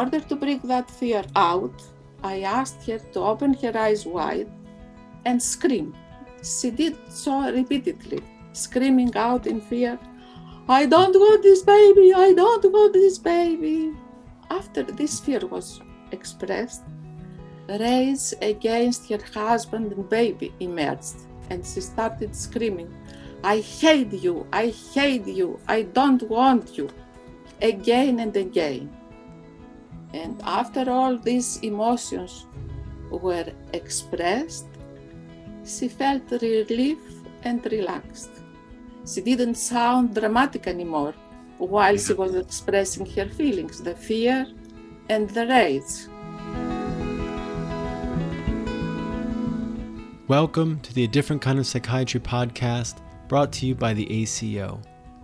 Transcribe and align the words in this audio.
order 0.00 0.20
to 0.20 0.36
bring 0.36 0.60
that 0.72 0.90
fear 0.90 1.24
out, 1.36 1.78
I 2.22 2.40
asked 2.58 2.86
her 2.88 2.98
to 3.12 3.20
open 3.20 3.54
her 3.62 3.74
eyes 3.86 4.06
wide 4.06 4.50
and 5.26 5.42
scream. 5.42 5.94
She 6.42 6.70
did 6.70 6.96
so 7.08 7.34
repeatedly, 7.52 8.20
screaming 8.52 9.12
out 9.16 9.46
in 9.46 9.60
fear, 9.60 9.98
I 10.68 10.86
don't 10.86 11.16
want 11.24 11.42
this 11.42 11.62
baby, 11.62 12.12
I 12.14 12.32
don't 12.32 12.64
want 12.72 12.92
this 12.92 13.18
baby. 13.18 13.92
After 14.50 14.82
this 14.82 15.18
fear 15.20 15.40
was 15.54 15.80
expressed, 16.12 16.82
rage 17.68 18.26
against 18.40 19.10
her 19.10 19.24
husband 19.34 19.92
and 19.92 20.08
baby 20.08 20.54
emerged, 20.60 21.18
and 21.50 21.66
she 21.66 21.80
started 21.80 22.34
screaming, 22.34 22.90
I 23.42 23.58
hate 23.58 24.12
you, 24.12 24.46
I 24.52 24.66
hate 24.94 25.26
you, 25.26 25.58
I 25.66 25.82
don't 25.82 26.22
want 26.36 26.78
you, 26.78 26.88
again 27.60 28.20
and 28.20 28.36
again. 28.36 28.99
And 30.12 30.42
after 30.42 30.90
all 30.90 31.16
these 31.16 31.58
emotions 31.58 32.46
were 33.10 33.46
expressed, 33.72 34.66
she 35.64 35.86
felt 35.86 36.28
relief 36.32 36.98
and 37.44 37.64
relaxed. 37.70 38.30
She 39.06 39.20
didn't 39.20 39.54
sound 39.54 40.16
dramatic 40.16 40.66
anymore 40.66 41.14
while 41.58 41.96
she 41.96 42.12
was 42.14 42.34
expressing 42.34 43.06
her 43.06 43.26
feelings, 43.26 43.80
the 43.80 43.94
fear 43.94 44.48
and 45.08 45.30
the 45.30 45.46
rage. 45.46 46.08
Welcome 50.26 50.80
to 50.80 50.92
the 50.92 51.04
A 51.04 51.08
Different 51.08 51.40
Kind 51.40 51.60
of 51.60 51.68
Psychiatry 51.68 52.18
podcast 52.18 52.96
brought 53.28 53.52
to 53.52 53.66
you 53.66 53.76
by 53.76 53.94
the 53.94 54.10
ACO. 54.22 54.80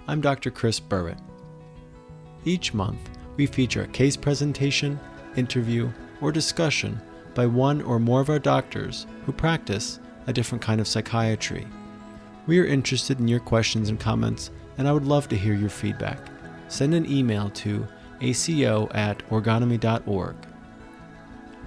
I'm 0.06 0.20
Dr. 0.20 0.52
Chris 0.52 0.78
Burwitt. 0.78 1.18
Each 2.44 2.72
month, 2.72 3.15
we 3.36 3.46
feature 3.46 3.82
a 3.82 3.88
case 3.88 4.16
presentation, 4.16 4.98
interview, 5.36 5.90
or 6.20 6.32
discussion 6.32 7.00
by 7.34 7.46
one 7.46 7.82
or 7.82 7.98
more 7.98 8.20
of 8.20 8.30
our 8.30 8.38
doctors 8.38 9.06
who 9.24 9.32
practice 9.32 10.00
a 10.26 10.32
different 10.32 10.62
kind 10.62 10.80
of 10.80 10.88
psychiatry. 10.88 11.66
We 12.46 12.58
are 12.60 12.66
interested 12.66 13.20
in 13.20 13.28
your 13.28 13.40
questions 13.40 13.88
and 13.88 14.00
comments, 14.00 14.50
and 14.78 14.88
I 14.88 14.92
would 14.92 15.04
love 15.04 15.28
to 15.28 15.36
hear 15.36 15.54
your 15.54 15.68
feedback. 15.68 16.18
Send 16.68 16.94
an 16.94 17.10
email 17.10 17.50
to 17.50 17.86
aco 18.20 18.88
at 18.92 19.18
orgonomy.org. 19.28 20.36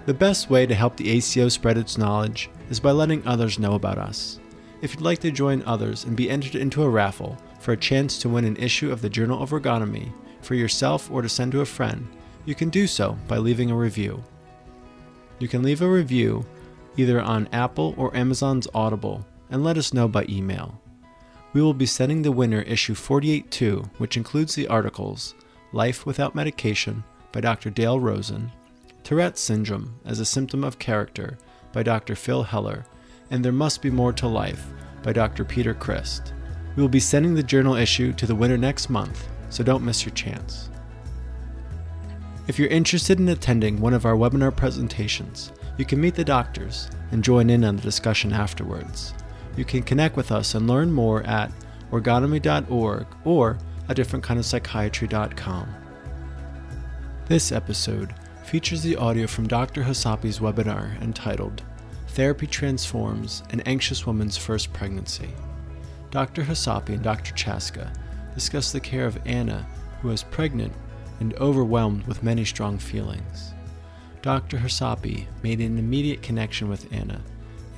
The 0.05 0.13
best 0.13 0.49
way 0.49 0.65
to 0.65 0.73
help 0.73 0.97
the 0.97 1.09
ACO 1.09 1.49
spread 1.49 1.77
its 1.77 1.97
knowledge 1.97 2.49
is 2.69 2.79
by 2.79 2.91
letting 2.91 3.25
others 3.27 3.59
know 3.59 3.75
about 3.75 3.97
us. 3.97 4.39
If 4.81 4.93
you'd 4.93 5.01
like 5.01 5.19
to 5.19 5.31
join 5.31 5.61
others 5.65 6.05
and 6.05 6.15
be 6.15 6.29
entered 6.29 6.55
into 6.55 6.83
a 6.83 6.89
raffle 6.89 7.37
for 7.59 7.73
a 7.73 7.77
chance 7.77 8.17
to 8.19 8.29
win 8.29 8.45
an 8.45 8.55
issue 8.57 8.91
of 8.91 9.01
the 9.01 9.09
Journal 9.09 9.43
of 9.43 9.51
Orgonomy 9.51 10.11
for 10.41 10.55
yourself 10.55 11.09
or 11.11 11.21
to 11.21 11.29
send 11.29 11.51
to 11.53 11.61
a 11.61 11.65
friend, 11.65 12.07
you 12.45 12.55
can 12.55 12.69
do 12.69 12.87
so 12.87 13.17
by 13.27 13.37
leaving 13.37 13.71
a 13.71 13.75
review. 13.75 14.23
You 15.39 15.47
can 15.47 15.63
leave 15.63 15.81
a 15.81 15.89
review 15.89 16.45
either 16.97 17.21
on 17.21 17.47
Apple 17.53 17.93
or 17.97 18.15
Amazon's 18.15 18.67
Audible 18.73 19.25
and 19.49 19.63
let 19.63 19.77
us 19.77 19.93
know 19.93 20.07
by 20.07 20.25
email. 20.27 20.81
We 21.53 21.61
will 21.61 21.73
be 21.73 21.85
sending 21.85 22.21
the 22.21 22.31
winner 22.31 22.61
issue 22.61 22.93
48.2, 22.93 23.89
which 23.97 24.17
includes 24.17 24.53
the 24.53 24.67
articles 24.67 25.33
Life 25.71 26.05
Without 26.05 26.35
Medication 26.35 27.03
by 27.31 27.41
Dr. 27.41 27.69
Dale 27.69 27.99
Rosen, 27.99 28.51
Tourette's 29.03 29.41
Syndrome 29.41 29.99
as 30.05 30.19
a 30.19 30.25
Symptom 30.25 30.63
of 30.63 30.79
Character 30.79 31.37
by 31.71 31.83
Dr. 31.83 32.15
Phil 32.15 32.43
Heller, 32.43 32.85
and 33.31 33.43
There 33.43 33.51
Must 33.51 33.81
Be 33.81 33.89
More 33.89 34.13
to 34.13 34.27
Life 34.27 34.67
by 35.03 35.13
Dr. 35.13 35.45
Peter 35.45 35.73
Crist. 35.73 36.33
We 36.75 36.81
will 36.81 36.89
be 36.89 36.99
sending 36.99 37.33
the 37.33 37.43
journal 37.43 37.75
issue 37.75 38.13
to 38.13 38.25
the 38.25 38.35
winner 38.35 38.57
next 38.57 38.89
month, 38.89 39.27
so 39.49 39.63
don't 39.63 39.83
miss 39.83 40.05
your 40.05 40.13
chance. 40.13 40.69
If 42.47 42.57
you're 42.57 42.69
interested 42.69 43.19
in 43.19 43.29
attending 43.29 43.79
one 43.79 43.93
of 43.93 44.05
our 44.05 44.15
webinar 44.15 44.55
presentations, 44.55 45.51
you 45.77 45.85
can 45.85 46.01
meet 46.01 46.15
the 46.15 46.25
doctors 46.25 46.89
and 47.11 47.23
join 47.23 47.49
in 47.49 47.63
on 47.63 47.75
the 47.75 47.81
discussion 47.81 48.33
afterwards. 48.33 49.13
You 49.55 49.65
can 49.65 49.83
connect 49.83 50.15
with 50.15 50.31
us 50.31 50.55
and 50.55 50.67
learn 50.67 50.91
more 50.91 51.23
at 51.23 51.51
orgonomy.org 51.91 53.07
or 53.23 53.57
a 53.87 53.95
different 53.95 54.23
kind 54.23 54.39
of 54.39 54.45
psychiatry.com. 54.45 55.75
This 57.27 57.51
episode 57.51 58.13
features 58.43 58.81
the 58.81 58.95
audio 58.95 59.27
from 59.27 59.47
Dr. 59.47 59.83
Chasapi's 59.83 60.39
webinar 60.39 60.99
entitled 61.01 61.61
Therapy 62.09 62.47
Transforms 62.47 63.43
an 63.51 63.61
Anxious 63.61 64.07
Woman's 64.07 64.37
First 64.37 64.73
Pregnancy. 64.73 65.29
Dr. 66.09 66.43
Chasapi 66.43 66.95
and 66.95 67.03
Dr. 67.03 67.33
Chastka 67.35 67.93
discuss 68.39 68.71
the 68.71 68.79
care 68.79 69.05
of 69.05 69.19
Anna, 69.25 69.67
who 70.01 70.07
was 70.07 70.23
pregnant 70.23 70.71
and 71.19 71.33
overwhelmed 71.41 72.07
with 72.07 72.23
many 72.23 72.45
strong 72.45 72.77
feelings. 72.77 73.51
Dr. 74.21 74.57
Chasapi 74.57 75.25
made 75.43 75.59
an 75.59 75.77
immediate 75.77 76.21
connection 76.21 76.69
with 76.69 76.87
Anna 76.93 77.21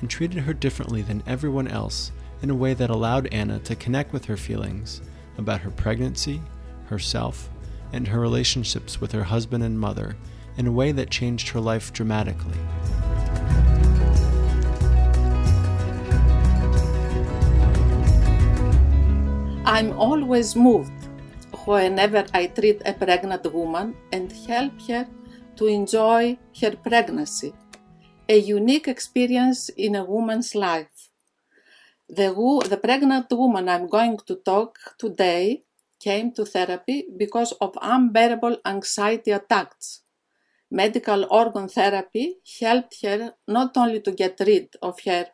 and 0.00 0.08
treated 0.08 0.44
her 0.44 0.54
differently 0.54 1.02
than 1.02 1.24
everyone 1.26 1.66
else 1.66 2.12
in 2.42 2.50
a 2.50 2.54
way 2.54 2.74
that 2.74 2.90
allowed 2.90 3.26
Anna 3.32 3.58
to 3.58 3.74
connect 3.74 4.12
with 4.12 4.26
her 4.26 4.36
feelings 4.36 5.00
about 5.36 5.62
her 5.62 5.70
pregnancy, 5.70 6.40
herself, 6.86 7.48
and 7.92 8.06
her 8.06 8.20
relationships 8.20 9.00
with 9.00 9.10
her 9.10 9.24
husband 9.24 9.64
and 9.64 9.80
mother 9.80 10.14
in 10.56 10.68
a 10.68 10.72
way 10.72 10.92
that 10.92 11.10
changed 11.10 11.48
her 11.48 11.60
life 11.60 11.92
dramatically. 11.92 12.58
I'm 19.64 19.92
always 19.92 20.56
moved 20.56 20.90
whenever 21.66 22.26
I 22.34 22.48
treat 22.48 22.82
a 22.84 22.92
pregnant 22.92 23.46
woman 23.52 23.94
and 24.12 24.32
help 24.32 24.72
her 24.88 25.06
to 25.54 25.66
enjoy 25.68 26.36
her 26.60 26.74
pregnancy, 26.74 27.54
a 28.28 28.38
unique 28.38 28.88
experience 28.88 29.68
in 29.68 29.94
a 29.94 30.04
woman's 30.04 30.56
life. 30.56 31.10
The, 32.08 32.32
wo- 32.32 32.62
the 32.62 32.76
pregnant 32.76 33.30
woman 33.30 33.68
I'm 33.68 33.86
going 33.86 34.18
to 34.26 34.34
talk 34.34 34.80
today 34.98 35.62
came 36.00 36.32
to 36.32 36.44
therapy 36.44 37.06
because 37.16 37.52
of 37.60 37.78
unbearable 37.80 38.56
anxiety 38.66 39.30
attacks. 39.30 40.00
Medical 40.72 41.28
orgone 41.28 41.70
therapy 41.70 42.38
helped 42.60 42.96
her 43.02 43.34
not 43.46 43.76
only 43.76 44.00
to 44.00 44.10
get 44.10 44.40
rid 44.40 44.74
of 44.82 44.98
her 45.06 45.26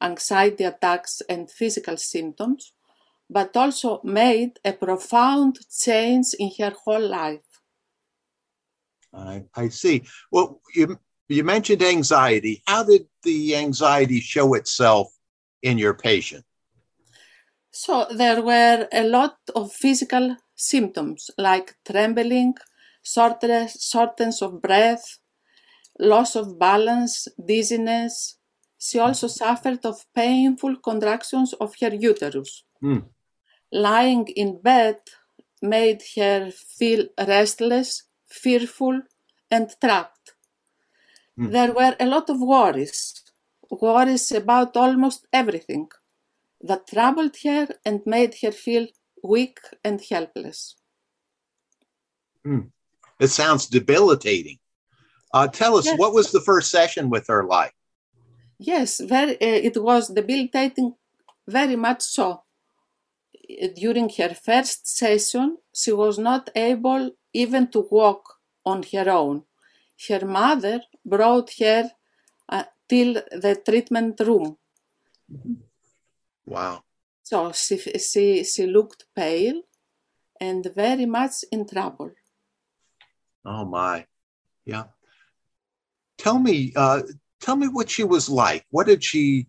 anxiety 0.00 0.62
attacks 0.62 1.20
and 1.28 1.50
physical 1.50 1.96
symptoms, 1.96 2.74
but 3.32 3.56
also 3.56 4.00
made 4.04 4.58
a 4.64 4.72
profound 4.72 5.58
change 5.70 6.34
in 6.38 6.50
her 6.58 6.74
whole 6.84 7.08
life. 7.08 7.40
I, 9.14 9.44
I 9.54 9.68
see. 9.68 10.04
Well, 10.30 10.60
you 10.74 10.98
you 11.28 11.44
mentioned 11.44 11.82
anxiety. 11.82 12.62
How 12.66 12.82
did 12.84 13.06
the 13.22 13.56
anxiety 13.56 14.20
show 14.20 14.54
itself 14.54 15.08
in 15.62 15.78
your 15.78 15.94
patient? 15.94 16.44
So 17.70 18.06
there 18.10 18.42
were 18.42 18.86
a 18.92 19.04
lot 19.04 19.38
of 19.54 19.72
physical 19.72 20.36
symptoms 20.54 21.30
like 21.38 21.74
trembling, 21.90 22.54
shortness, 23.02 23.88
shortness 23.90 24.42
of 24.42 24.60
breath, 24.60 25.18
loss 25.98 26.36
of 26.36 26.58
balance, 26.58 27.28
dizziness. 27.42 28.36
She 28.78 28.98
also 28.98 29.28
suffered 29.28 29.86
of 29.86 30.04
painful 30.14 30.76
contractions 30.76 31.54
of 31.54 31.74
her 31.80 31.94
uterus. 31.94 32.64
Hmm. 32.80 32.98
Lying 33.72 34.28
in 34.28 34.60
bed 34.60 35.00
made 35.62 36.02
her 36.16 36.50
feel 36.50 37.06
restless, 37.18 38.04
fearful, 38.28 39.02
and 39.50 39.74
trapped. 39.80 40.34
Hmm. 41.36 41.50
There 41.50 41.72
were 41.72 41.96
a 41.98 42.06
lot 42.06 42.28
of 42.30 42.40
worries, 42.40 43.22
worries 43.70 44.30
about 44.32 44.76
almost 44.76 45.26
everything 45.32 45.88
that 46.60 46.86
troubled 46.86 47.36
her 47.44 47.68
and 47.84 48.00
made 48.06 48.36
her 48.42 48.52
feel 48.52 48.86
weak 49.24 49.58
and 49.82 50.00
helpless. 50.10 50.76
It 53.22 53.28
sounds 53.28 53.66
debilitating. 53.68 54.58
Uh, 55.32 55.46
tell 55.46 55.76
us, 55.76 55.86
Yes. 55.86 55.98
what 55.98 56.12
was 56.12 56.32
the 56.32 56.40
first 56.40 56.70
session 56.70 57.08
with 57.08 57.28
her 57.28 57.44
like? 57.44 57.72
Yes, 58.58 59.00
very, 59.00 59.34
uh, 59.40 59.60
it 59.68 59.76
was 59.82 60.08
debilitating, 60.08 60.94
very 61.46 61.76
much 61.76 62.02
so. 62.02 62.42
During 63.76 64.08
her 64.18 64.34
first 64.34 64.86
session, 64.86 65.58
she 65.74 65.92
was 65.92 66.18
not 66.18 66.50
able 66.54 67.10
even 67.32 67.68
to 67.68 67.86
walk 67.90 68.22
on 68.64 68.82
her 68.92 69.10
own. 69.10 69.44
Her 70.08 70.24
mother 70.26 70.80
brought 71.04 71.50
her 71.58 71.90
uh, 72.48 72.64
till 72.88 73.14
the 73.14 73.60
treatment 73.64 74.20
room. 74.20 74.56
Wow. 76.46 76.84
So 77.22 77.52
she, 77.52 77.78
she, 77.78 78.44
she 78.44 78.66
looked 78.66 79.04
pale 79.14 79.62
and 80.40 80.66
very 80.74 81.06
much 81.06 81.44
in 81.50 81.66
trouble. 81.66 82.10
Oh 83.44 83.64
my. 83.64 84.06
Yeah. 84.64 84.84
Tell 86.18 86.38
me, 86.38 86.72
uh, 86.76 87.02
tell 87.40 87.56
me 87.56 87.68
what 87.68 87.90
she 87.90 88.04
was 88.04 88.28
like. 88.28 88.64
What 88.70 88.86
did 88.86 89.02
she 89.02 89.46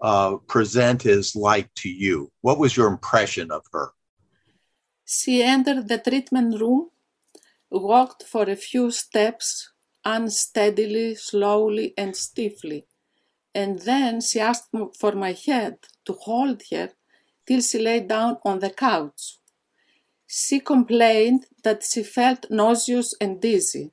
uh, 0.00 0.36
present 0.46 1.06
as 1.06 1.34
like 1.34 1.72
to 1.74 1.88
you? 1.88 2.30
What 2.40 2.58
was 2.58 2.76
your 2.76 2.88
impression 2.88 3.50
of 3.50 3.62
her? 3.72 3.90
She 5.04 5.42
entered 5.42 5.88
the 5.88 5.98
treatment 5.98 6.60
room 6.60 6.90
walked 7.70 8.22
for 8.22 8.48
a 8.48 8.56
few 8.56 8.90
steps 8.90 9.70
unsteadily, 10.04 11.14
slowly, 11.14 11.94
and 11.96 12.16
stiffly. 12.16 12.86
And 13.54 13.80
then 13.80 14.20
she 14.20 14.38
asked 14.38 14.68
for 14.98 15.12
my 15.12 15.32
head 15.32 15.78
to 16.04 16.12
hold 16.12 16.62
her 16.70 16.90
till 17.46 17.60
she 17.60 17.78
lay 17.78 18.00
down 18.00 18.36
on 18.44 18.60
the 18.60 18.70
couch. 18.70 19.38
She 20.26 20.60
complained 20.60 21.46
that 21.62 21.82
she 21.82 22.02
felt 22.02 22.50
nauseous 22.50 23.14
and 23.20 23.40
dizzy, 23.40 23.92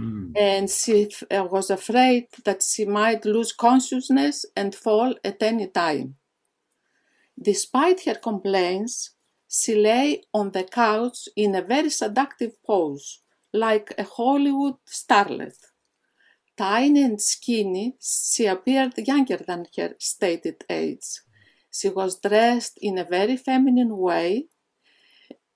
Mm. 0.00 0.32
and 0.36 0.70
she 0.70 1.10
uh, 1.30 1.44
was 1.44 1.70
afraid 1.70 2.28
that 2.44 2.62
she 2.62 2.84
might 2.86 3.24
lose 3.24 3.52
consciousness 3.52 4.46
and 4.56 4.74
fall 4.74 5.14
at 5.24 5.42
any 5.42 5.66
time. 5.68 6.16
Despite 7.42 8.04
her 8.04 8.14
complaints, 8.14 9.16
she 9.48 9.74
lay 9.74 10.22
on 10.32 10.52
the 10.52 10.62
couch 10.64 11.28
in 11.34 11.54
a 11.56 11.62
very 11.62 11.90
seductive 11.90 12.62
pose, 12.62 13.20
like 13.52 13.92
a 13.98 14.04
Hollywood 14.04 14.76
starlet. 14.86 15.56
Tiny 16.56 17.02
and 17.02 17.20
skinny, 17.20 17.96
she 18.00 18.46
appeared 18.46 18.96
younger 18.98 19.38
than 19.38 19.66
her 19.76 19.96
stated 19.98 20.64
age. 20.70 21.20
She 21.72 21.88
was 21.88 22.20
dressed 22.20 22.78
in 22.80 22.98
a 22.98 23.04
very 23.04 23.36
feminine 23.36 23.96
way, 23.96 24.48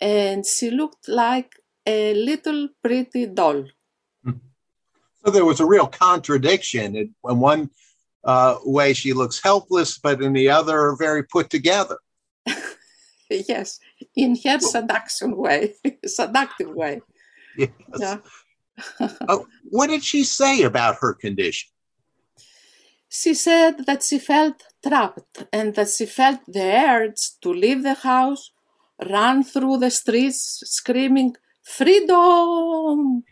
and 0.01 0.45
she 0.47 0.71
looked 0.71 1.09
like 1.09 1.55
a 1.87 2.15
little 2.15 2.69
pretty 2.83 3.27
doll. 3.27 3.65
So 5.25 5.31
there 5.31 5.45
was 5.45 5.61
a 5.61 5.67
real 5.67 5.87
contradiction. 5.87 6.97
In, 6.97 7.15
in 7.29 7.41
one 7.41 7.71
uh, 8.25 8.59
way, 8.65 8.93
she 8.93 9.13
looks 9.13 9.43
helpless, 9.43 9.99
but 9.99 10.23
in 10.23 10.33
the 10.33 10.51
other, 10.51 10.95
very 10.99 11.23
put 11.23 11.51
together. 11.51 11.99
Yes, 13.31 13.81
in 14.15 14.37
her 14.45 14.61
seduction 14.61 15.35
way, 15.37 15.73
seductive 16.07 16.69
way. 16.69 17.01
Yes. 17.57 17.71
Yeah. 17.99 18.19
Oh, 19.29 19.47
what 19.71 19.87
did 19.89 20.05
she 20.05 20.25
say 20.25 20.63
about 20.63 20.97
her 21.01 21.15
condition? 21.15 21.71
She 23.09 23.33
said 23.35 23.87
that 23.87 24.03
she 24.03 24.19
felt 24.19 24.63
trapped 24.87 25.45
and 25.53 25.75
that 25.75 25.89
she 25.89 26.07
felt 26.07 26.41
the 26.47 26.69
urge 26.91 27.41
to 27.41 27.51
leave 27.51 27.83
the 27.83 27.95
house, 27.95 28.51
run 29.09 29.43
through 29.43 29.79
the 29.79 29.91
streets 29.91 30.63
screaming, 30.67 31.35
Freedom! 31.63 33.25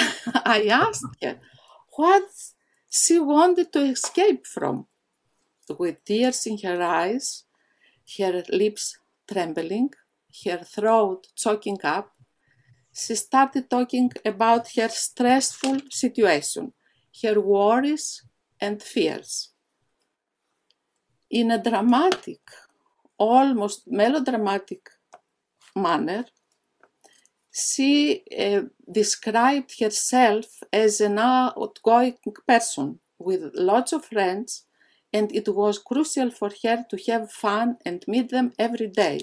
I 0.44 0.66
asked 0.70 1.16
her 1.22 1.38
what 1.96 2.28
she 2.88 3.18
wanted 3.18 3.72
to 3.72 3.80
escape 3.80 4.46
from. 4.46 4.86
With 5.78 6.04
tears 6.04 6.46
in 6.46 6.58
her 6.58 6.82
eyes, 6.82 7.44
her 8.18 8.42
lips 8.48 8.98
trembling, 9.30 9.90
her 10.44 10.58
throat 10.58 11.28
choking 11.36 11.78
up, 11.84 12.10
she 12.92 13.14
started 13.14 13.70
talking 13.70 14.10
about 14.24 14.72
her 14.76 14.88
stressful 14.88 15.80
situation, 15.90 16.72
her 17.22 17.40
worries 17.40 18.22
and 18.60 18.82
fears. 18.82 19.50
In 21.30 21.52
a 21.52 21.62
dramatic, 21.62 22.40
almost 23.16 23.82
melodramatic 23.86 24.90
manner, 25.76 26.24
she 27.52 28.22
uh, 28.38 28.62
described 28.90 29.80
herself 29.80 30.46
as 30.72 31.00
an 31.00 31.18
outgoing 31.18 32.18
person 32.46 33.00
with 33.18 33.52
lots 33.54 33.92
of 33.92 34.04
friends, 34.04 34.64
and 35.12 35.34
it 35.34 35.48
was 35.48 35.78
crucial 35.78 36.30
for 36.30 36.50
her 36.64 36.84
to 36.88 36.96
have 37.08 37.32
fun 37.32 37.76
and 37.84 38.04
meet 38.06 38.30
them 38.30 38.52
every 38.58 38.86
day. 38.86 39.20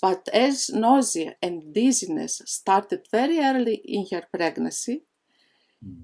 But 0.00 0.28
as 0.32 0.68
nausea 0.68 1.36
and 1.42 1.72
dizziness 1.72 2.42
started 2.44 3.06
very 3.10 3.38
early 3.38 3.76
in 3.76 4.06
her 4.12 4.24
pregnancy, 4.30 5.04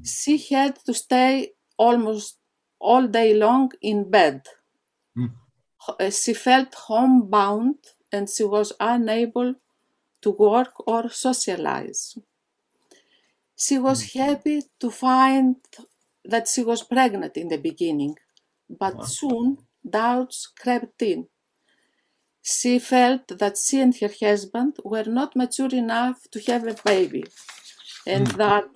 she 0.04 0.38
had 0.38 0.76
to 0.86 0.94
stay 0.94 1.52
almost 1.76 2.38
all 2.80 3.06
day 3.06 3.34
long 3.34 3.70
in 3.80 4.10
bed. 4.10 4.46
Hmm. 5.14 5.26
Uh, 5.88 6.10
She 6.10 6.32
felt 6.34 6.74
homebound 6.74 7.76
and 8.10 8.28
she 8.28 8.44
was 8.44 8.72
unable 8.80 9.54
to 10.22 10.30
work 10.30 10.74
or 10.88 11.10
socialize. 11.10 12.16
She 13.56 13.78
was 13.78 14.12
happy 14.12 14.60
to 14.78 14.90
find 14.90 15.56
that 16.22 16.48
she 16.48 16.62
was 16.62 16.82
pregnant 16.82 17.38
in 17.38 17.48
the 17.48 17.56
beginning, 17.56 18.18
but 18.68 18.98
Wow. 18.98 19.04
soon 19.04 19.66
doubts 19.88 20.48
crept 20.48 21.00
in. 21.02 21.28
She 22.44 22.78
felt 22.78 23.26
that 23.38 23.56
she 23.58 23.80
and 23.80 23.96
her 23.96 24.10
husband 24.20 24.76
were 24.84 25.04
not 25.04 25.34
mature 25.34 25.74
enough 25.74 26.22
to 26.30 26.40
have 26.42 26.66
a 26.68 26.74
baby, 26.84 27.24
and 28.06 28.26
Mm. 28.28 28.36
that 28.38 28.70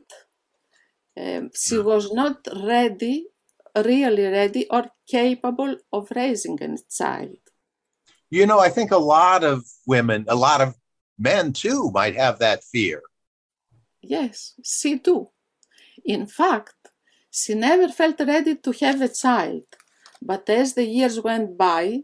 um, 1.16 1.50
she 1.54 1.78
was 1.78 2.12
not 2.12 2.46
ready, 2.64 3.26
really 3.74 4.26
ready, 4.26 4.68
or 4.70 4.90
capable 5.08 5.76
of 5.92 6.10
raising 6.14 6.62
a 6.62 6.76
child. 6.90 7.38
You 8.30 8.46
know, 8.46 8.58
I 8.58 8.68
think 8.70 8.90
a 8.90 8.98
lot 8.98 9.44
of 9.44 9.64
women, 9.86 10.26
a 10.28 10.34
lot 10.36 10.60
of 10.60 10.74
men 11.18 11.52
too, 11.52 11.90
might 11.90 12.16
have 12.16 12.38
that 12.38 12.64
fear. 12.64 13.02
Yes, 14.02 14.54
she 14.62 14.98
too. 14.98 15.28
In 16.04 16.26
fact, 16.26 16.74
she 17.30 17.54
never 17.54 17.88
felt 17.88 18.20
ready 18.20 18.54
to 18.56 18.72
have 18.72 19.00
a 19.02 19.08
child, 19.08 19.64
but 20.22 20.48
as 20.48 20.74
the 20.74 20.84
years 20.84 21.20
went 21.20 21.58
by 21.58 22.02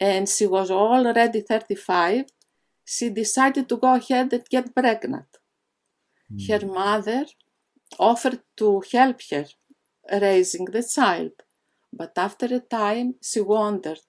and 0.00 0.28
she 0.28 0.46
was 0.46 0.70
already 0.70 1.40
35, 1.40 2.26
she 2.84 3.10
decided 3.10 3.68
to 3.68 3.76
go 3.76 3.94
ahead 3.94 4.32
and 4.32 4.48
get 4.48 4.74
pregnant. 4.74 5.26
Hmm. 6.28 6.38
Her 6.48 6.66
mother 6.66 7.26
offered 7.98 8.40
to 8.56 8.82
help 8.92 9.20
her 9.30 9.46
raising 10.10 10.66
the 10.66 10.82
child, 10.82 11.32
but 11.92 12.12
after 12.16 12.46
a 12.46 12.60
time 12.60 13.16
she 13.20 13.40
wondered 13.40 14.00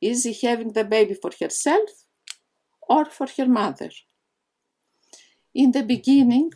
is 0.00 0.22
she 0.22 0.46
having 0.46 0.72
the 0.72 0.84
baby 0.84 1.14
for 1.14 1.30
herself 1.40 1.90
or 2.88 3.04
for 3.04 3.26
her 3.36 3.46
mother? 3.46 3.90
In 5.54 5.72
the 5.72 5.82
beginning, 5.82 6.52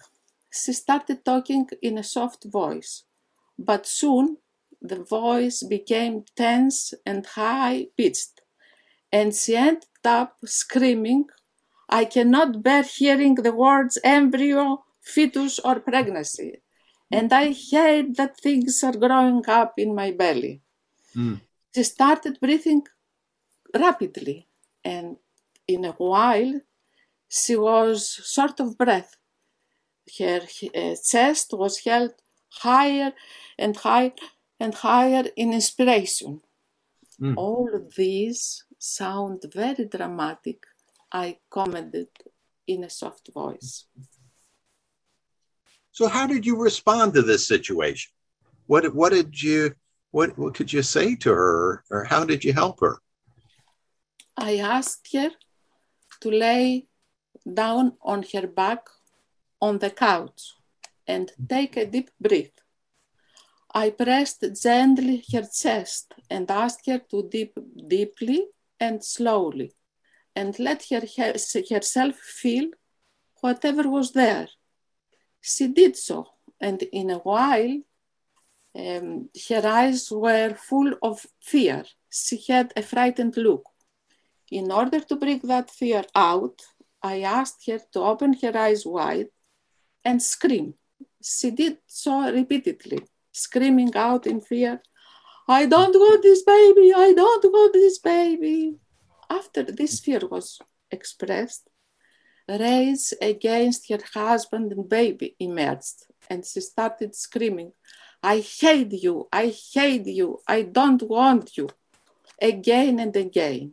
she 0.50 0.72
started 0.72 1.24
talking 1.24 1.68
in 1.80 1.98
a 1.98 2.04
soft 2.04 2.44
voice, 2.44 3.04
but 3.58 3.86
soon 3.86 4.36
the 4.80 5.02
voice 5.02 5.62
became 5.62 6.24
tense 6.36 6.94
and 7.06 7.24
high 7.24 7.88
pitched, 7.96 8.40
and 9.10 9.34
she 9.34 9.56
ended 9.56 9.86
up 10.04 10.36
screaming, 10.44 11.26
I 11.88 12.04
cannot 12.04 12.62
bear 12.62 12.82
hearing 12.82 13.34
the 13.36 13.52
words 13.52 13.98
embryo, 14.02 14.84
fetus, 15.00 15.58
or 15.58 15.80
pregnancy, 15.80 16.60
and 17.10 17.32
I 17.32 17.52
hate 17.52 18.16
that 18.16 18.40
things 18.40 18.82
are 18.82 18.96
growing 18.96 19.42
up 19.48 19.74
in 19.78 19.94
my 19.94 20.10
belly. 20.10 20.62
Mm. 21.14 21.40
She 21.74 21.82
started 21.82 22.40
breathing 22.40 22.82
rapidly, 23.74 24.48
and 24.84 25.16
in 25.66 25.84
a 25.84 25.92
while, 25.92 26.60
she 27.28 27.56
was 27.56 28.20
short 28.24 28.60
of 28.60 28.76
breath. 28.76 29.16
Her 30.18 30.40
uh, 30.74 30.96
chest 31.04 31.52
was 31.52 31.78
held 31.78 32.12
higher 32.50 33.12
and 33.58 33.76
higher 33.76 34.12
and 34.60 34.74
higher 34.74 35.24
in 35.36 35.52
inspiration. 35.52 36.40
Mm. 37.20 37.36
All 37.36 37.70
of 37.72 37.94
these 37.94 38.64
sound 38.78 39.44
very 39.52 39.86
dramatic, 39.86 40.64
I 41.10 41.38
commented 41.50 42.08
in 42.66 42.84
a 42.84 42.90
soft 42.90 43.30
voice. 43.32 43.86
So, 45.92 46.08
how 46.08 46.26
did 46.26 46.44
you 46.44 46.56
respond 46.56 47.14
to 47.14 47.22
this 47.22 47.46
situation? 47.46 48.12
What 48.66 48.94
what 48.94 49.12
did 49.12 49.40
you 49.40 49.74
what 50.10 50.36
what 50.38 50.54
could 50.54 50.72
you 50.72 50.82
say 50.82 51.16
to 51.16 51.30
her, 51.30 51.84
or 51.90 52.04
how 52.04 52.24
did 52.24 52.44
you 52.44 52.52
help 52.52 52.80
her? 52.80 52.98
I 54.36 54.58
asked 54.58 55.08
her 55.12 55.30
to 56.22 56.30
lay 56.30 56.86
down 57.62 57.92
on 58.00 58.24
her 58.32 58.46
back 58.46 58.86
on 59.60 59.78
the 59.78 59.90
couch 59.90 60.54
and 61.06 61.32
take 61.48 61.76
a 61.76 61.86
deep 61.86 62.10
breath. 62.20 62.56
I 63.74 63.90
pressed 63.90 64.44
gently 64.62 65.24
her 65.32 65.46
chest 65.62 66.14
and 66.28 66.50
asked 66.50 66.86
her 66.86 67.00
to 67.10 67.28
dip 67.28 67.58
deeply 67.88 68.46
and 68.78 69.02
slowly 69.02 69.72
and 70.34 70.58
let 70.58 70.84
her 70.90 71.00
he- 71.00 71.74
herself 71.74 72.16
feel 72.16 72.70
whatever 73.40 73.88
was 73.88 74.12
there. 74.12 74.48
She 75.40 75.68
did 75.68 75.96
so, 75.96 76.28
and 76.60 76.82
in 76.82 77.10
a 77.10 77.18
while, 77.18 77.80
um, 78.74 79.28
her 79.48 79.66
eyes 79.66 80.10
were 80.10 80.54
full 80.54 80.94
of 81.02 81.26
fear. 81.40 81.84
She 82.10 82.42
had 82.48 82.72
a 82.76 82.82
frightened 82.82 83.36
look. 83.36 83.64
In 84.52 84.70
order 84.70 85.00
to 85.00 85.16
bring 85.16 85.40
that 85.44 85.70
fear 85.70 86.04
out, 86.14 86.60
I 87.02 87.22
asked 87.22 87.66
her 87.68 87.80
to 87.92 88.00
open 88.00 88.34
her 88.42 88.54
eyes 88.54 88.84
wide 88.84 89.30
and 90.04 90.22
scream. 90.22 90.74
She 91.22 91.50
did 91.50 91.78
so 91.86 92.30
repeatedly, 92.30 93.00
screaming 93.32 93.96
out 93.96 94.26
in 94.26 94.42
fear, 94.42 94.82
I 95.48 95.64
don't 95.64 95.94
want 95.94 96.22
this 96.22 96.42
baby, 96.42 96.92
I 96.94 97.14
don't 97.14 97.44
want 97.44 97.72
this 97.72 97.98
baby. 97.98 98.76
After 99.30 99.62
this 99.62 100.00
fear 100.00 100.20
was 100.30 100.58
expressed, 100.90 101.70
rage 102.46 103.14
against 103.22 103.88
her 103.88 104.04
husband 104.12 104.70
and 104.72 104.86
baby 104.86 105.34
emerged, 105.40 106.04
and 106.28 106.44
she 106.44 106.60
started 106.60 107.14
screaming, 107.14 107.72
I 108.22 108.40
hate 108.40 108.92
you, 108.92 109.28
I 109.32 109.54
hate 109.72 110.06
you, 110.06 110.40
I 110.46 110.60
don't 110.62 111.02
want 111.02 111.56
you, 111.56 111.70
again 112.40 112.98
and 113.00 113.16
again. 113.16 113.72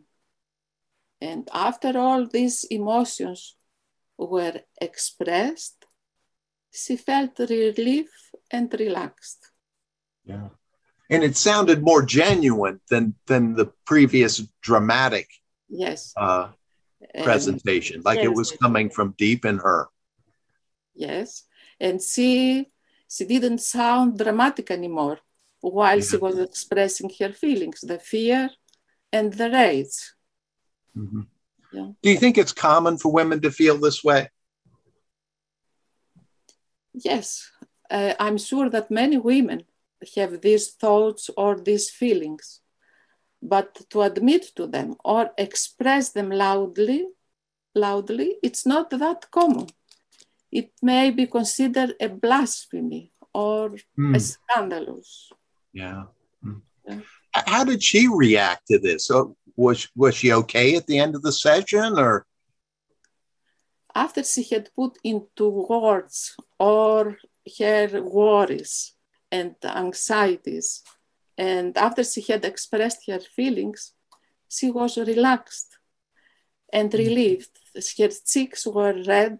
And 1.20 1.48
after 1.52 1.98
all 1.98 2.26
these 2.26 2.64
emotions 2.64 3.56
were 4.16 4.60
expressed, 4.80 5.84
she 6.72 6.96
felt 6.96 7.38
relief 7.38 8.08
and 8.50 8.72
relaxed. 8.78 9.50
Yeah. 10.24 10.48
And 11.10 11.24
it 11.24 11.36
sounded 11.36 11.82
more 11.82 12.02
genuine 12.02 12.80
than 12.88 13.14
than 13.26 13.54
the 13.56 13.66
previous 13.84 14.38
dramatic 14.62 15.28
Yes. 15.68 16.12
uh, 16.16 16.48
presentation, 17.24 18.02
like 18.04 18.20
it 18.20 18.32
was 18.32 18.52
coming 18.52 18.90
from 18.90 19.14
deep 19.18 19.44
in 19.44 19.58
her. 19.58 19.88
yes. 20.94 21.44
And 21.80 22.00
she 22.02 22.70
she 23.08 23.24
didn't 23.24 23.58
sound 23.58 24.18
dramatic 24.18 24.70
anymore 24.70 25.18
while 25.60 26.00
she 26.00 26.16
was 26.16 26.38
expressing 26.38 27.10
her 27.20 27.32
feelings, 27.32 27.80
the 27.80 27.98
fear 27.98 28.50
and 29.12 29.32
the 29.32 29.50
rage. 29.50 29.96
Mhm. 31.00 31.26
Yeah. 31.72 31.88
Do 32.02 32.10
you 32.10 32.18
think 32.18 32.36
it's 32.36 32.52
common 32.52 32.98
for 32.98 33.12
women 33.12 33.40
to 33.42 33.50
feel 33.50 33.76
this 33.78 34.04
way? 34.04 34.28
Yes, 36.92 37.50
uh, 37.90 38.14
I'm 38.18 38.38
sure 38.38 38.68
that 38.70 38.90
many 38.90 39.16
women 39.16 39.64
have 40.16 40.40
these 40.40 40.70
thoughts 40.70 41.30
or 41.36 41.60
these 41.60 41.90
feelings, 41.90 42.60
but 43.42 43.88
to 43.90 44.02
admit 44.02 44.42
to 44.56 44.66
them 44.66 44.96
or 45.04 45.30
express 45.38 46.10
them 46.10 46.30
loudly, 46.30 47.06
loudly, 47.74 48.36
it's 48.42 48.66
not 48.66 48.90
that 48.90 49.30
common. 49.30 49.68
It 50.50 50.72
may 50.82 51.10
be 51.10 51.26
considered 51.26 51.94
a 52.00 52.08
blasphemy 52.08 53.12
or 53.32 53.76
Hmm, 53.96 54.14
a 54.16 54.20
scandalous. 54.20 55.30
yeah. 55.72 56.04
Hmm. 56.42 56.58
Yeah. 56.88 57.00
How 57.32 57.64
did 57.64 57.82
she 57.82 58.08
react 58.08 58.66
to 58.68 58.78
this? 58.78 59.06
So 59.06 59.36
was 59.56 59.88
was 59.94 60.14
she 60.16 60.32
okay 60.32 60.76
at 60.76 60.86
the 60.86 60.98
end 60.98 61.14
of 61.14 61.22
the 61.22 61.32
session, 61.32 61.98
or 61.98 62.26
After 63.94 64.22
she 64.22 64.42
had 64.44 64.70
put 64.74 64.98
into 65.02 65.48
words 65.48 66.36
or 66.58 67.18
her 67.58 68.02
worries 68.02 68.94
and 69.30 69.54
anxieties, 69.64 70.82
and 71.36 71.76
after 71.76 72.04
she 72.04 72.22
had 72.22 72.44
expressed 72.44 73.02
her 73.08 73.20
feelings, 73.20 73.92
she 74.48 74.70
was 74.70 74.96
relaxed 74.96 75.78
and 76.72 76.90
mm-hmm. 76.90 77.04
relieved. 77.04 77.50
Her 77.98 78.08
cheeks 78.32 78.66
were 78.66 79.02
red. 79.06 79.38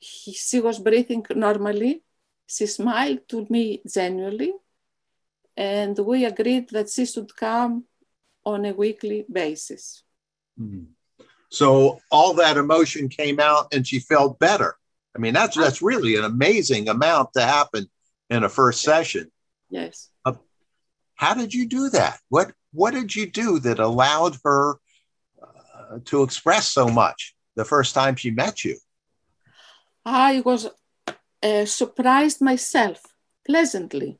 She 0.00 0.60
was 0.60 0.78
breathing 0.78 1.24
normally. 1.34 2.02
She 2.46 2.66
smiled 2.66 3.28
to 3.30 3.46
me 3.50 3.82
genuinely, 3.86 4.52
and 5.56 5.98
we 5.98 6.24
agreed 6.24 6.68
that 6.70 6.90
she 6.90 7.06
should 7.06 7.34
come 7.36 7.84
on 8.44 8.64
a 8.64 8.72
weekly 8.72 9.24
basis. 9.30 10.02
Hmm. 10.58 10.84
so 11.50 12.00
all 12.10 12.32
that 12.34 12.56
emotion 12.56 13.10
came 13.10 13.40
out 13.40 13.74
and 13.74 13.86
she 13.86 14.00
felt 14.00 14.38
better? 14.38 14.76
I 15.14 15.18
mean, 15.18 15.34
that's 15.34 15.56
that's 15.56 15.82
really 15.82 16.16
an 16.16 16.24
amazing 16.24 16.88
amount 16.88 17.32
to 17.34 17.42
happen 17.42 17.88
in 18.30 18.44
a 18.44 18.48
first 18.48 18.82
session. 18.82 19.30
Yes. 19.70 20.10
How 21.16 21.32
did 21.34 21.52
you 21.52 21.66
do 21.66 21.90
that? 21.90 22.20
What 22.28 22.52
what 22.72 22.92
did 22.92 23.14
you 23.16 23.26
do 23.26 23.58
that 23.60 23.78
allowed 23.78 24.36
her 24.44 24.76
uh, 25.42 25.98
to 26.04 26.22
express 26.22 26.68
so 26.68 26.88
much 26.88 27.34
the 27.56 27.64
first 27.64 27.94
time 27.94 28.16
she 28.16 28.30
met 28.30 28.64
you? 28.64 28.76
I 30.04 30.40
was 30.40 30.68
uh, 31.42 31.64
surprised 31.64 32.40
myself 32.42 33.02
pleasantly. 33.46 34.18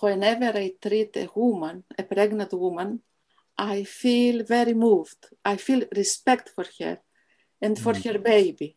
Whenever 0.00 0.58
I 0.58 0.72
treat 0.82 1.16
a 1.16 1.28
woman, 1.34 1.84
a 1.98 2.02
pregnant 2.02 2.52
woman, 2.52 3.02
I 3.56 3.84
feel 3.84 4.44
very 4.44 4.74
moved. 4.74 5.26
I 5.44 5.56
feel 5.56 5.82
respect 5.94 6.50
for 6.50 6.64
her 6.80 6.98
and 7.60 7.78
for 7.78 7.94
Mm. 7.94 8.04
her 8.04 8.18
baby. 8.18 8.76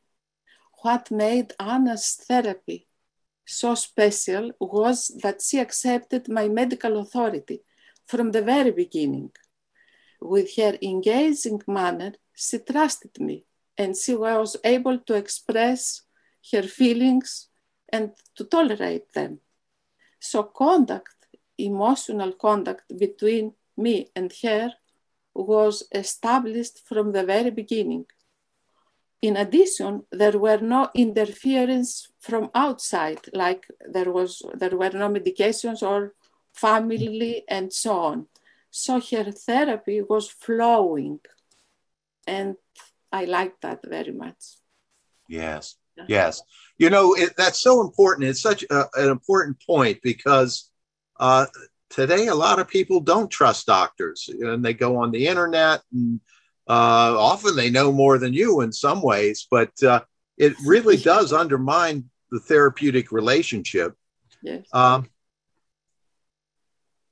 What 0.84 1.12
made 1.12 1.54
Anna's 1.60 2.16
therapy 2.28 2.88
so 3.46 3.76
special 3.76 4.52
was 4.60 5.08
that 5.24 5.42
she 5.42 5.60
accepted 5.60 6.30
my 6.30 6.48
medical 6.48 6.98
authority 7.00 7.64
from 8.06 8.32
the 8.32 8.42
very 8.42 8.72
beginning. 8.72 9.32
With 10.22 10.56
her 10.58 10.78
engaging 10.82 11.62
manner, 11.68 12.14
she 12.34 12.60
trusted 12.60 13.20
me 13.20 13.46
and 13.78 13.98
she 13.98 14.16
was 14.16 14.56
able 14.64 15.00
to 15.00 15.14
express 15.16 16.04
her 16.52 16.64
feelings 16.64 17.50
and 17.90 18.12
to 18.36 18.44
tolerate 18.46 19.12
them. 19.14 19.42
So, 20.20 20.44
contact, 20.44 21.16
emotional 21.58 22.34
contact 22.34 22.98
between 22.98 23.54
me 23.78 24.10
and 24.16 24.32
her 24.44 24.74
was 25.34 25.84
established 25.92 26.86
from 26.88 27.12
the 27.12 27.24
very 27.24 27.52
beginning. 27.52 28.06
In 29.22 29.36
addition, 29.36 30.04
there 30.12 30.38
were 30.38 30.60
no 30.60 30.90
interference 30.94 32.10
from 32.20 32.50
outside, 32.56 33.20
like 33.34 33.68
there 33.86 34.12
was 34.12 34.42
there 34.54 34.78
were 34.78 34.92
no 34.92 35.10
medications 35.10 35.82
or 35.84 36.14
family 36.54 37.44
and 37.48 37.72
so 37.74 38.00
on. 38.00 38.28
So 38.72 39.02
her 39.02 39.32
therapy 39.32 40.02
was 40.02 40.30
flowing, 40.30 41.20
and 42.28 42.56
I 43.12 43.26
liked 43.26 43.62
that 43.62 43.82
very 43.86 44.14
much. 44.14 44.58
Yes, 45.28 45.76
yes. 46.08 46.42
You 46.80 46.90
know, 46.90 47.14
it, 47.14 47.36
that's 47.38 47.60
so 47.60 47.82
important. 47.82 48.28
It's 48.30 48.42
such 48.42 48.64
a, 48.72 48.86
an 48.96 49.10
important 49.10 49.58
point 49.68 50.00
because 50.02 50.72
uh, 51.20 51.46
today 51.90 52.28
a 52.28 52.36
lot 52.36 52.60
of 52.60 52.68
people 52.68 53.02
don't 53.02 53.30
trust 53.30 53.68
doctors 53.68 54.30
and 54.30 54.64
they 54.64 54.74
go 54.74 54.98
on 54.98 55.12
the 55.12 55.28
internet 55.28 55.82
and 55.92 56.22
uh, 56.70 57.16
often 57.18 57.56
they 57.56 57.70
know 57.70 57.92
more 57.92 58.18
than 58.18 58.34
you 58.34 58.62
in 58.62 58.72
some 58.72 59.02
ways, 59.02 59.46
but 59.52 59.72
uh, 59.84 60.02
it 60.38 60.54
really 60.66 60.98
does 61.14 61.34
undermine 61.34 62.10
the 62.32 62.40
therapeutic 62.40 63.12
relationship. 63.12 63.96
Yes. 64.42 64.66
Um, 64.72 65.10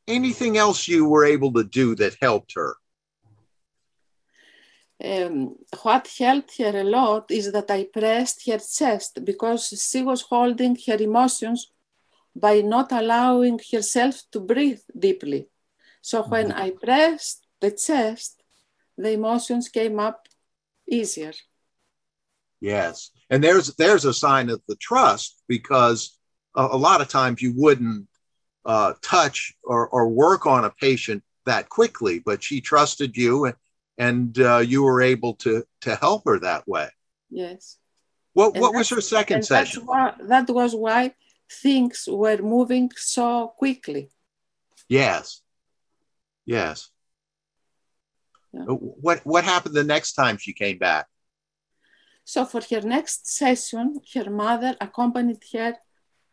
anything 0.07 0.57
else 0.57 0.87
you 0.87 1.05
were 1.09 1.25
able 1.25 1.53
to 1.53 1.63
do 1.63 1.95
that 1.95 2.15
helped 2.21 2.53
her? 2.55 2.75
Um, 5.03 5.55
what 5.83 6.09
helped 6.17 6.57
her 6.57 6.79
a 6.79 6.83
lot 6.83 7.29
is 7.29 7.51
that 7.51 7.69
I 7.69 7.85
pressed 7.85 8.47
her 8.47 8.57
chest 8.57 9.23
because 9.23 9.67
she 9.67 10.01
was 10.01 10.23
holding 10.23 10.77
her 10.87 10.95
emotions 10.95 11.71
by 12.35 12.61
not 12.61 12.91
allowing 12.91 13.59
herself 13.71 14.23
to 14.31 14.39
breathe 14.39 14.81
deeply. 14.97 15.47
So 16.01 16.23
when 16.23 16.51
I 16.51 16.71
pressed 16.71 17.45
the 17.59 17.71
chest, 17.71 18.43
the 18.97 19.11
emotions 19.11 19.69
came 19.69 19.99
up 19.99 20.27
easier. 20.89 21.33
Yes, 22.59 23.11
and 23.29 23.43
there's 23.43 23.75
there's 23.75 24.05
a 24.05 24.13
sign 24.13 24.49
of 24.49 24.61
the 24.67 24.75
trust 24.77 25.43
because 25.47 26.17
a, 26.55 26.63
a 26.71 26.77
lot 26.77 27.01
of 27.01 27.07
times 27.07 27.41
you 27.41 27.53
wouldn't 27.55 28.07
uh, 28.65 28.93
touch 29.01 29.53
or, 29.63 29.87
or 29.89 30.09
work 30.09 30.47
on 30.47 30.65
a 30.65 30.71
patient 30.71 31.23
that 31.45 31.69
quickly, 31.69 32.19
but 32.19 32.43
she 32.43 32.61
trusted 32.61 33.15
you 33.15 33.45
and 33.45 33.55
and 33.97 34.37
uh, 34.39 34.57
you 34.59 34.83
were 34.83 35.01
able 35.01 35.33
to 35.35 35.63
to 35.81 35.95
help 35.95 36.23
her 36.25 36.39
that 36.39 36.67
way. 36.67 36.89
Yes. 37.29 37.77
What 38.33 38.53
And 38.53 38.61
what 38.61 38.75
was 38.75 38.89
her 38.89 39.01
second 39.01 39.43
session? 39.43 39.85
why, 39.85 40.13
that 40.27 40.49
was 40.49 40.75
why 40.75 41.15
things 41.63 42.07
were 42.07 42.37
moving 42.37 42.91
so 42.95 43.53
quickly. 43.57 44.11
Yes, 44.87 45.41
yes. 46.45 46.89
Yeah. 48.53 48.65
Uh, 48.69 48.75
What 48.75 49.25
what 49.25 49.43
happened 49.43 49.75
the 49.75 49.83
next 49.83 50.13
time 50.13 50.37
she 50.37 50.53
came 50.53 50.77
back? 50.77 51.07
So 52.23 52.45
for 52.45 52.61
her 52.71 52.81
next 52.81 53.27
session, 53.27 54.01
her 54.13 54.29
mother 54.29 54.75
accompanied 54.81 55.43
her 55.53 55.73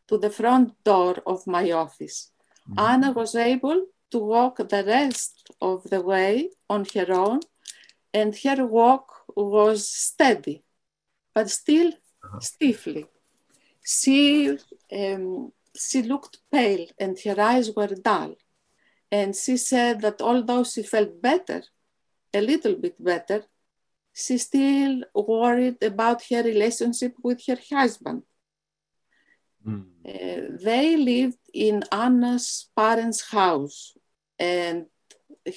to 0.08 0.18
the 0.18 0.30
front 0.30 0.72
door 0.84 1.14
of 1.26 1.46
my 1.46 1.70
office. 1.72 2.30
Mhm. 2.68 2.80
Anna 2.90 3.12
was 3.12 3.34
able 3.34 3.86
to 4.10 4.18
walk 4.18 4.56
the 4.58 4.84
rest 4.84 5.32
of 5.60 5.84
the 5.92 6.00
way 6.00 6.50
on 6.68 6.84
her 6.94 7.08
own, 7.12 7.40
and 8.14 8.30
her 8.44 8.64
walk 8.78 9.06
was 9.36 9.80
steady, 9.88 10.56
but 11.34 11.46
still 11.60 11.90
Uh-huh. 12.24 12.40
stiffly. 12.40 13.04
She, 13.96 14.58
um, 15.00 15.52
she 15.84 15.98
looked 16.02 16.36
pale 16.54 16.86
and 17.02 17.14
her 17.26 17.38
eyes 17.52 17.68
were 17.76 17.94
dull. 18.08 18.32
And 19.18 19.30
she 19.42 19.56
said 19.56 20.00
that 20.04 20.18
although 20.30 20.64
she 20.64 20.82
felt 20.94 21.20
better, 21.30 21.62
a 22.32 22.40
little 22.40 22.76
bit 22.84 22.96
better, 23.12 23.40
she 24.22 24.38
still 24.38 24.94
worried 25.14 25.78
about 25.82 26.18
her 26.30 26.42
relationship 26.42 27.14
with 27.26 27.38
her 27.48 27.58
husband. 27.70 28.22
Mm. 29.66 29.84
Uh, 30.06 30.42
they 30.68 30.96
lived 30.96 31.42
in 31.52 31.76
Anna's 31.90 32.48
parents' 32.76 33.24
house, 33.38 33.78
and 34.38 34.86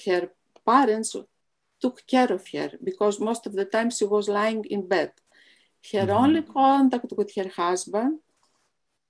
her 0.05 0.23
parents 0.65 1.15
took 1.81 2.05
care 2.07 2.31
of 2.31 2.48
her 2.53 2.72
because 2.84 3.19
most 3.19 3.46
of 3.46 3.53
the 3.53 3.65
time 3.65 3.89
she 3.89 4.05
was 4.05 4.27
lying 4.27 4.63
in 4.65 4.88
bed. 4.88 5.12
Her 5.91 6.00
mm-hmm. 6.00 6.24
only 6.24 6.41
contact 6.41 7.13
with 7.15 7.34
her 7.36 7.50
husband 7.50 8.19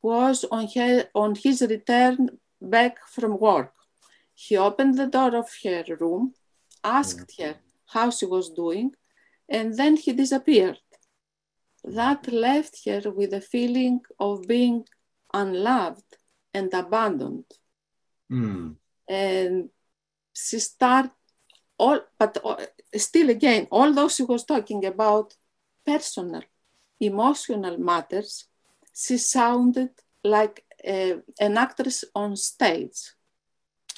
was 0.01 0.45
on, 0.45 0.67
her, 0.75 1.05
on 1.15 1.35
his 1.35 1.61
return 1.61 2.29
back 2.61 3.07
from 3.07 3.39
work. 3.39 3.73
He 4.33 4.57
opened 4.57 4.97
the 4.97 5.07
door 5.07 5.35
of 5.35 5.49
her 5.63 5.83
room, 5.99 6.33
asked 6.83 7.29
mm-hmm. 7.29 7.43
her 7.43 7.55
how 7.87 8.11
she 8.11 8.25
was 8.25 8.49
doing, 8.49 8.91
and 9.49 9.75
then 9.75 9.95
he 9.95 10.13
disappeared. 10.13 10.79
That 11.83 12.31
left 12.31 12.85
her 12.85 13.09
with 13.09 13.33
a 13.33 13.41
feeling 13.41 14.01
of 14.19 14.47
being 14.47 14.85
unloved 15.33 16.17
and 16.53 16.73
abandoned. 16.73 17.45
Mm. 18.31 18.75
And 19.07 19.69
she 20.33 20.59
started 20.59 21.11
all, 21.77 21.99
but 22.17 22.37
uh, 22.43 22.65
still 22.95 23.29
again, 23.29 23.67
although 23.71 24.09
she 24.09 24.23
was 24.23 24.43
talking 24.43 24.85
about 24.85 25.35
personal, 25.85 26.43
emotional 26.99 27.77
matters, 27.77 28.45
she 28.93 29.17
sounded 29.17 29.89
like 30.23 30.65
a, 30.83 31.19
an 31.39 31.57
actress 31.57 32.03
on 32.15 32.35
stage. 32.35 33.13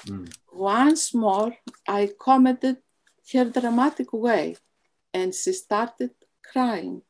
Mm. 0.05 0.33
Once 0.51 1.13
more, 1.13 1.55
I 1.87 2.11
commented 2.19 2.77
her 3.33 3.45
dramatic 3.45 4.11
way, 4.13 4.55
and 5.13 5.33
she 5.33 5.53
started 5.53 6.11
crying. 6.43 7.01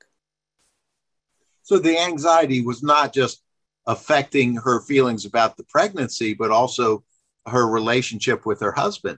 So 1.64 1.78
the 1.78 2.00
anxiety 2.00 2.62
was 2.62 2.82
not 2.82 3.14
just 3.14 3.44
affecting 3.86 4.56
her 4.56 4.82
feelings 4.82 5.26
about 5.26 5.58
the 5.58 5.64
pregnancy, 5.64 6.34
but 6.34 6.52
also 6.52 7.04
her 7.46 7.68
relationship 7.68 8.46
with 8.46 8.60
her 8.62 8.72
husband. 8.72 9.18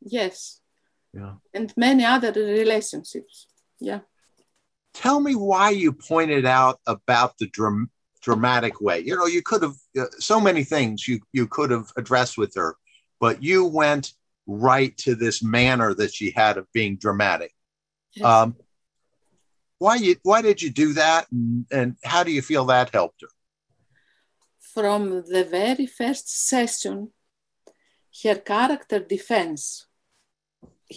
Yes. 0.00 0.60
Yeah. 1.12 1.34
And 1.54 1.72
many 1.76 2.04
other 2.04 2.32
relationships. 2.32 3.46
Yeah. 3.80 4.00
Tell 4.94 5.20
me 5.20 5.34
why 5.34 5.70
you 5.70 5.92
pointed 5.92 6.44
out 6.44 6.80
about 6.86 7.38
the 7.38 7.46
dram- 7.46 7.90
dramatic 8.20 8.80
way. 8.80 9.00
You 9.00 9.16
know, 9.16 9.26
you 9.26 9.42
could 9.42 9.62
have 9.62 9.76
uh, 9.98 10.06
so 10.18 10.40
many 10.40 10.64
things 10.64 11.06
you 11.06 11.20
you 11.32 11.46
could 11.46 11.70
have 11.70 11.92
addressed 11.96 12.36
with 12.36 12.54
her, 12.56 12.76
but 13.20 13.42
you 13.42 13.64
went 13.64 14.12
right 14.46 14.96
to 14.98 15.14
this 15.14 15.42
manner 15.42 15.94
that 15.94 16.12
she 16.12 16.30
had 16.30 16.56
of 16.56 16.66
being 16.72 16.96
dramatic. 16.96 17.52
Yes. 18.14 18.24
Um, 18.24 18.56
why 19.78 19.96
you 19.96 20.16
why 20.22 20.42
did 20.42 20.60
you 20.60 20.70
do 20.70 20.92
that, 20.94 21.30
and, 21.30 21.66
and 21.70 21.96
how 22.04 22.24
do 22.24 22.32
you 22.32 22.42
feel 22.42 22.64
that 22.66 22.90
helped 22.90 23.20
her? 23.22 23.28
From 24.74 25.22
the 25.22 25.44
very 25.44 25.86
first 25.86 26.48
session, 26.48 27.12
her 28.24 28.36
character 28.36 29.00
defense, 29.00 29.86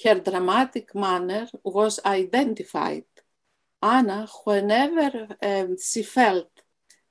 her 0.03 0.15
dramatic 0.19 0.93
manner 0.95 1.47
was 1.63 1.99
identified. 2.05 3.05
Anna, 3.81 4.27
whenever 4.45 5.35
um, 5.41 5.75
she 5.77 6.03
felt 6.03 6.49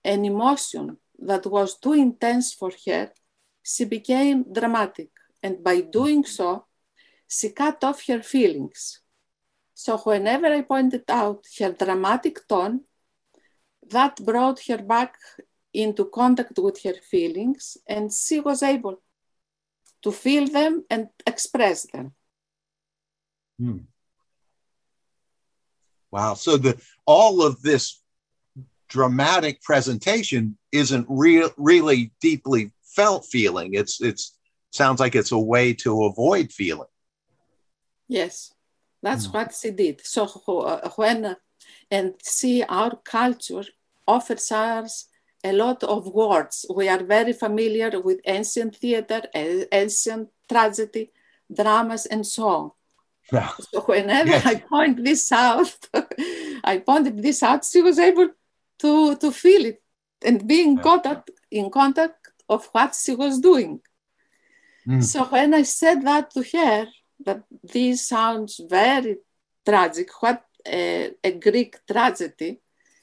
an 0.04 0.24
emotion 0.24 0.96
that 1.18 1.44
was 1.46 1.78
too 1.78 1.92
intense 1.92 2.54
for 2.54 2.70
her, 2.86 3.10
she 3.62 3.84
became 3.84 4.52
dramatic. 4.52 5.10
And 5.42 5.62
by 5.62 5.80
doing 5.80 6.24
so, 6.24 6.66
she 7.28 7.50
cut 7.50 7.82
off 7.84 8.06
her 8.06 8.22
feelings. 8.22 9.00
So 9.74 9.98
whenever 9.98 10.46
I 10.46 10.62
pointed 10.62 11.04
out 11.08 11.44
her 11.58 11.72
dramatic 11.72 12.46
tone, 12.48 12.80
that 13.90 14.24
brought 14.24 14.60
her 14.68 14.78
back 14.78 15.16
into 15.72 16.04
contact 16.06 16.58
with 16.58 16.82
her 16.82 16.94
feelings, 16.94 17.76
and 17.86 18.12
she 18.12 18.40
was 18.40 18.62
able 18.62 19.02
to 20.02 20.12
feel 20.12 20.46
them 20.46 20.84
and 20.90 21.08
express 21.26 21.86
them. 21.92 22.14
Hmm. 23.60 23.78
Wow. 26.10 26.34
So 26.34 26.56
the 26.56 26.80
all 27.04 27.42
of 27.42 27.60
this 27.60 28.00
dramatic 28.88 29.62
presentation 29.62 30.56
isn't 30.72 31.06
real 31.08 31.50
really 31.58 32.12
deeply 32.20 32.72
felt 32.82 33.26
feeling. 33.26 33.74
It's 33.74 34.00
it's 34.00 34.38
sounds 34.70 34.98
like 34.98 35.14
it's 35.14 35.32
a 35.32 35.38
way 35.38 35.74
to 35.74 36.04
avoid 36.04 36.50
feeling. 36.52 36.88
Yes. 38.08 38.54
That's 39.02 39.26
hmm. 39.26 39.32
what 39.32 39.54
she 39.54 39.70
did. 39.70 40.00
So 40.04 40.24
uh, 40.24 40.88
when 40.96 41.36
and 41.90 42.14
see 42.22 42.62
our 42.62 42.96
culture 43.04 43.64
offers 44.06 44.50
us 44.52 45.06
a 45.42 45.52
lot 45.52 45.82
of 45.84 46.06
words. 46.08 46.66
We 46.74 46.88
are 46.88 47.02
very 47.02 47.32
familiar 47.32 47.90
with 48.00 48.20
ancient 48.26 48.76
theater, 48.76 49.22
ancient 49.34 50.28
tragedy, 50.48 51.12
dramas, 51.52 52.06
and 52.06 52.26
so 52.26 52.48
on. 52.48 52.70
Yeah. 53.32 53.50
So 53.58 53.80
whenever 53.82 54.30
yes. 54.30 54.46
I 54.46 54.54
point 54.56 55.04
this 55.04 55.30
out, 55.32 55.74
I 56.64 56.82
pointed 56.84 57.22
this 57.22 57.42
out, 57.42 57.64
she 57.64 57.80
was 57.80 57.98
able 57.98 58.30
to, 58.80 59.16
to 59.16 59.30
feel 59.30 59.66
it 59.66 59.82
and 60.24 60.46
be 60.46 60.62
in 60.62 60.78
contact, 60.78 61.30
in 61.50 61.70
contact 61.70 62.28
of 62.48 62.68
what 62.72 62.94
she 62.94 63.14
was 63.14 63.38
doing. 63.38 63.80
Mm. 64.86 65.02
So 65.02 65.24
when 65.24 65.54
I 65.54 65.62
said 65.62 66.02
that 66.02 66.30
to 66.32 66.42
her, 66.42 66.86
that 67.24 67.44
this 67.62 68.08
sounds 68.08 68.60
very 68.68 69.18
tragic, 69.64 70.08
what 70.20 70.44
a, 70.66 71.12
a 71.22 71.32
Greek 71.32 71.76
tragedy, 71.86 72.60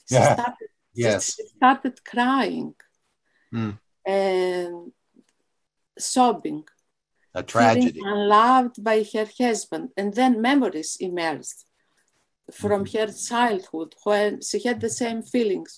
she 0.08 0.16
yeah. 0.16 0.34
started 0.34 0.68
Yes. 0.98 1.36
She 1.36 1.44
started 1.56 2.04
crying 2.04 2.74
mm. 3.54 3.78
and 4.04 4.92
sobbing. 5.98 6.64
A 7.40 7.44
tragedy. 7.44 8.02
Unloved 8.04 8.84
by 8.84 9.06
her 9.14 9.28
husband. 9.40 9.90
And 9.98 10.14
then 10.14 10.42
memories 10.42 10.98
emerged 11.00 11.60
from 12.52 12.86
mm-hmm. 12.86 12.98
her 12.98 13.10
childhood 13.30 13.96
when 14.04 14.42
she 14.42 14.58
had 14.68 14.80
the 14.82 14.90
same 14.90 15.22
feelings. 15.22 15.72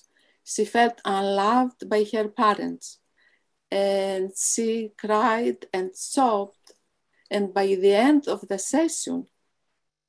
She 0.44 0.66
felt 0.66 1.02
unloved 1.06 1.90
by 1.94 2.06
her 2.14 2.28
parents. 2.30 3.00
And 3.72 4.32
she 4.36 4.92
cried 4.98 5.60
and 5.74 5.96
sobbed. 5.96 6.68
And 7.30 7.54
by 7.54 7.68
the 7.84 7.94
end 7.94 8.28
of 8.28 8.48
the 8.48 8.58
session, 8.58 9.28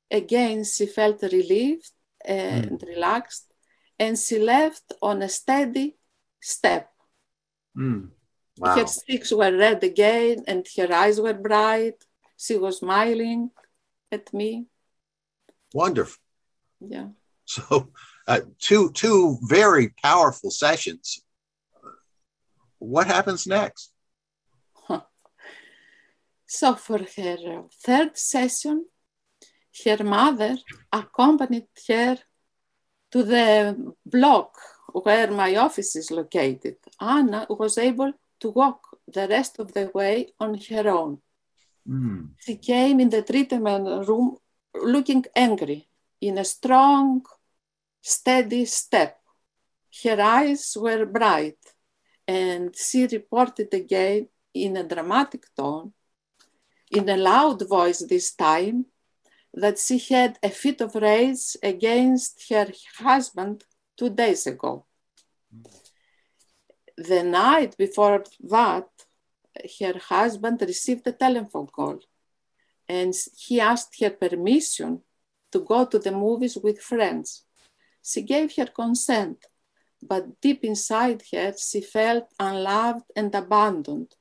again, 0.09 0.63
she 0.63 0.85
felt 0.87 1.21
relieved 1.21 1.91
and 2.25 2.79
mm. 2.79 2.87
relaxed 2.87 3.51
and 4.01 4.17
she 4.17 4.39
left 4.39 4.87
on 5.01 5.21
a 5.21 5.29
steady 5.29 5.95
step. 6.41 6.89
Mm. 7.77 8.09
Wow. 8.57 8.75
Her 8.75 8.85
cheeks 8.85 9.31
were 9.31 9.55
red 9.55 9.83
again 9.83 10.43
and 10.47 10.65
her 10.77 10.91
eyes 10.93 11.19
were 11.19 11.33
bright. 11.33 12.03
She 12.37 12.57
was 12.57 12.79
smiling 12.79 13.51
at 14.11 14.33
me. 14.33 14.65
Wonderful. 15.73 16.21
Yeah. 16.79 17.09
So, 17.45 17.91
uh, 18.27 18.41
two 18.59 18.91
two 18.91 19.37
very 19.41 19.89
powerful 20.01 20.51
sessions. 20.51 21.21
What 22.79 23.07
happens 23.07 23.45
next? 23.45 23.91
Huh. 24.73 25.01
So, 26.45 26.75
for 26.75 26.99
her 26.99 27.63
third 27.85 28.17
session, 28.17 28.85
her 29.85 30.03
mother 30.03 30.57
accompanied 30.91 31.67
her 31.87 32.17
to 33.11 33.23
the 33.23 33.93
block 34.05 34.57
where 34.93 35.31
my 35.31 35.55
office 35.55 35.95
is 35.95 36.11
located, 36.11 36.77
Anna 36.99 37.45
was 37.49 37.77
able 37.77 38.13
to 38.41 38.49
walk 38.49 38.97
the 39.07 39.27
rest 39.27 39.59
of 39.59 39.73
the 39.73 39.89
way 39.93 40.33
on 40.39 40.59
her 40.69 40.89
own. 40.89 41.19
Mm. 41.87 42.29
She 42.37 42.55
came 42.57 42.99
in 42.99 43.09
the 43.09 43.21
treatment 43.21 44.07
room 44.07 44.37
looking 44.75 45.25
angry, 45.35 45.87
in 46.19 46.37
a 46.37 46.43
strong, 46.43 47.25
steady 48.01 48.65
step. 48.65 49.19
Her 50.03 50.21
eyes 50.21 50.77
were 50.79 51.05
bright, 51.05 51.57
and 52.27 52.75
she 52.75 53.07
reported 53.07 53.73
again 53.73 54.27
in 54.53 54.77
a 54.77 54.83
dramatic 54.83 55.43
tone, 55.55 55.93
in 56.91 57.09
a 57.09 57.17
loud 57.17 57.67
voice 57.67 57.99
this 57.99 58.33
time, 58.33 58.85
that 59.53 59.77
she 59.77 59.97
had 59.97 60.37
a 60.41 60.49
fit 60.49 60.81
of 60.81 60.95
rage 60.95 61.57
against 61.61 62.41
her 62.49 62.67
husband 62.97 63.63
two 63.97 64.09
days 64.09 64.47
ago. 64.47 64.85
The 66.97 67.23
night 67.23 67.77
before 67.77 68.23
that, 68.49 68.89
her 69.79 69.97
husband 69.97 70.61
received 70.61 71.05
a 71.07 71.11
telephone 71.11 71.67
call 71.67 71.99
and 72.87 73.13
he 73.37 73.59
asked 73.59 73.99
her 74.01 74.09
permission 74.09 75.01
to 75.51 75.59
go 75.59 75.85
to 75.85 75.99
the 75.99 76.11
movies 76.11 76.57
with 76.57 76.79
friends. 76.79 77.43
She 78.03 78.21
gave 78.21 78.55
her 78.55 78.67
consent, 78.67 79.45
but 80.01 80.41
deep 80.41 80.63
inside 80.63 81.23
her, 81.31 81.53
she 81.57 81.81
felt 81.81 82.25
unloved 82.39 83.05
and 83.15 83.33
abandoned. 83.35 84.15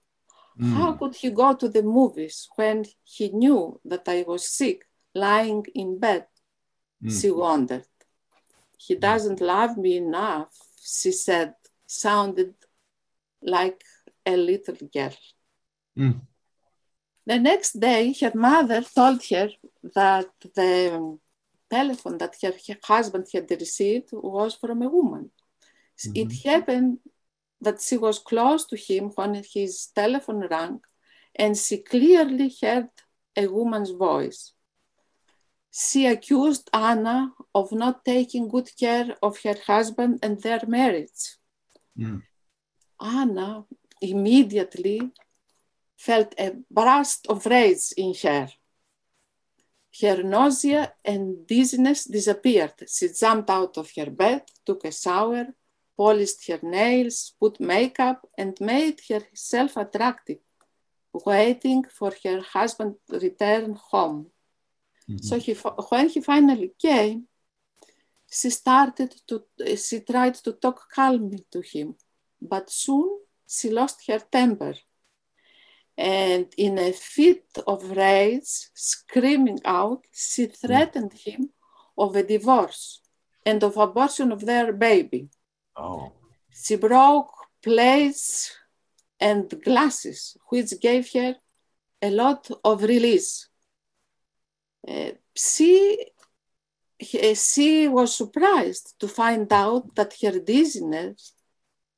Mm. 0.60 0.72
How 0.74 0.92
could 0.92 1.14
he 1.14 1.30
go 1.30 1.54
to 1.54 1.68
the 1.68 1.82
movies 1.82 2.48
when 2.56 2.84
he 3.04 3.28
knew 3.30 3.80
that 3.84 4.06
I 4.06 4.24
was 4.26 4.48
sick 4.48 4.84
lying 5.14 5.64
in 5.74 5.98
bed. 5.98 6.26
Mm. 7.02 7.20
She 7.20 7.30
wondered. 7.30 7.86
He 8.76 8.94
doesn't 8.94 9.40
love 9.40 9.76
me 9.76 9.96
enough, 9.96 10.56
she 10.80 11.12
said, 11.12 11.54
sounded 11.90 12.54
like 13.42 13.82
a 14.24 14.36
little 14.36 14.76
girl. 14.94 15.16
Mm. 15.98 16.20
The 17.26 17.38
next 17.38 17.78
day, 17.78 18.14
her 18.20 18.32
mother 18.34 18.82
told 18.82 19.22
her 19.30 19.50
that 19.94 20.30
the 20.54 21.18
telephone 21.68 22.18
that 22.18 22.36
her, 22.42 22.52
her 22.68 22.78
husband 22.84 23.26
had 23.32 23.50
received 23.50 24.10
was 24.12 24.54
from 24.54 24.82
a 24.82 24.88
woman. 24.88 25.30
It 26.14 26.32
happened 26.44 26.98
that 27.60 27.80
she 27.82 27.98
was 27.98 28.18
close 28.18 28.64
to 28.66 28.76
him 28.76 29.10
when 29.16 29.44
his 29.54 29.88
telephone 29.94 30.46
rang, 30.48 30.80
and 31.34 31.56
she 31.56 31.78
clearly 31.78 32.54
heard 32.60 32.88
a 33.36 33.46
woman's 33.46 33.90
voice. 33.90 34.52
She 35.70 36.06
accused 36.06 36.70
Anna 36.72 37.32
of 37.54 37.70
not 37.70 38.04
taking 38.04 38.48
good 38.48 38.70
care 38.78 39.14
of 39.22 39.38
her 39.44 39.56
husband 39.66 40.20
and 40.22 40.40
their 40.40 40.62
marriage. 40.66 41.36
Mm. 42.00 42.22
Anna 43.00 43.64
immediately 44.00 45.10
felt 45.96 46.34
a 46.38 46.56
burst 46.70 47.26
of 47.28 47.44
rage 47.46 47.92
in 47.96 48.14
her. 48.22 48.48
Her 50.00 50.22
nausea 50.22 50.94
and 51.04 51.46
dizziness 51.46 52.04
disappeared. 52.04 52.74
She 52.88 53.08
jumped 53.08 53.50
out 53.50 53.76
of 53.76 53.90
her 53.96 54.10
bed, 54.10 54.42
took 54.64 54.84
a 54.84 54.92
shower, 54.92 55.46
polished 55.96 56.46
her 56.48 56.60
nails, 56.62 57.34
put 57.38 57.60
makeup, 57.60 58.26
and 58.38 58.58
made 58.60 59.00
herself 59.08 59.76
attractive, 59.76 60.38
waiting 61.12 61.84
for 61.84 62.12
her 62.24 62.40
husband 62.40 62.94
to 63.10 63.18
return 63.18 63.76
home. 63.90 64.30
So 65.20 65.38
he, 65.38 65.54
when 65.54 66.08
he 66.08 66.20
finally 66.20 66.72
came, 66.78 67.26
she 68.30 68.50
started 68.50 69.14
to, 69.26 69.44
she 69.76 70.00
tried 70.00 70.34
to 70.34 70.52
talk 70.52 70.88
calmly 70.94 71.44
to 71.50 71.60
him, 71.60 71.96
but 72.40 72.70
soon 72.70 73.18
she 73.48 73.70
lost 73.70 74.06
her 74.06 74.20
temper. 74.20 74.74
And 75.96 76.46
in 76.56 76.78
a 76.78 76.92
fit 76.92 77.46
of 77.66 77.90
rage, 77.96 78.70
screaming 78.72 79.60
out, 79.64 80.04
she 80.12 80.46
threatened 80.46 81.12
him 81.12 81.50
of 81.98 82.16
a 82.16 82.22
divorce 82.22 83.02
and 83.44 83.62
of 83.62 83.76
abortion 83.76 84.32
of 84.32 84.46
their 84.46 84.72
baby. 84.72 85.28
Oh. 85.76 86.12
She 86.52 86.76
broke 86.76 87.34
plates 87.62 88.56
and 89.18 89.50
glasses, 89.62 90.36
which 90.48 90.80
gave 90.80 91.12
her 91.12 91.36
a 92.00 92.10
lot 92.10 92.50
of 92.64 92.82
release. 92.82 93.48
Uh, 94.86 95.10
she, 95.34 96.06
he- 97.00 97.34
she 97.34 97.88
was 97.88 98.14
surprised 98.14 98.94
to 99.00 99.08
find 99.08 99.50
out 99.52 99.94
that 99.96 100.14
her 100.22 100.38
dizziness 100.38 101.32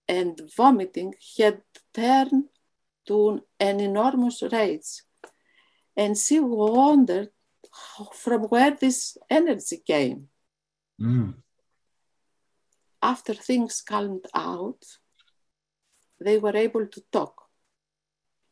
and 0.09 0.41
vomiting 0.57 1.15
had 1.37 1.63
turned 1.93 2.49
to 3.07 3.45
an 3.59 3.81
enormous 3.81 4.43
rage. 4.43 5.03
And 5.97 6.17
she 6.17 6.39
wondered 6.41 7.31
from 8.13 8.43
where 8.45 8.71
this 8.71 9.17
energy 9.29 9.79
came. 9.79 10.29
Mm. 11.01 11.35
After 13.03 13.35
things 13.35 13.83
calmed 13.83 14.27
out, 14.35 14.83
they 16.21 16.39
were 16.39 16.57
able 16.57 16.87
to 16.87 17.01
talk. 17.11 17.35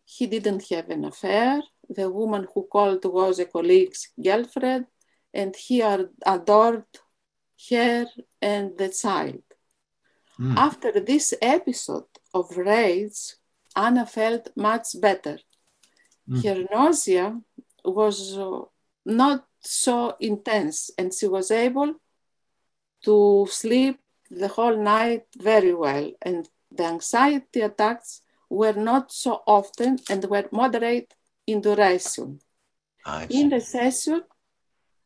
He 0.04 0.26
didn't 0.26 0.68
have 0.70 0.90
an 0.90 1.04
affair. 1.04 1.62
The 1.88 2.10
woman 2.10 2.48
who 2.52 2.66
called 2.66 3.04
was 3.04 3.38
a 3.38 3.44
colleague's 3.44 4.08
girlfriend, 4.20 4.86
and 5.32 5.54
he 5.56 5.82
ad- 5.82 6.10
adored 6.26 6.84
her 7.70 8.06
and 8.40 8.76
the 8.78 8.88
child. 8.88 9.42
Mm. 10.38 10.56
After 10.56 10.92
this 11.00 11.34
episode 11.42 12.08
of 12.32 12.56
rage, 12.56 13.34
Anna 13.76 14.06
felt 14.06 14.50
much 14.56 15.00
better. 15.00 15.38
Mm. 16.28 16.44
Her 16.44 16.66
nausea 16.72 17.40
was 17.84 18.36
uh, 18.38 18.62
not 19.04 19.46
so 19.60 20.16
intense, 20.20 20.90
and 20.96 21.12
she 21.12 21.26
was 21.26 21.50
able 21.50 21.94
to 23.04 23.46
sleep 23.50 23.98
the 24.30 24.48
whole 24.48 24.76
night 24.76 25.26
very 25.38 25.74
well. 25.74 26.10
And 26.22 26.48
the 26.70 26.84
anxiety 26.84 27.60
attacks 27.60 28.22
were 28.48 28.72
not 28.72 29.12
so 29.12 29.42
often 29.46 29.98
and 30.08 30.24
were 30.24 30.48
moderate 30.52 31.14
in 31.46 31.60
duration. 31.60 32.40
In 33.30 33.48
the 33.48 33.60
session, 33.60 34.22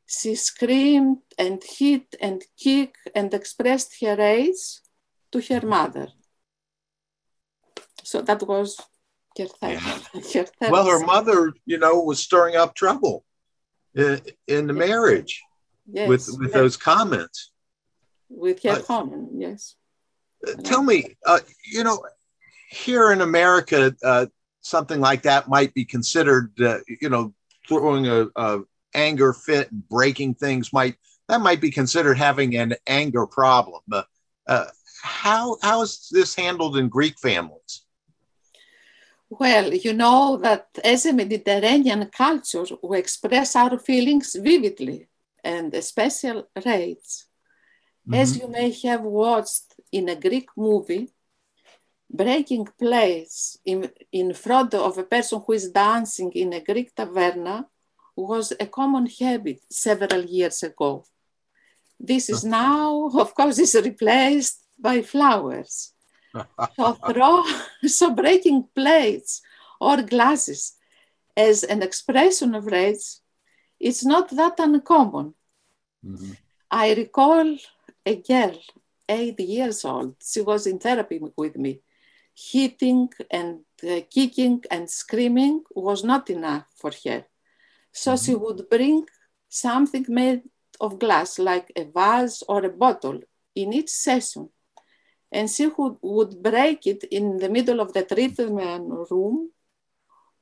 she 0.06 0.34
screamed 0.34 1.18
and 1.38 1.62
hit 1.62 2.14
and 2.20 2.42
kicked 2.58 3.08
and 3.14 3.32
expressed 3.32 4.00
her 4.00 4.16
rage 4.16 4.80
to 5.32 5.40
her 5.40 5.66
mother. 5.66 6.08
So 8.02 8.20
that 8.22 8.42
was 8.46 8.78
her 9.38 9.46
therapy. 9.46 9.84
Her 10.60 10.70
Well, 10.70 10.86
her 10.86 11.04
mother, 11.04 11.52
you 11.66 11.78
know, 11.78 12.00
was 12.00 12.20
stirring 12.20 12.54
up 12.54 12.74
trouble 12.74 13.24
in, 13.94 14.20
in 14.46 14.66
the 14.66 14.72
marriage 14.72 15.42
yes, 15.90 16.08
with 16.08 16.28
with 16.38 16.50
yes, 16.50 16.54
those 16.54 16.76
comments. 16.76 17.50
with 18.28 18.62
her 18.62 18.70
Uh, 18.70 18.82
comment, 18.82 19.30
yes. 19.36 19.76
Tell 20.62 20.82
me, 20.82 21.16
uh, 21.26 21.40
you 21.72 21.82
know, 21.84 22.04
here 22.68 23.10
in 23.12 23.22
America, 23.22 23.94
uh, 24.04 24.26
something 24.60 25.00
like 25.00 25.22
that 25.22 25.48
might 25.48 25.72
be 25.74 25.84
considered, 25.84 26.52
uh, 26.60 26.78
you 27.00 27.08
know, 27.08 27.32
throwing 27.66 28.06
a, 28.06 28.26
a 28.36 28.60
anger 28.94 29.32
fit 29.32 29.70
and 29.70 29.88
breaking 29.88 30.34
things 30.34 30.72
might 30.72 30.96
that 31.28 31.40
might 31.40 31.60
be 31.60 31.70
considered 31.70 32.18
having 32.18 32.56
an 32.56 32.74
anger 32.86 33.26
problem. 33.26 33.80
Uh, 33.90 34.02
uh, 34.46 34.66
how 35.02 35.56
how 35.62 35.82
is 35.82 36.08
this 36.10 36.34
handled 36.34 36.76
in 36.76 36.88
Greek 36.88 37.18
families? 37.18 37.82
Well, 39.30 39.72
you 39.74 39.92
know 39.92 40.36
that 40.36 40.68
as 40.84 41.06
a 41.06 41.12
Mediterranean 41.12 42.06
culture, 42.06 42.66
we 42.82 42.98
express 42.98 43.56
our 43.56 43.78
feelings 43.78 44.34
vividly 44.34 45.08
and 45.42 45.74
special 45.82 46.48
rage. 46.64 47.24
As 48.12 48.36
you 48.36 48.48
may 48.48 48.70
have 48.84 49.02
watched 49.02 49.74
in 49.90 50.10
a 50.10 50.14
Greek 50.14 50.48
movie, 50.56 51.08
breaking 52.10 52.66
place 52.78 53.58
in, 53.64 53.90
in 54.12 54.34
front 54.34 54.74
of 54.74 54.98
a 54.98 55.02
person 55.02 55.42
who 55.44 55.52
is 55.52 55.70
dancing 55.70 56.30
in 56.32 56.52
a 56.52 56.60
Greek 56.60 56.94
taverna 56.94 57.66
was 58.16 58.52
a 58.58 58.66
common 58.66 59.06
habit 59.06 59.60
several 59.70 60.24
years 60.24 60.62
ago. 60.62 61.04
This 61.98 62.28
is 62.28 62.44
now, 62.44 63.08
of 63.08 63.34
course, 63.34 63.58
is 63.58 63.74
replaced 63.74 64.62
by 64.78 65.02
flowers. 65.02 65.92
So, 66.76 66.94
throw, 66.94 67.44
so 67.86 68.10
breaking 68.12 68.68
plates 68.74 69.40
or 69.80 70.02
glasses 70.02 70.74
as 71.36 71.62
an 71.62 71.82
expression 71.82 72.54
of 72.54 72.66
rage, 72.66 73.04
it's 73.78 74.04
not 74.04 74.30
that 74.30 74.58
uncommon. 74.58 75.34
Mhm. 76.04 76.36
I 76.70 76.94
recall 76.94 77.56
a 78.04 78.16
girl, 78.16 78.58
eight 79.08 79.38
years 79.38 79.84
old. 79.84 80.16
She 80.20 80.40
was 80.40 80.66
in 80.66 80.78
therapy 80.80 81.20
with 81.36 81.56
me. 81.56 81.80
Hitting 82.34 83.08
and 83.30 83.60
uh, 83.88 84.00
kicking 84.10 84.64
and 84.70 84.90
screaming 84.90 85.62
was 85.74 86.02
not 86.02 86.28
enough 86.30 86.66
for 86.74 86.90
her. 87.04 87.24
So 87.94 88.16
she 88.16 88.32
mm-hmm. 88.32 88.42
would 88.42 88.68
bring 88.68 89.06
something 89.48 90.04
made 90.08 90.42
of 90.80 90.98
glass, 90.98 91.38
like 91.38 91.72
a 91.76 91.84
vase 91.84 92.42
or 92.48 92.64
a 92.64 92.68
bottle, 92.68 93.20
in 93.54 93.72
each 93.72 93.90
session. 93.90 94.48
And 95.30 95.48
she 95.48 95.68
would, 95.68 95.96
would 96.02 96.42
break 96.42 96.86
it 96.86 97.04
in 97.04 97.38
the 97.38 97.48
middle 97.48 97.80
of 97.80 97.92
the 97.92 98.04
treatment 98.04 98.92
room 99.10 99.50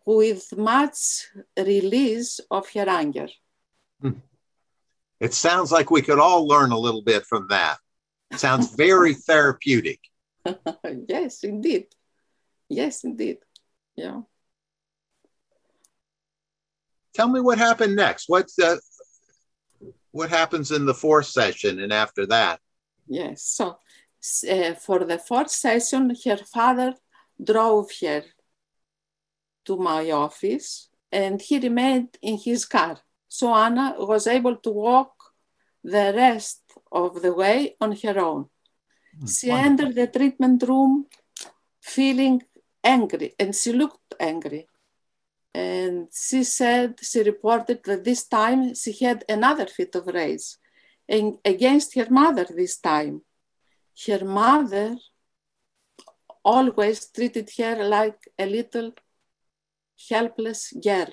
with 0.05 0.57
much 0.57 1.29
release 1.57 2.41
of 2.51 2.69
her 2.71 2.89
anger. 2.89 3.29
Hmm. 4.01 4.21
It 5.21 5.35
sounds 5.35 5.71
like 5.71 5.91
we 5.91 6.03
could 6.03 6.19
all 6.19 6.49
learn 6.49 6.73
a 6.73 6.79
little 6.79 7.03
bit 7.03 7.25
from 7.27 7.47
that. 7.51 7.79
sounds 8.35 8.75
very 8.75 9.15
therapeutic. 9.29 10.01
yes, 11.09 11.45
indeed. 11.45 11.87
Yes, 12.69 13.05
indeed. 13.05 13.39
Yeah. 13.95 14.23
Tell 17.15 17.29
me 17.29 17.41
what 17.41 17.59
happened 17.59 17.97
next. 17.97 18.29
What's 18.29 18.55
the 18.57 18.81
what 20.11 20.31
happens 20.31 20.71
in 20.71 20.85
the 20.85 20.95
fourth 20.95 21.27
session 21.27 21.81
and 21.81 21.93
after 21.93 22.27
that? 22.27 22.61
Yes. 23.07 23.43
So 23.43 23.79
uh, 24.51 24.75
for 24.75 25.01
the 25.05 25.19
fourth 25.19 25.51
session, 25.51 26.15
her 26.25 26.37
father 26.37 26.95
drove 27.43 27.91
her 28.01 28.23
to 29.65 29.77
my 29.77 30.11
office 30.11 30.89
and 31.11 31.41
he 31.41 31.59
remained 31.59 32.17
in 32.23 32.39
his 32.39 32.65
car. 32.65 32.99
So 33.29 33.55
Anna 33.55 33.95
was 33.99 34.27
able 34.27 34.57
to 34.57 34.71
walk 34.71 35.13
the 35.83 36.13
rest 36.15 36.61
of 36.91 37.23
the 37.23 37.33
way 37.33 37.77
on 37.81 37.93
her 37.97 38.19
own. 38.19 38.49
She 39.27 39.51
entered 39.51 39.95
the 39.95 40.07
treatment 40.07 40.63
room 40.63 41.07
feeling 41.81 42.43
angry 42.83 43.35
and 43.39 43.55
she 43.55 43.73
looked 43.73 44.15
angry. 44.21 44.67
And 45.55 46.09
she 46.13 46.45
said, 46.45 46.99
she 47.03 47.23
reported 47.23 47.85
that 47.85 48.05
this 48.05 48.25
time 48.27 48.75
she 48.75 48.93
had 49.05 49.25
another 49.29 49.67
fit 49.67 49.95
of 49.95 50.07
rage 50.07 50.57
and 51.09 51.37
against 51.45 51.95
her 51.95 52.09
mother 52.09 52.47
this 52.49 52.79
time. 52.79 53.23
Her 54.07 54.25
mother 54.25 54.97
always 56.43 57.07
treated 57.07 57.51
her 57.59 57.85
like 57.85 58.19
a 58.39 58.47
little 58.47 58.93
helpless 60.09 60.73
girl. 60.73 61.13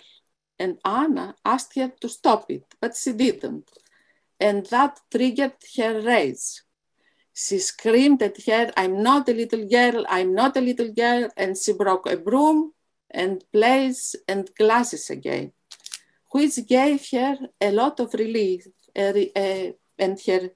And 0.57 0.77
Anna 0.83 1.35
asked 1.45 1.75
her 1.75 1.91
to 2.01 2.09
stop 2.09 2.49
it, 2.49 2.65
but 2.81 2.95
she 2.95 3.13
didn't. 3.13 3.69
And 4.39 4.65
that 4.67 4.99
triggered 5.11 5.53
her 5.77 6.01
rage. 6.01 6.61
She 7.33 7.59
screamed 7.59 8.21
at 8.23 8.41
her, 8.45 8.71
I'm 8.75 9.01
not 9.03 9.29
a 9.29 9.33
little 9.33 9.65
girl, 9.67 10.05
I'm 10.09 10.33
not 10.33 10.57
a 10.57 10.61
little 10.61 10.91
girl. 10.91 11.29
And 11.37 11.57
she 11.57 11.73
broke 11.73 12.09
a 12.09 12.17
broom 12.17 12.73
and 13.11 13.43
plates 13.51 14.15
and 14.27 14.49
glasses 14.57 15.09
again, 15.09 15.51
which 16.31 16.65
gave 16.67 17.05
her 17.11 17.37
a 17.61 17.71
lot 17.71 17.99
of 17.99 18.13
relief. 18.13 18.67
and 18.95 20.17
her 20.27 20.49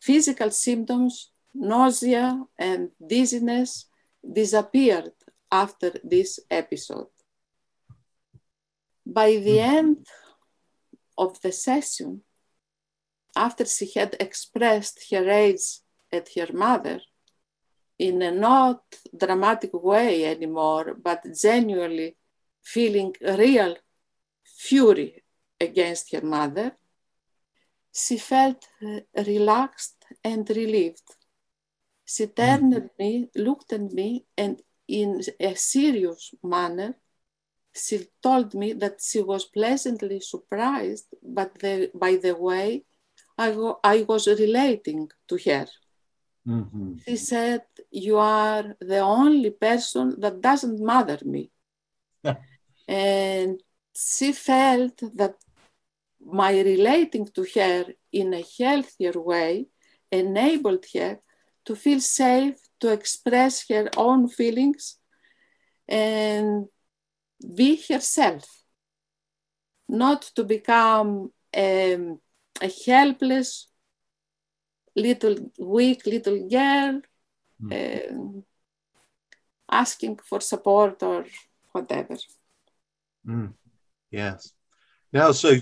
physical 0.00 0.50
symptoms, 0.50 1.30
nausea 1.54 2.44
and 2.58 2.90
dizziness, 3.04 3.86
disappeared 4.32 5.12
after 5.50 5.92
this 6.04 6.40
episode. 6.50 7.08
By 9.06 9.30
the 9.32 9.58
mm-hmm. 9.58 9.76
end 9.76 10.06
of 11.16 11.40
the 11.40 11.52
session, 11.52 12.22
after 13.34 13.64
she 13.64 13.90
had 13.94 14.16
expressed 14.20 15.06
her 15.10 15.24
rage 15.24 15.80
at 16.12 16.28
her 16.36 16.52
mother 16.52 17.00
in 17.98 18.22
a 18.22 18.30
not 18.30 18.82
dramatic 19.16 19.72
way 19.74 20.24
anymore, 20.24 20.96
but 21.02 21.24
genuinely 21.34 22.16
feeling 22.62 23.14
real 23.20 23.76
fury 24.44 25.22
against 25.60 26.12
her 26.12 26.20
mother, 26.20 26.76
she 27.92 28.18
felt 28.18 28.66
uh, 28.86 29.00
relaxed 29.26 30.04
and 30.22 30.48
relieved. 30.50 31.02
She 32.04 32.26
turned 32.26 32.74
at 32.74 32.98
me, 32.98 33.28
looked 33.34 33.72
at 33.72 33.92
me, 33.92 34.26
and 34.36 34.60
in 34.86 35.20
a 35.40 35.54
serious 35.54 36.34
manner, 36.42 36.94
she 37.74 38.06
told 38.22 38.54
me 38.54 38.72
that 38.72 39.00
she 39.00 39.20
was 39.22 39.44
pleasantly 39.44 40.20
surprised 40.20 41.06
but 41.22 41.58
the, 41.58 41.90
by 41.94 42.16
the 42.16 42.34
way 42.34 42.84
I, 43.36 43.50
I 43.84 44.02
was 44.02 44.26
relating 44.26 45.10
to 45.28 45.38
her. 45.46 45.66
Mm-hmm. 46.48 46.94
She 47.06 47.16
said, 47.16 47.62
You 47.90 48.18
are 48.18 48.76
the 48.80 49.00
only 49.00 49.50
person 49.50 50.18
that 50.20 50.40
doesn't 50.40 50.80
mother 50.80 51.18
me. 51.24 51.50
and 52.88 53.60
she 53.94 54.32
felt 54.32 55.00
that 55.14 55.34
my 56.24 56.52
relating 56.60 57.26
to 57.26 57.46
her 57.54 57.84
in 58.12 58.34
a 58.34 58.44
healthier 58.58 59.12
way 59.20 59.66
enabled 60.10 60.84
her 60.94 61.20
to 61.66 61.76
feel 61.76 62.00
safe 62.00 62.58
to 62.80 62.92
express 62.92 63.68
her 63.68 63.88
own 63.96 64.28
feelings 64.28 64.96
and 65.86 66.66
be 67.54 67.76
herself, 67.88 68.44
not 69.88 70.22
to 70.34 70.44
become 70.44 71.30
um, 71.56 72.20
a 72.60 72.70
helpless 72.86 73.68
little 74.98 75.36
weak 75.58 76.06
little 76.06 76.48
girl 76.48 77.00
mm. 77.62 77.72
uh, 77.72 78.40
asking 79.70 80.18
for 80.24 80.40
support 80.40 81.02
or 81.02 81.24
whatever. 81.72 82.16
Mm. 83.26 83.52
Yes. 84.10 84.52
Now, 85.12 85.32
so 85.32 85.54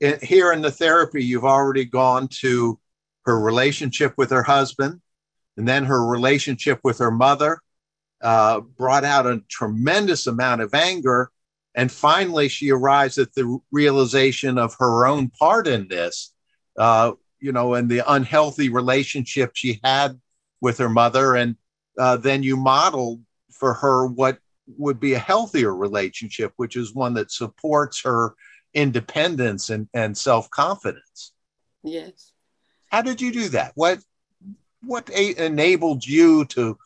in, 0.00 0.18
here 0.22 0.52
in 0.52 0.62
the 0.62 0.70
therapy, 0.70 1.24
you've 1.24 1.44
already 1.44 1.84
gone 1.84 2.28
to 2.40 2.78
her 3.26 3.38
relationship 3.38 4.14
with 4.16 4.30
her 4.30 4.42
husband 4.42 5.00
and 5.56 5.68
then 5.68 5.84
her 5.84 6.06
relationship 6.06 6.80
with 6.82 6.98
her 6.98 7.10
mother 7.10 7.60
uh, 8.22 8.60
brought 8.60 9.04
out 9.04 9.26
a 9.26 9.42
tremendous 9.48 10.26
amount 10.26 10.62
of 10.62 10.74
anger. 10.74 11.30
And 11.74 11.90
finally, 11.90 12.48
she 12.48 12.70
arrives 12.70 13.18
at 13.18 13.32
the 13.34 13.58
realization 13.70 14.58
of 14.58 14.74
her 14.78 15.06
own 15.06 15.28
part 15.28 15.66
in 15.66 15.88
this, 15.88 16.32
uh, 16.78 17.12
you 17.40 17.52
know, 17.52 17.74
and 17.74 17.88
the 17.88 18.02
unhealthy 18.06 18.68
relationship 18.68 19.52
she 19.54 19.80
had 19.82 20.20
with 20.60 20.78
her 20.78 20.88
mother. 20.88 21.36
And 21.36 21.56
uh, 21.98 22.16
then 22.16 22.42
you 22.42 22.56
modeled 22.56 23.20
for 23.52 23.74
her 23.74 24.06
what 24.06 24.38
would 24.78 25.00
be 25.00 25.14
a 25.14 25.18
healthier 25.18 25.74
relationship, 25.74 26.52
which 26.56 26.76
is 26.76 26.94
one 26.94 27.14
that 27.14 27.32
supports 27.32 28.02
her 28.02 28.34
independence 28.74 29.70
and, 29.70 29.88
and 29.94 30.16
self 30.16 30.48
confidence. 30.50 31.32
Yes. 31.82 32.32
How 32.90 33.02
did 33.02 33.20
you 33.20 33.32
do 33.32 33.48
that? 33.50 33.72
What 33.74 34.00
what 34.82 35.08
a- 35.10 35.44
enabled 35.44 36.06
you 36.06 36.44
to 36.46 36.78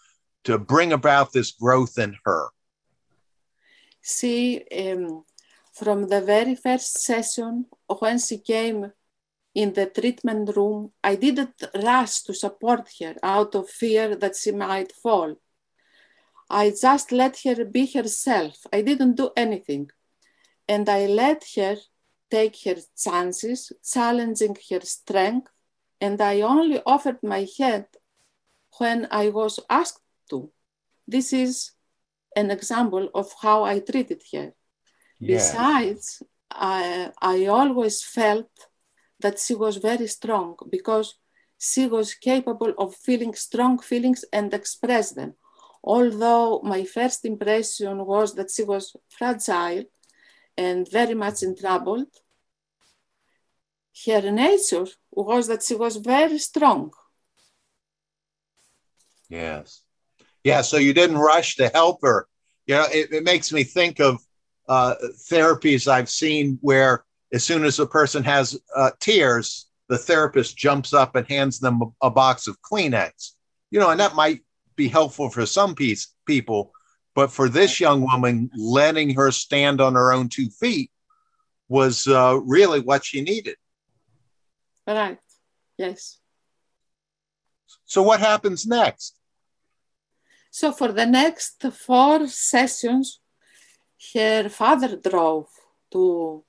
to 0.44 0.58
bring 0.58 0.92
about 0.92 1.32
this 1.32 1.52
growth 1.52 1.98
in 1.98 2.16
her? 2.24 2.48
See, 4.02 4.62
um, 4.76 5.24
from 5.72 6.08
the 6.08 6.20
very 6.20 6.54
first 6.54 6.98
session 6.98 7.66
when 7.86 8.18
she 8.18 8.38
came 8.38 8.92
in 9.54 9.72
the 9.72 9.86
treatment 9.86 10.56
room, 10.56 10.92
I 11.02 11.14
didn't 11.14 11.62
rush 11.74 12.22
to 12.22 12.34
support 12.34 12.88
her 13.00 13.14
out 13.22 13.54
of 13.54 13.70
fear 13.70 14.16
that 14.16 14.36
she 14.36 14.50
might 14.50 14.92
fall. 14.92 15.36
I 16.50 16.70
just 16.70 17.12
let 17.12 17.40
her 17.44 17.64
be 17.64 17.86
herself. 17.86 18.56
I 18.72 18.82
didn't 18.82 19.14
do 19.14 19.30
anything. 19.36 19.90
And 20.68 20.88
I 20.88 21.06
let 21.06 21.44
her 21.56 21.76
take 22.30 22.56
her 22.64 22.76
chances, 22.96 23.72
challenging 23.84 24.56
her 24.70 24.80
strength. 24.80 25.50
And 26.00 26.20
I 26.20 26.40
only 26.42 26.82
offered 26.84 27.22
my 27.22 27.46
hand 27.58 27.86
when 28.78 29.06
I 29.10 29.28
was 29.28 29.60
asked 29.70 30.02
to. 30.30 30.50
This 31.06 31.32
is 31.32 31.72
an 32.36 32.50
example 32.50 33.08
of 33.14 33.32
how 33.40 33.62
I 33.64 33.78
treated 33.78 34.22
her. 34.32 34.52
Besides, 35.20 36.22
I, 36.50 37.12
I 37.22 37.46
always 37.46 38.02
felt 38.02 38.50
that 39.20 39.38
she 39.38 39.54
was 39.54 39.76
very 39.76 40.06
strong 40.06 40.56
because 40.70 41.14
she 41.58 41.86
was 41.86 42.14
capable 42.14 42.74
of 42.78 42.94
feeling 42.94 43.34
strong 43.34 43.78
feelings 43.78 44.24
and 44.32 44.52
express 44.52 45.12
them. 45.12 45.34
Although 45.82 46.60
my 46.62 46.84
first 46.84 47.24
impression 47.24 48.04
was 48.06 48.34
that 48.34 48.50
she 48.50 48.62
was 48.62 48.96
fragile 49.08 49.84
and 50.56 50.90
very 50.90 51.14
much 51.14 51.42
in 51.42 51.56
trouble, 51.56 52.06
her 54.06 54.30
nature 54.30 54.86
was 55.12 55.46
that 55.46 55.62
she 55.62 55.74
was 55.74 55.96
very 55.96 56.38
strong. 56.38 56.90
Yes. 59.28 59.82
Yeah. 60.42 60.62
So 60.62 60.76
you 60.76 60.92
didn't 60.92 61.18
rush 61.18 61.56
to 61.56 61.68
help 61.68 62.00
her. 62.02 62.28
You 62.66 62.76
know, 62.76 62.86
it, 62.92 63.12
it 63.12 63.24
makes 63.24 63.52
me 63.52 63.64
think 63.64 64.00
of 64.00 64.20
uh, 64.68 64.94
therapies 65.30 65.86
I've 65.86 66.10
seen 66.10 66.58
where 66.60 67.04
as 67.34 67.42
soon 67.42 67.64
as 67.64 67.80
a 67.80 67.86
person 67.86 68.22
has 68.22 68.56
uh, 68.76 68.92
tears, 69.00 69.66
the 69.88 69.98
therapist 69.98 70.56
jumps 70.56 70.94
up 70.94 71.16
and 71.16 71.26
hands 71.26 71.58
them 71.58 71.82
a, 71.82 72.06
a, 72.06 72.10
box 72.10 72.46
of 72.46 72.56
Kleenex. 72.62 73.32
You 73.72 73.80
know, 73.80 73.90
and 73.90 73.98
that 73.98 74.14
might 74.14 74.42
be 74.76 74.86
helpful 74.86 75.28
for 75.28 75.44
some 75.44 75.74
piece, 75.74 76.14
people, 76.26 76.72
but 77.14 77.32
for 77.32 77.48
this 77.48 77.80
young 77.80 78.02
woman, 78.02 78.50
letting 78.56 79.14
her 79.14 79.32
stand 79.32 79.80
on 79.80 79.94
her 79.94 80.12
own 80.12 80.28
two 80.28 80.48
feet 80.48 80.92
was 81.68 82.06
uh, 82.06 82.38
really 82.44 82.80
what 82.80 83.04
she 83.04 83.20
needed. 83.20 83.56
Right. 84.86 85.18
Yes. 85.76 86.20
So 87.84 88.02
what 88.02 88.20
happens 88.20 88.64
next? 88.64 89.18
So 90.52 90.70
for 90.70 90.92
the 90.92 91.06
next 91.06 91.60
four 91.72 92.28
sessions, 92.28 93.18
her 94.14 94.48
father 94.48 94.96
drove 94.96 95.48
to 95.92 96.44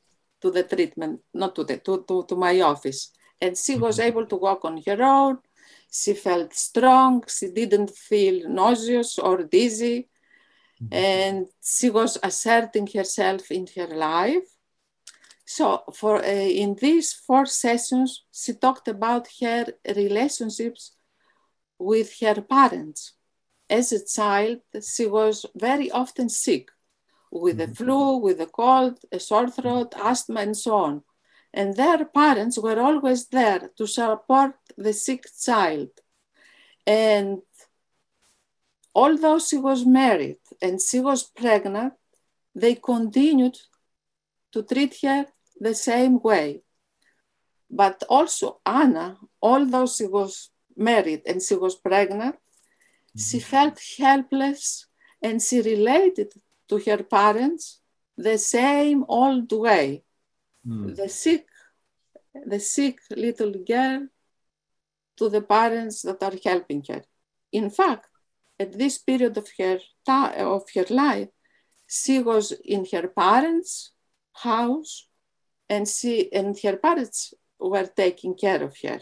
to 0.45 0.51
the 0.51 0.63
treatment, 0.63 1.21
not 1.34 1.55
to 1.55 1.63
the 1.63 1.77
to, 1.77 2.05
to, 2.08 2.23
to 2.29 2.36
my 2.36 2.62
office. 2.62 3.12
And 3.41 3.58
she 3.58 3.75
was 3.75 3.97
mm-hmm. 3.97 4.08
able 4.10 4.25
to 4.27 4.36
walk 4.36 4.63
on 4.63 4.81
her 4.88 5.01
own. 5.01 5.39
She 5.91 6.13
felt 6.13 6.53
strong. 6.53 7.23
She 7.27 7.47
didn't 7.60 7.91
feel 8.10 8.47
nauseous 8.47 9.17
or 9.17 9.36
dizzy. 9.43 9.97
Mm-hmm. 10.81 10.93
And 10.93 11.47
she 11.63 11.89
was 11.89 12.17
asserting 12.21 12.88
herself 12.93 13.49
in 13.49 13.65
her 13.75 13.88
life. 13.88 14.47
So 15.45 15.84
for 15.99 16.15
uh, 16.17 16.49
in 16.63 16.75
these 16.86 17.13
four 17.13 17.45
sessions, 17.45 18.10
she 18.31 18.53
talked 18.53 18.88
about 18.88 19.27
her 19.41 19.65
relationships 19.95 20.95
with 21.79 22.10
her 22.21 22.39
parents. 22.41 23.13
As 23.69 23.91
a 23.91 24.05
child, 24.05 24.60
she 24.93 25.05
was 25.08 25.45
very 25.55 25.89
often 25.91 26.29
sick 26.29 26.69
with 27.41 27.57
the 27.57 27.67
flu, 27.67 28.17
with 28.17 28.37
the 28.37 28.45
cold, 28.45 28.97
a 29.11 29.19
sore 29.19 29.49
throat, 29.49 29.93
asthma, 30.01 30.41
and 30.41 30.57
so 30.57 30.75
on. 30.75 31.03
And 31.53 31.75
their 31.75 32.05
parents 32.05 32.57
were 32.57 32.79
always 32.79 33.27
there 33.27 33.69
to 33.77 33.87
support 33.87 34.55
the 34.77 34.93
sick 34.93 35.23
child. 35.45 35.89
And 36.87 37.41
although 38.93 39.39
she 39.39 39.57
was 39.57 39.85
married 39.85 40.39
and 40.61 40.81
she 40.81 40.99
was 40.99 41.23
pregnant, 41.23 41.93
they 42.53 42.75
continued 42.75 43.57
to 44.53 44.63
treat 44.63 44.97
her 45.03 45.25
the 45.59 45.75
same 45.75 46.21
way. 46.21 46.61
But 47.69 48.03
also 48.09 48.59
Anna, 48.65 49.17
although 49.41 49.87
she 49.87 50.05
was 50.05 50.51
married 50.77 51.23
and 51.25 51.41
she 51.41 51.55
was 51.55 51.75
pregnant, 51.75 52.35
mm-hmm. 52.35 53.19
she 53.19 53.39
felt 53.39 53.79
helpless 53.97 54.87
and 55.21 55.41
she 55.41 55.61
related 55.61 56.31
to 56.69 56.78
her 56.80 57.04
parents 57.04 57.82
the 58.17 58.38
same 58.38 59.06
old 59.08 59.51
way. 59.51 60.04
Mm. 60.65 60.95
The 60.95 61.10
sick, 61.10 61.45
the 62.45 62.60
sick 62.60 62.99
little 63.10 63.54
girl 63.65 64.08
to 65.17 65.30
the 65.30 65.41
parents 65.41 66.01
that 66.04 66.21
are 66.23 66.38
helping 66.43 66.84
her. 66.89 67.04
In 67.51 67.69
fact, 67.69 68.08
at 68.60 68.78
this 68.78 68.97
period 68.97 69.38
of 69.38 69.47
her 69.58 69.78
ti- 70.06 70.41
of 70.41 70.63
her 70.73 70.86
life, 70.89 71.30
she 71.88 72.19
was 72.19 72.51
in 72.63 72.86
her 72.91 73.08
parents' 73.08 73.91
house, 74.34 75.08
and 75.69 75.88
she 75.88 76.32
and 76.34 76.58
her 76.63 76.78
parents 76.78 77.34
were 77.60 77.88
taking 77.88 78.36
care 78.36 78.63
of 78.63 78.75
her. 78.84 78.99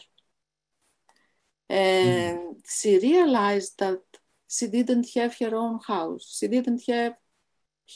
And 1.70 2.58
she 2.68 3.00
realized 3.00 3.80
that 3.80 4.02
she 4.48 4.68
didn't 4.68 5.08
have 5.16 5.36
her 5.40 5.56
own 5.56 5.80
house. 5.88 6.38
She 6.38 6.48
didn't 6.48 6.84
have 6.88 7.16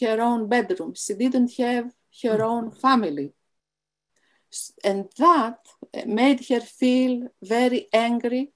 her 0.01 0.21
own 0.21 0.47
bedroom. 0.47 0.93
She 0.95 1.13
didn't 1.13 1.53
have 1.57 1.91
her 2.23 2.37
hmm. 2.37 2.41
own 2.41 2.71
family. 2.71 3.33
And 4.83 5.05
that 5.17 5.59
eh, 5.93 6.05
made 6.05 6.47
her 6.49 6.61
feel 6.61 7.27
very 7.41 7.87
angry 7.93 8.53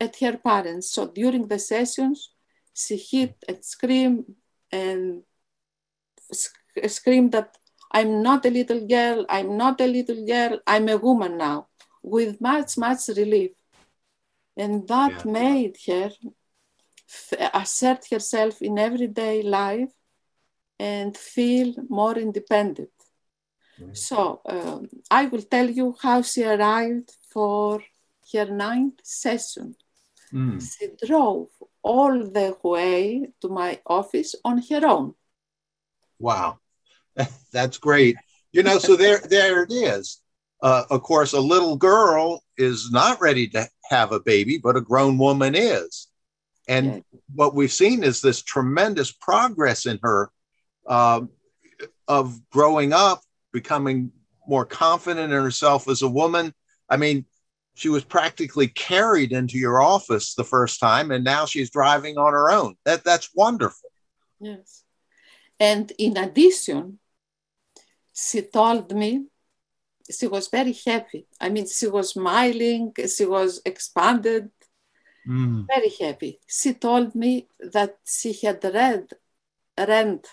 at 0.00 0.16
her 0.20 0.36
parents. 0.36 0.90
So 0.90 1.06
during 1.06 1.48
the 1.48 1.58
sessions, 1.58 2.32
she 2.74 2.96
hit 2.96 3.36
and 3.48 3.64
screamed 3.64 4.24
and 4.70 5.22
sc- 6.32 6.88
screamed 6.88 7.32
that 7.32 7.56
I'm 7.90 8.22
not 8.22 8.44
a 8.44 8.50
little 8.50 8.86
girl, 8.86 9.24
I'm 9.28 9.56
not 9.56 9.80
a 9.80 9.86
little 9.86 10.26
girl, 10.26 10.60
I'm 10.66 10.88
a 10.88 10.98
woman 10.98 11.38
now, 11.38 11.68
with 12.02 12.40
much, 12.40 12.76
much 12.76 13.08
relief. 13.08 13.52
And 14.56 14.86
that 14.88 15.24
Yeah. 15.24 15.32
made 15.32 15.76
her 15.86 16.10
assert 17.54 18.06
herself 18.10 18.60
in 18.60 18.78
everyday 18.78 19.42
life 19.42 19.92
and 20.78 21.16
feel 21.16 21.74
more 21.88 22.16
independent. 22.16 22.90
Mhm. 23.80 23.96
So 23.96 24.40
um, 24.46 24.88
I 25.10 25.26
will 25.26 25.42
tell 25.42 25.68
you 25.70 25.96
how 26.00 26.22
she 26.22 26.44
arrived 26.44 27.10
for 27.32 27.82
her 28.32 28.46
ninth 28.46 29.00
session. 29.02 29.76
Mm. 30.32 30.60
She 30.60 30.88
drove 31.06 31.48
all 31.82 32.18
the 32.18 32.56
way 32.62 33.30
to 33.40 33.48
my 33.48 33.80
office 33.86 34.34
on 34.44 34.62
her 34.70 34.86
own. 34.86 35.14
Wow, 36.18 36.58
that's 37.52 37.78
great. 37.78 38.16
You 38.52 38.62
know, 38.62 38.78
so 38.78 38.96
there, 38.96 39.18
there 39.30 39.62
it 39.62 39.72
is. 39.72 40.20
Uh, 40.60 40.84
of 40.90 41.02
course, 41.02 41.32
a 41.32 41.40
little 41.40 41.76
girl 41.76 42.42
is 42.56 42.90
not 42.90 43.20
ready 43.20 43.46
to 43.48 43.68
have 43.88 44.10
a 44.12 44.20
baby, 44.20 44.58
but 44.58 44.76
a 44.76 44.80
grown 44.80 45.16
woman 45.16 45.54
is. 45.54 46.08
And 46.66 47.02
what 47.34 47.54
we've 47.54 47.72
seen 47.72 48.02
is 48.02 48.20
this 48.20 48.42
tremendous 48.42 49.10
progress 49.10 49.86
in 49.86 49.98
her 50.02 50.30
um, 50.88 51.30
of 52.06 52.40
growing 52.50 52.92
up, 52.92 53.22
becoming 53.52 54.10
more 54.46 54.64
confident 54.64 55.32
in 55.32 55.42
herself 55.42 55.88
as 55.88 56.02
a 56.02 56.08
woman. 56.08 56.54
I 56.88 56.96
mean, 56.96 57.26
she 57.74 57.88
was 57.88 58.02
practically 58.02 58.66
carried 58.66 59.30
into 59.32 59.56
your 59.58 59.80
office 59.80 60.34
the 60.34 60.44
first 60.44 60.80
time, 60.80 61.10
and 61.12 61.22
now 61.22 61.44
she's 61.46 61.70
driving 61.70 62.18
on 62.18 62.32
her 62.32 62.50
own. 62.50 62.74
That 62.84 63.04
that's 63.04 63.30
wonderful. 63.34 63.90
Yes. 64.40 64.82
And 65.60 65.92
in 65.98 66.16
addition, 66.16 66.98
she 68.12 68.42
told 68.42 68.94
me 68.96 69.26
she 70.10 70.26
was 70.26 70.48
very 70.48 70.74
happy. 70.86 71.26
I 71.40 71.50
mean, 71.50 71.66
she 71.68 71.86
was 71.86 72.10
smiling, 72.10 72.94
she 73.16 73.26
was 73.26 73.60
expanded, 73.64 74.50
Mm. 75.28 75.66
very 75.66 75.92
happy. 76.00 76.40
She 76.46 76.72
told 76.72 77.14
me 77.14 77.48
that 77.60 77.98
she 78.06 78.32
had 78.32 78.64
read, 78.64 79.10
rent 79.76 80.26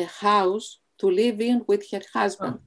a 0.00 0.06
house 0.28 0.78
to 1.00 1.06
live 1.22 1.40
in 1.40 1.64
with 1.66 1.82
her 1.92 2.02
husband. 2.12 2.58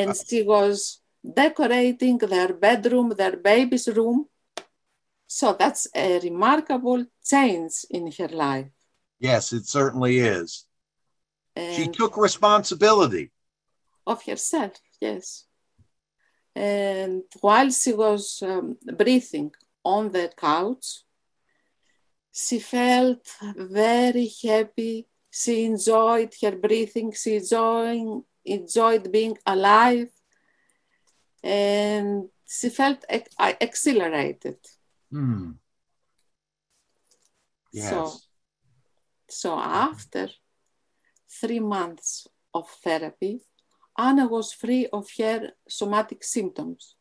and 0.00 0.14
she 0.28 0.42
was 0.42 1.00
decorating 1.42 2.18
their 2.18 2.52
bedroom, 2.66 3.08
their 3.10 3.36
baby's 3.36 3.88
room. 3.88 4.26
So 5.26 5.46
that's 5.58 5.86
a 5.94 6.20
remarkable 6.20 7.04
change 7.24 7.74
in 7.90 8.10
her 8.18 8.28
life. 8.28 8.70
Yes, 9.18 9.52
it 9.52 9.66
certainly 9.66 10.18
is. 10.18 10.64
She 11.56 11.88
took 11.88 12.16
responsibility. 12.16 13.30
of 14.06 14.22
herself, 14.24 14.72
yes. 15.00 15.44
And 16.54 17.22
while 17.40 17.70
she 17.70 17.92
was 17.92 18.42
um, 18.42 18.76
breathing 18.96 19.50
on 19.84 20.10
the 20.10 20.30
couch, 20.36 21.02
she 22.32 22.58
felt 22.58 23.26
very 23.56 24.30
happy. 24.42 25.06
She 25.40 25.64
enjoyed 25.64 26.32
her 26.42 26.56
breathing. 26.56 27.12
She 27.12 27.36
enjoying, 27.36 28.24
enjoyed 28.44 29.12
being 29.12 29.36
alive. 29.46 30.10
And 31.44 32.28
she 32.46 32.68
felt 32.70 33.04
ex- 33.08 33.36
exhilarated. 33.60 34.58
Hmm. 35.12 35.52
Yes. 37.72 37.90
So, 37.90 37.98
so 39.28 39.50
after 39.58 40.28
three 41.40 41.60
months 41.60 42.26
of 42.52 42.68
therapy, 42.84 43.42
Anna 43.96 44.26
was 44.26 44.52
free 44.52 44.86
of 44.92 45.06
her 45.18 45.52
somatic 45.68 46.24
symptoms 46.24 46.96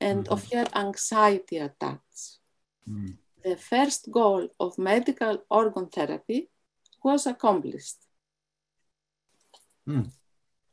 and 0.00 0.28
of 0.28 0.50
her 0.52 0.66
anxiety 0.74 1.58
attacks. 1.58 2.40
Hmm. 2.84 3.12
The 3.42 3.56
first 3.56 4.10
goal 4.10 4.48
of 4.58 4.76
medical 4.76 5.44
orgone 5.50 5.90
therapy 5.90 6.50
was 7.02 7.26
accomplished. 7.26 7.96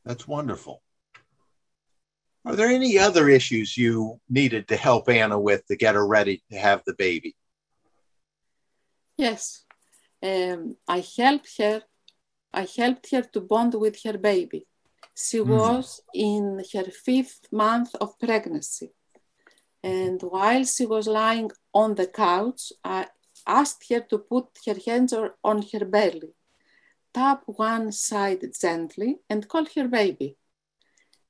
That's 0.04 0.28
wonderful. 0.28 0.82
Are 2.44 2.56
there 2.56 2.68
any 2.68 2.98
other 2.98 3.28
issues 3.28 3.76
you 3.76 4.20
needed 4.28 4.68
to 4.68 4.76
help 4.76 5.08
Anna 5.08 5.38
with 5.38 5.66
to 5.66 5.76
get 5.76 5.96
her 5.96 6.06
ready 6.06 6.42
to 6.50 6.58
have 6.58 6.82
the 6.86 6.94
baby? 6.94 7.36
Yes, 9.16 9.64
um, 10.22 10.76
I 10.86 11.04
helped 11.16 11.58
her. 11.58 11.82
I 12.52 12.66
helped 12.76 13.10
her 13.10 13.22
to 13.22 13.40
bond 13.40 13.74
with 13.74 14.02
her 14.04 14.16
baby. 14.16 14.66
She 15.14 15.38
Mhm. 15.38 15.48
was 15.48 16.00
in 16.14 16.64
her 16.72 16.90
fifth 16.90 17.52
month 17.52 17.94
of 17.96 18.18
pregnancy. 18.18 18.92
And 19.82 20.22
while 20.22 20.64
she 20.64 20.86
was 20.86 21.06
lying 21.06 21.50
on 21.74 21.96
the 21.96 22.06
couch, 22.06 22.72
I 22.84 23.08
asked 23.48 23.86
her 23.90 24.00
to 24.00 24.18
put 24.18 24.46
her 24.66 24.76
hands 24.86 25.12
on 25.42 25.64
her 25.72 25.84
belly, 25.84 26.34
tap 27.12 27.42
one 27.46 27.90
side 27.90 28.44
gently, 28.60 29.18
and 29.28 29.48
call 29.48 29.66
her 29.74 29.88
baby. 29.88 30.36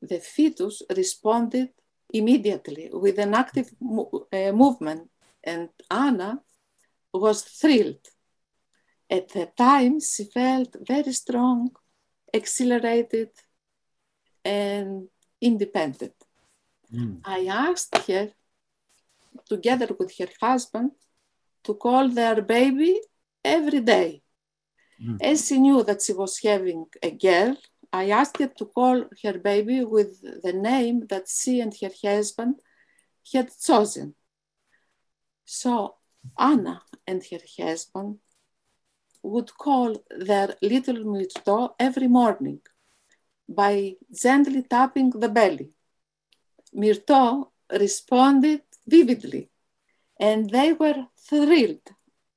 The 0.03 0.19
fetus 0.19 0.83
responded 0.95 1.71
immediately 2.13 2.91
with 2.93 3.19
an 3.19 3.35
active 3.35 3.71
mo- 3.81 4.27
uh, 4.33 4.53
movement, 4.53 5.09
and 5.43 5.69
Anna 5.91 6.43
was 7.13 7.43
thrilled. 7.43 8.07
At 9.11 9.29
the 9.31 9.47
time, 9.57 10.01
she 10.01 10.25
felt 10.25 10.77
very 10.87 11.13
strong, 11.13 11.71
exhilarated, 12.33 13.31
and 14.45 15.09
independent. 15.41 16.15
Hmm. 16.91 17.17
I 17.25 17.47
asked 17.47 17.97
her, 18.09 18.33
together 19.49 19.89
with 19.99 20.17
her 20.19 20.29
husband, 20.41 20.93
to 21.65 21.75
call 21.75 22.09
their 22.09 22.41
baby 22.43 23.01
every 23.45 23.81
day. 23.81 24.23
Mm. 25.03 25.19
As 25.21 25.47
she 25.47 25.59
knew 25.59 25.83
that 25.85 26.03
she 26.03 26.13
was 26.13 26.39
having 26.43 26.87
a 27.03 27.11
girl, 27.11 27.57
I 27.93 28.11
asked 28.11 28.39
her 28.39 28.49
to 28.59 28.67
call 28.67 29.05
her 29.23 29.39
baby 29.39 29.85
with 29.85 30.21
the 30.43 30.53
name 30.53 31.07
that 31.09 31.29
she 31.29 31.61
and 31.61 31.75
her 31.81 31.91
husband 32.03 32.61
had 33.33 33.51
chosen. 33.61 34.15
So 35.45 35.97
Anna 36.39 36.83
and 37.07 37.23
her 37.31 37.41
husband 37.59 38.19
would 39.23 39.57
call 39.57 39.97
their 40.11 40.55
little 40.63 41.05
Myrto 41.05 41.75
every 41.79 42.09
morning 42.09 42.61
by 43.49 43.97
gently 44.13 44.63
tapping 44.63 45.11
the 45.11 45.29
belly. 45.29 45.71
Myrto 46.75 47.51
responded 47.71 48.63
vividly, 48.87 49.49
and 50.19 50.51
they 50.51 50.73
were 50.73 51.07
thrilled. 51.29 51.87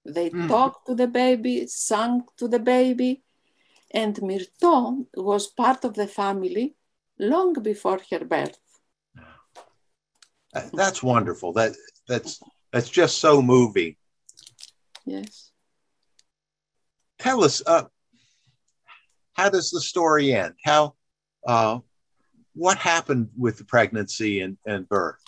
They 0.05 0.29
Mm. 0.29 0.47
talked 0.47 0.85
to 0.87 0.95
the 0.95 1.07
baby, 1.07 1.67
sang 1.67 2.23
to 2.37 2.47
the 2.47 2.59
baby, 2.59 3.23
and 3.91 4.15
Myrto 4.15 5.05
was 5.15 5.47
part 5.47 5.85
of 5.85 5.93
the 5.93 6.07
family 6.07 6.75
long 7.19 7.53
before 7.53 7.99
her 8.09 8.25
birth. 8.25 8.59
That's 10.73 11.01
wonderful. 11.01 11.53
That 11.53 11.75
that's 12.07 12.41
that's 12.71 12.89
just 12.89 13.17
so 13.19 13.41
moving. 13.41 13.95
Yes. 15.05 15.51
Tell 17.19 17.43
us, 17.43 17.61
uh, 17.65 17.83
how 19.33 19.49
does 19.49 19.69
the 19.71 19.81
story 19.81 20.33
end? 20.33 20.55
How, 20.63 20.95
uh, 21.45 21.79
what 22.53 22.77
happened 22.77 23.29
with 23.37 23.57
the 23.57 23.63
pregnancy 23.63 24.41
and, 24.41 24.57
and 24.65 24.89
birth? 24.89 25.23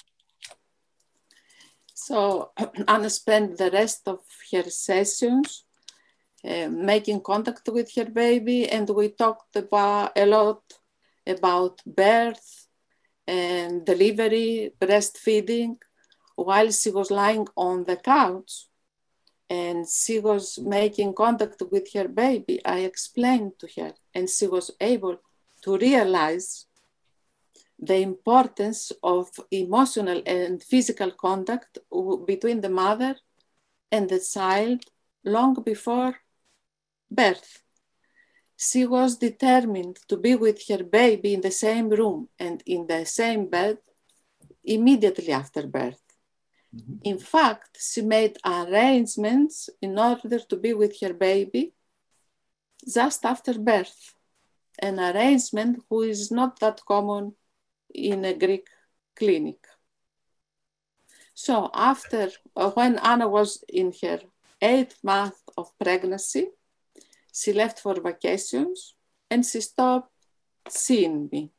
So 2.06 2.51
Anna 2.88 3.10
spent 3.10 3.58
the 3.58 3.72
rest 3.72 4.08
of 4.08 4.20
her 4.51 4.70
sessions 4.70 5.64
uh, 6.43 6.68
making 6.68 7.22
contact 7.22 7.70
with 7.70 7.95
her 7.95 8.10
baby, 8.24 8.68
and 8.70 8.89
we 8.89 9.08
talked 9.08 9.56
about 9.56 10.12
a 10.18 10.26
lot 10.26 10.62
about 11.26 11.82
birth 11.86 12.68
and 13.26 13.86
delivery, 13.86 14.74
breastfeeding, 14.82 15.78
while 16.36 16.70
she 16.72 16.89
was 16.91 17.10
lying 17.10 17.47
on 17.56 17.86
the 17.86 17.95
couch 17.95 18.68
and 19.49 19.88
she 19.88 20.20
was 20.20 20.60
making 20.60 21.14
contact 21.14 21.62
with 21.72 21.93
her 21.93 22.10
baby, 22.10 22.60
I 22.66 22.80
explained 22.80 23.54
to 23.60 23.68
her, 23.78 23.93
and 24.14 24.30
she 24.30 24.47
was 24.47 24.72
able 24.82 25.18
to 25.62 25.78
realize 25.78 26.66
the 27.86 27.97
importance 27.97 28.91
of 29.01 29.29
emotional 29.51 30.21
and 30.25 30.63
physical 30.63 31.11
contact 31.11 31.77
between 32.25 32.61
the 32.61 32.69
mother 32.69 33.15
and 33.91 34.09
the 34.09 34.19
child 34.19 34.84
long 35.23 35.53
before 35.63 36.15
birth. 37.09 37.61
She 38.57 38.86
was 38.86 39.17
determined 39.17 39.97
to 40.07 40.17
be 40.17 40.36
with 40.36 40.67
her 40.69 40.84
baby 40.84 41.34
in 41.34 41.41
the 41.41 41.51
same 41.51 41.89
room 41.89 42.29
and 42.39 42.63
in 42.65 42.88
the 42.88 43.05
same 43.05 43.47
bed 43.49 43.77
immediately 44.63 45.31
after 45.31 45.67
birth. 45.67 46.01
Mm-hmm. 46.75 46.95
In 47.03 47.17
fact, 47.17 47.77
she 47.79 48.01
made 48.01 48.38
arrangements 48.45 49.69
in 49.81 49.99
order 49.99 50.39
to 50.39 50.55
be 50.55 50.73
with 50.73 50.99
her 51.01 51.13
baby 51.13 51.73
just 52.88 53.25
after 53.25 53.59
birth, 53.59 54.13
an 54.79 54.99
arrangement 54.99 55.84
who 55.89 56.01
is 56.01 56.31
not 56.31 56.59
that 56.59 56.81
common 56.86 57.34
in 57.93 58.25
a 58.25 58.33
Greek 58.33 58.67
clinic. 59.15 59.65
So 61.33 61.69
after, 61.73 62.29
uh, 62.55 62.71
when 62.71 62.99
Anna 62.99 63.27
was 63.27 63.63
in 63.67 63.93
her 64.01 64.19
eighth 64.61 64.97
month 65.03 65.41
of 65.57 65.77
pregnancy, 65.79 66.49
she 67.33 67.53
left 67.53 67.79
for 67.79 67.99
vacations 67.99 68.95
and 69.29 69.45
she 69.45 69.61
stopped 69.61 70.11
seeing 70.69 71.29
me. 71.31 71.51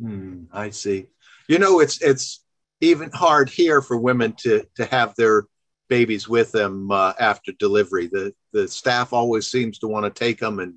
Mm, 0.00 0.46
I 0.52 0.70
see. 0.70 1.06
You 1.48 1.58
know, 1.58 1.80
it's 1.80 2.02
it's 2.02 2.44
even 2.80 3.10
hard 3.10 3.48
here 3.48 3.80
for 3.80 3.96
women 3.96 4.34
to 4.38 4.66
to 4.76 4.84
have 4.86 5.14
their 5.16 5.44
babies 5.88 6.28
with 6.28 6.52
them 6.52 6.90
uh, 6.90 7.14
after 7.18 7.52
delivery. 7.52 8.06
The 8.06 8.34
the 8.52 8.68
staff 8.68 9.12
always 9.12 9.50
seems 9.50 9.78
to 9.78 9.88
want 9.88 10.04
to 10.04 10.24
take 10.24 10.38
them 10.38 10.58
and 10.58 10.74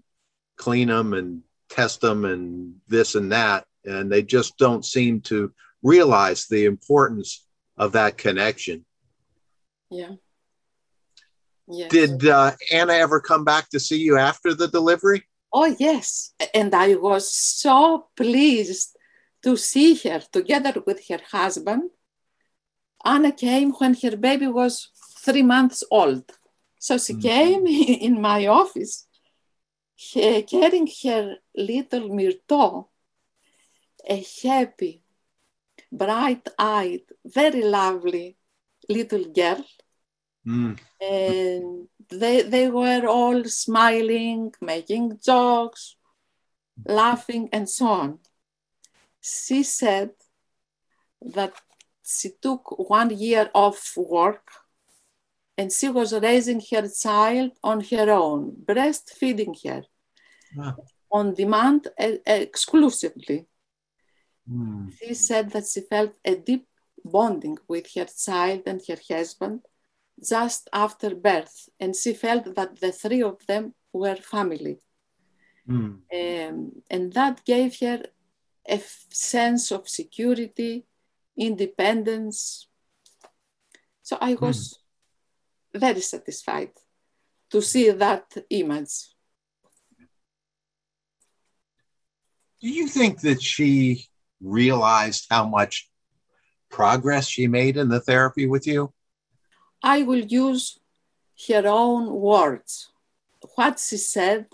clean 0.57 0.87
them 0.87 1.13
and 1.13 1.43
test 1.69 2.01
them 2.01 2.25
and 2.25 2.75
this 2.87 3.15
and 3.15 3.31
that, 3.31 3.65
and 3.85 4.11
they 4.11 4.23
just 4.23 4.57
don't 4.57 4.85
seem 4.85 5.21
to 5.21 5.51
realize 5.83 6.45
the 6.45 6.65
importance 6.65 7.45
of 7.77 7.93
that 7.93 8.17
connection. 8.17 8.85
Yeah. 9.89 10.15
Yes. 11.67 11.91
Did 11.91 12.27
uh, 12.27 12.51
Anna 12.71 12.93
ever 12.93 13.19
come 13.19 13.43
back 13.43 13.69
to 13.69 13.79
see 13.79 13.99
you 13.99 14.17
after 14.17 14.53
the 14.55 14.67
delivery? 14.67 15.23
Oh 15.53 15.65
yes, 15.65 16.33
and 16.53 16.73
I 16.73 16.95
was 16.95 17.31
so 17.31 18.07
pleased 18.15 18.95
to 19.43 19.55
see 19.55 19.95
her 19.95 20.21
together 20.31 20.81
with 20.85 21.07
her 21.09 21.19
husband. 21.31 21.89
Anna 23.05 23.31
came 23.31 23.71
when 23.73 23.95
her 23.95 24.17
baby 24.17 24.47
was 24.47 24.89
three 25.19 25.43
months 25.43 25.83
old. 25.89 26.23
So 26.79 26.97
she 26.97 27.13
mm-hmm. 27.13 27.21
came 27.21 27.67
in 28.07 28.21
my 28.21 28.47
office 28.47 29.07
carrying 30.47 30.87
her 31.03 31.35
little 31.55 32.09
Myrto, 32.09 32.87
a 34.07 34.25
happy, 34.43 35.03
bright 35.91 36.47
eyed, 36.57 37.01
very 37.25 37.63
lovely 37.63 38.37
little 38.87 39.25
girl. 39.25 39.65
Mm. 40.47 40.79
And 41.01 41.87
they, 42.09 42.41
they 42.43 42.69
were 42.69 43.05
all 43.07 43.43
smiling, 43.45 44.53
making 44.61 45.19
jokes, 45.23 45.95
laughing, 46.85 47.49
and 47.51 47.69
so 47.69 47.87
on 47.87 48.19
she 49.21 49.63
said 49.63 50.11
that 51.21 51.53
she 52.03 52.29
took 52.41 52.89
one 52.89 53.09
year 53.17 53.49
off 53.53 53.93
work 53.97 54.47
and 55.59 55.73
she 55.73 55.89
was 55.89 56.13
raising 56.13 56.61
her 56.71 56.87
child 56.87 57.51
on 57.61 57.81
her 57.91 58.09
own, 58.09 58.41
breastfeeding 58.69 59.53
her 59.65 59.83
wow. 60.55 60.77
on 61.11 61.33
demand 61.33 61.81
exclusively. 62.25 63.45
Mm. 64.49 64.93
She 64.97 65.13
said 65.13 65.51
that 65.51 65.65
she 65.67 65.81
felt 65.81 66.15
a 66.23 66.35
deep 66.35 66.65
bonding 67.03 67.57
with 67.67 67.93
her 67.95 68.07
child 68.25 68.61
and 68.67 68.81
her 68.87 68.99
husband 69.09 69.59
just 70.33 70.69
after 70.71 71.13
birth, 71.13 71.67
and 71.77 71.93
she 71.93 72.13
felt 72.13 72.55
that 72.55 72.79
the 72.79 72.93
three 72.93 73.21
of 73.21 73.45
them 73.45 73.73
were 73.91 74.15
family. 74.15 74.77
Mm. 75.67 75.93
Um, 76.19 76.71
and 76.89 77.11
that 77.13 77.43
gave 77.43 77.77
her 77.81 78.03
a 78.65 78.81
sense 79.09 79.71
of 79.71 79.89
security, 79.89 80.85
independence. 81.35 82.67
So 84.03 84.17
I 84.21 84.33
hmm. 84.33 84.45
was 84.45 84.59
mm. 84.59 84.88
Very 85.73 86.01
satisfied 86.01 86.71
to 87.51 87.61
see 87.61 87.89
that 87.91 88.25
image. 88.49 88.95
Do 92.61 92.69
you 92.69 92.87
think 92.87 93.21
that 93.21 93.41
she 93.41 94.05
realized 94.41 95.27
how 95.29 95.47
much 95.47 95.89
progress 96.69 97.27
she 97.27 97.47
made 97.47 97.77
in 97.77 97.89
the 97.89 98.01
therapy 98.01 98.47
with 98.47 98.67
you? 98.67 98.93
I 99.81 100.03
will 100.03 100.19
use 100.19 100.77
her 101.47 101.65
own 101.67 102.11
words, 102.11 102.91
what 103.55 103.79
she 103.79 103.97
said 103.97 104.47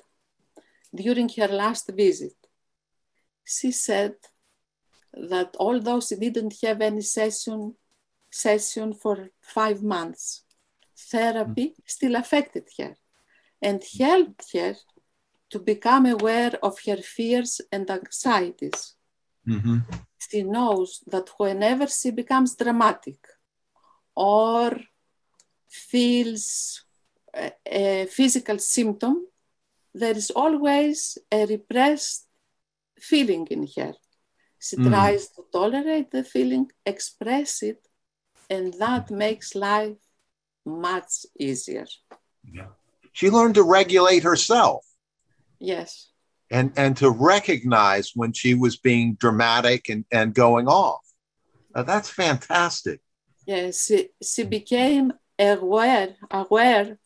during 0.93 1.29
her 1.29 1.47
last 1.47 1.89
visit 1.89 2.35
she 3.45 3.71
said 3.71 4.15
that 5.13 5.55
although 5.59 6.01
she 6.01 6.15
didn't 6.15 6.55
have 6.63 6.81
any 6.81 7.01
session 7.01 7.75
session 8.31 8.91
for 8.93 9.29
five 9.39 9.81
months, 9.81 10.43
therapy 10.97 11.67
mm-hmm. 11.69 11.81
still 11.85 12.15
affected 12.15 12.65
her 12.77 12.95
and 13.61 13.83
helped 13.99 14.53
her 14.53 14.75
to 15.49 15.59
become 15.59 16.05
aware 16.05 16.53
of 16.63 16.79
her 16.85 16.97
fears 16.97 17.61
and 17.71 17.89
anxieties. 17.89 18.95
Mm-hmm. 19.47 19.79
She 20.17 20.43
knows 20.43 21.03
that 21.07 21.29
whenever 21.37 21.87
she 21.87 22.11
becomes 22.11 22.55
dramatic 22.55 23.19
or 24.15 24.79
feels 25.69 26.83
a, 27.33 27.51
a 27.65 28.05
physical 28.07 28.57
symptom, 28.57 29.27
there 29.93 30.17
is 30.17 30.31
always 30.31 31.17
a 31.31 31.45
repressed 31.45 32.27
feeling 32.99 33.47
in 33.47 33.67
her. 33.77 33.93
She 34.59 34.77
mm. 34.77 34.89
tries 34.89 35.29
to 35.29 35.43
tolerate 35.51 36.11
the 36.11 36.23
feeling, 36.23 36.71
express 36.85 37.61
it, 37.61 37.87
and 38.49 38.73
that 38.75 39.11
makes 39.11 39.53
life 39.53 40.04
much 40.65 41.25
easier. 41.39 41.85
Yeah. 42.51 42.67
She 43.13 43.29
learned 43.29 43.55
to 43.55 43.63
regulate 43.63 44.23
herself. 44.23 44.85
Yes. 45.59 46.11
And 46.51 46.73
and 46.75 46.95
to 46.97 47.09
recognize 47.09 48.11
when 48.13 48.33
she 48.33 48.53
was 48.53 48.77
being 48.77 49.15
dramatic 49.15 49.89
and, 49.89 50.05
and 50.11 50.33
going 50.33 50.67
off. 50.67 51.01
Uh, 51.73 51.83
that's 51.83 52.09
fantastic. 52.09 53.01
Yes, 53.45 53.85
she, 53.85 54.09
she 54.23 54.43
became 54.43 55.13
aware 55.39 56.15
aware 56.29 56.97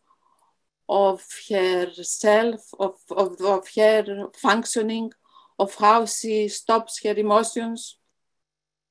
of 0.89 1.23
herself, 1.47 2.61
of, 2.79 2.95
of, 3.11 3.39
of 3.41 3.67
her 3.75 4.29
functioning, 4.35 5.11
of 5.59 5.75
how 5.75 6.05
she 6.05 6.47
stops 6.47 7.03
her 7.03 7.13
emotions. 7.13 7.97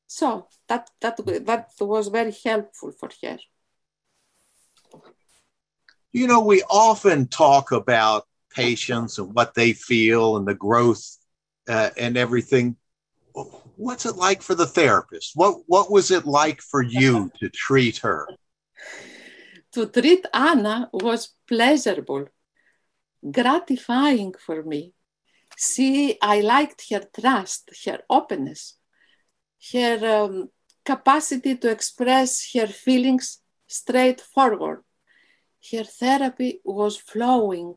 So 0.06 0.46
that, 0.68 0.90
that, 1.00 1.16
that 1.46 1.70
was 1.80 2.08
very 2.08 2.34
helpful 2.44 2.92
for 2.92 3.10
her. 3.22 3.38
You 6.12 6.26
know, 6.26 6.40
we 6.40 6.62
often 6.70 7.28
talk 7.28 7.72
about 7.72 8.26
patients 8.54 9.18
and 9.18 9.34
what 9.34 9.54
they 9.54 9.72
feel 9.72 10.36
and 10.36 10.46
the 10.46 10.54
growth 10.54 11.16
uh, 11.68 11.90
and 11.96 12.16
everything. 12.16 12.76
What's 13.76 14.06
it 14.06 14.16
like 14.16 14.42
for 14.42 14.54
the 14.54 14.66
therapist? 14.66 15.32
What, 15.34 15.58
what 15.66 15.90
was 15.90 16.10
it 16.10 16.26
like 16.26 16.60
for 16.60 16.82
you 16.82 17.30
to 17.40 17.48
treat 17.50 17.98
her? 17.98 18.26
to 19.72 19.86
treat 19.86 20.26
Anna 20.32 20.88
was 20.92 21.34
pleasurable, 21.46 22.26
gratifying 23.30 24.34
for 24.34 24.62
me. 24.62 24.94
See, 25.56 26.16
I 26.22 26.40
liked 26.40 26.88
her 26.90 27.04
trust, 27.18 27.70
her 27.84 28.00
openness, 28.08 28.74
her 29.72 30.24
um, 30.24 30.50
capacity 30.84 31.56
to 31.56 31.70
express 31.70 32.52
her 32.54 32.66
feelings 32.66 33.40
straightforward. 33.66 34.84
Her 35.70 35.84
therapy 35.84 36.60
was 36.64 36.96
flowing 36.96 37.76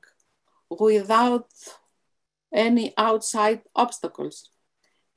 without 0.70 1.50
any 2.54 2.94
outside 2.98 3.62
obstacles. 3.76 4.50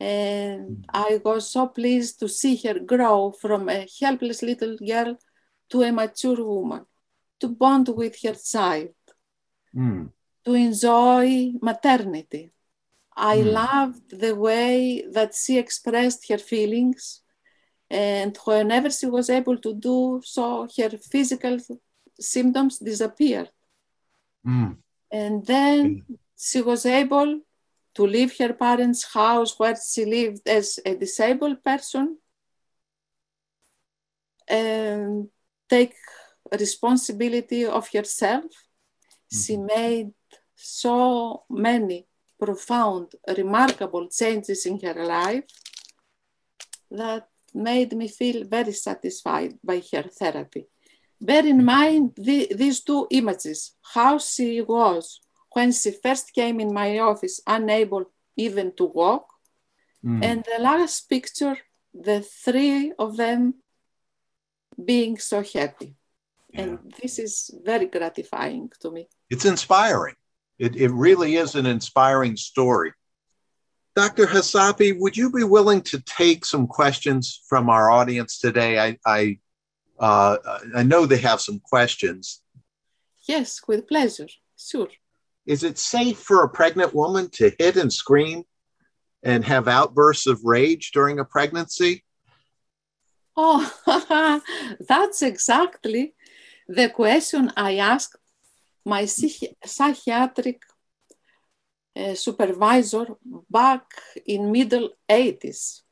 And 0.01 0.85
I 0.93 1.21
was 1.25 1.51
so 1.51 1.69
pleased 1.69 2.19
to 2.21 2.29
see 2.29 2.57
her 2.65 2.79
grow 2.81 3.33
from 3.33 3.69
a 3.69 3.87
helpless 4.01 4.43
little 4.43 4.77
girl 4.77 5.17
to 5.71 5.83
a 5.83 5.93
mature 5.93 6.45
woman, 6.45 6.85
to 7.41 7.49
bond 7.49 7.89
with 7.89 8.21
her 8.23 8.35
child, 8.35 8.95
Mm. 9.75 10.13
to 10.45 10.55
enjoy 10.55 11.53
maternity. 11.61 12.53
I 13.17 13.39
Mm. 13.39 13.53
loved 13.53 14.21
the 14.21 14.35
way 14.35 15.05
that 15.13 15.35
she 15.35 15.59
expressed 15.59 16.29
her 16.29 16.39
feelings, 16.39 17.23
and 17.91 18.37
whenever 18.45 18.91
she 18.91 19.07
was 19.07 19.31
able 19.31 19.59
to 19.59 19.73
do 19.75 20.21
so, 20.25 20.67
her 20.77 20.91
physical 20.99 21.59
symptoms 22.21 22.79
disappeared. 22.79 23.51
Mm. 24.47 24.77
And 25.11 25.47
then 25.47 26.05
she 26.37 26.61
was 26.61 26.87
able 26.87 27.41
to 27.95 28.07
leave 28.07 28.37
her 28.39 28.53
parents' 28.53 29.05
house 29.13 29.59
where 29.59 29.77
she 29.77 30.05
lived 30.05 30.49
as 30.49 30.81
a 30.85 30.95
disabled 30.95 31.63
person 31.63 32.19
and 34.49 35.29
take 35.69 35.95
responsibility 36.53 37.65
of 37.65 37.89
herself. 37.93 38.45
She 39.33 39.57
made 39.57 40.13
so 40.55 41.45
many 41.49 42.07
profound, 42.39 43.15
remarkable 43.37 44.09
changes 44.09 44.67
in 44.67 44.79
her 44.81 45.05
life 45.05 45.45
that 46.91 47.29
made 47.55 47.93
me 47.93 48.09
feel 48.09 48.45
very 48.45 48.73
satisfied 48.73 49.59
by 49.63 49.83
her 49.93 50.03
therapy. 50.03 50.67
Bear 51.27 51.47
in 51.47 51.65
mind 51.65 52.13
the, 52.17 52.53
these 52.55 52.81
two 52.89 53.07
images 53.11 53.59
how 53.95 54.19
she 54.19 54.61
was 54.61 55.21
when 55.55 55.73
she 55.73 55.91
first 56.05 56.27
came 56.35 56.61
in 56.61 56.73
my 56.83 56.99
office, 56.99 57.41
unable 57.47 58.05
even 58.37 58.73
to 58.77 58.85
walk, 58.85 59.27
Mm. 60.05 60.23
and 60.23 60.45
the 60.45 60.63
last 60.63 61.09
picture, 61.09 61.57
the 61.95 62.21
three 62.21 62.93
of 62.99 63.17
them 63.17 63.55
being 64.93 65.17
so 65.19 65.43
happy. 65.43 65.95
And 66.53 66.79
this 67.01 67.19
is 67.19 67.51
very 67.65 67.87
gratifying 67.87 68.71
to 68.81 68.91
me. 68.91 69.09
It's 69.31 69.47
inspiring. 69.47 70.17
It, 70.59 70.77
it 70.77 70.91
really 70.91 71.37
is 71.37 71.55
an 71.55 71.67
inspiring 71.67 72.37
story. 72.37 72.93
Dr. 73.97 74.27
Chasapi, 74.27 75.01
would 75.01 75.17
you 75.17 75.31
be 75.31 75.45
willing 75.45 75.83
to 75.83 76.01
take 76.03 76.45
some 76.45 76.67
questions 76.67 77.41
from 77.49 77.71
our 77.71 77.91
audience 77.91 78.39
today? 78.39 78.79
I, 78.79 78.99
I, 79.07 79.39
uh, 79.99 80.37
I 80.75 80.83
know 80.83 81.07
they 81.07 81.19
have 81.19 81.41
some 81.41 81.61
questions. 81.61 82.43
Yes, 83.29 83.61
with 83.67 83.89
pleasure, 83.89 84.29
sure. 84.57 84.89
Is 85.47 85.63
it 85.63 85.79
safe 85.79 86.19
for 86.19 86.43
a 86.43 86.49
pregnant 86.49 86.95
woman 86.95 87.29
to 87.31 87.53
hit 87.59 87.77
and 87.77 87.93
scream 87.93 88.45
and 89.23 89.45
have 89.45 89.69
outbursts 89.69 90.27
of 90.27 90.45
rage 90.45 90.91
during 90.93 91.19
a 91.19 91.25
pregnancy? 91.25 92.05
Oh, 93.37 94.41
that's 94.89 95.23
exactly 95.23 96.15
the 96.69 96.89
question 96.89 97.53
I 97.57 97.77
asked 97.77 98.17
my 98.85 99.07
psychiatric 99.07 100.63
uh, 101.97 102.15
supervisor 102.15 103.07
back 103.51 103.85
in 104.27 104.53
middle 104.53 104.91
80s. 105.09 105.83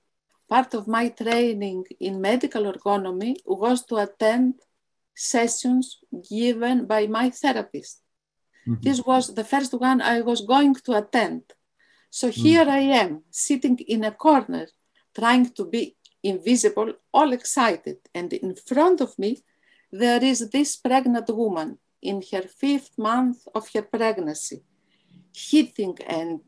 Part 0.53 0.75
of 0.75 0.87
my 0.87 1.09
training 1.09 1.85
in 1.99 2.21
medical 2.21 2.65
orgonomy 2.73 3.37
was 3.47 3.79
to 3.87 3.97
attend 3.97 4.55
sessions 5.15 5.87
given 6.29 6.85
by 6.85 7.07
my 7.07 7.31
therapist. 7.31 8.03
Mm-hmm. 8.69 8.83
This 8.87 9.01
was 9.11 9.35
the 9.35 9.45
first 9.53 9.73
one 9.73 10.03
I 10.03 10.21
was 10.21 10.41
going 10.55 10.75
to 10.87 10.93
attend. 11.01 11.45
So 12.11 12.27
here 12.29 12.67
mm. 12.67 12.75
I 12.81 12.83
am, 13.03 13.11
sitting 13.31 13.79
in 13.95 14.05
a 14.05 14.13
corner, 14.27 14.67
trying 15.19 15.47
to 15.57 15.65
be 15.65 15.97
invisible, 16.23 16.93
all 17.15 17.33
excited. 17.33 17.97
And 18.15 18.31
in 18.35 18.55
front 18.55 19.01
of 19.01 19.19
me, 19.19 19.31
there 19.91 20.23
is 20.23 20.51
this 20.51 20.77
pregnant 20.77 21.29
woman 21.31 21.79
in 22.03 22.23
her 22.31 22.43
fifth 22.43 22.99
month 22.99 23.39
of 23.55 23.71
her 23.73 23.85
pregnancy, 23.97 24.61
hitting 25.35 25.97
and 26.07 26.41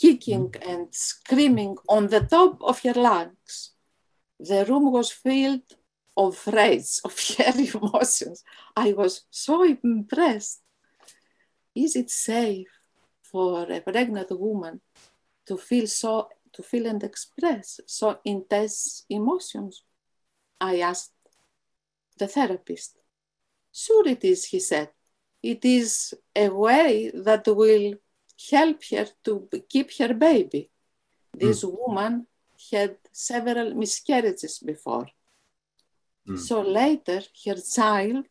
kicking 0.00 0.54
and 0.62 0.88
screaming 0.94 1.76
on 1.88 2.06
the 2.06 2.20
top 2.20 2.62
of 2.62 2.80
her 2.82 2.94
lungs. 2.94 3.72
The 4.38 4.64
room 4.64 4.90
was 4.90 5.10
filled 5.10 5.62
of 6.16 6.46
rage, 6.46 7.00
of 7.04 7.14
her 7.38 7.52
emotions. 7.56 8.42
I 8.74 8.92
was 8.92 9.22
so 9.30 9.62
impressed. 9.64 10.62
Is 11.74 11.94
it 11.96 12.10
safe 12.10 12.68
for 13.22 13.70
a 13.70 13.80
pregnant 13.80 14.30
woman 14.30 14.80
to 15.46 15.56
feel 15.56 15.86
so 15.86 16.28
to 16.52 16.62
feel 16.64 16.86
and 16.86 17.02
express 17.04 17.80
so 17.86 18.18
intense 18.24 19.04
emotions? 19.08 19.84
I 20.60 20.80
asked 20.80 21.12
the 22.18 22.26
therapist. 22.26 22.98
Sure 23.72 24.08
it 24.08 24.24
is, 24.24 24.46
he 24.46 24.60
said. 24.60 24.90
It 25.42 25.64
is 25.64 26.12
a 26.34 26.48
way 26.48 27.10
that 27.14 27.46
will 27.46 27.94
help 28.50 28.82
her 28.90 29.06
to 29.24 29.48
keep 29.68 29.96
her 29.98 30.14
baby. 30.14 30.70
This 31.32 31.64
woman 31.64 32.26
had 32.72 32.96
several 33.12 33.74
miscarriages 33.74 34.58
before. 34.58 35.08
Mm. 36.28 36.38
So 36.38 36.60
later 36.60 37.22
her 37.46 37.56
child 37.56 38.26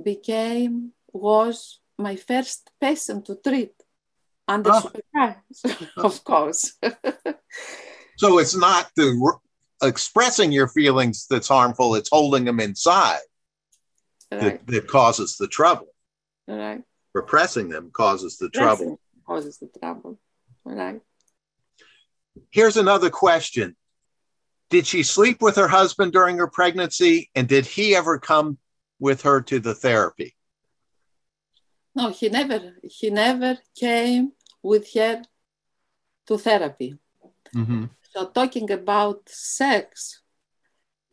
became 0.00 0.92
was 1.12 1.80
my 1.98 2.16
first 2.16 2.70
patient 2.80 3.26
to 3.26 3.36
treat 3.36 3.74
under 4.48 4.72
supervision, 4.72 5.90
of 5.96 6.24
course. 6.24 6.72
So 8.16 8.38
it's 8.38 8.54
not 8.54 8.90
the 8.94 9.18
r- 9.24 9.40
expressing 9.88 10.52
your 10.52 10.68
feelings 10.68 11.26
that's 11.28 11.48
harmful, 11.48 11.96
it's 11.96 12.10
holding 12.10 12.44
them 12.44 12.60
inside 12.60 13.18
right, 14.30 14.40
that, 14.40 14.66
that 14.66 14.86
causes 14.86 15.36
the 15.38 15.48
trouble. 15.48 15.88
right. 16.46 16.82
Repressing 17.14 17.68
them 17.68 17.90
causes 17.92 18.38
the 18.38 18.48
trouble. 18.48 18.98
Causes 19.26 19.58
the 19.58 19.68
trouble. 19.78 20.18
Right. 20.64 21.00
Here's 22.50 22.76
another 22.76 23.10
question 23.10 23.76
Did 24.70 24.86
she 24.86 25.02
sleep 25.02 25.42
with 25.42 25.56
her 25.56 25.68
husband 25.68 26.12
during 26.12 26.38
her 26.38 26.46
pregnancy? 26.46 27.30
And 27.34 27.48
did 27.48 27.66
he 27.66 27.94
ever 27.94 28.18
come 28.18 28.58
with 28.98 29.22
her 29.22 29.42
to 29.42 29.60
the 29.60 29.74
therapy? 29.74 30.34
No, 31.94 32.10
he 32.10 32.28
never 32.28 32.76
he 32.82 33.10
never 33.10 33.58
came 33.76 34.32
with 34.62 34.92
her 34.94 35.22
to 36.26 36.38
therapy. 36.38 36.98
Mm-hmm. 37.54 37.84
So 38.12 38.28
talking 38.30 38.70
about 38.70 39.28
sex, 39.28 40.22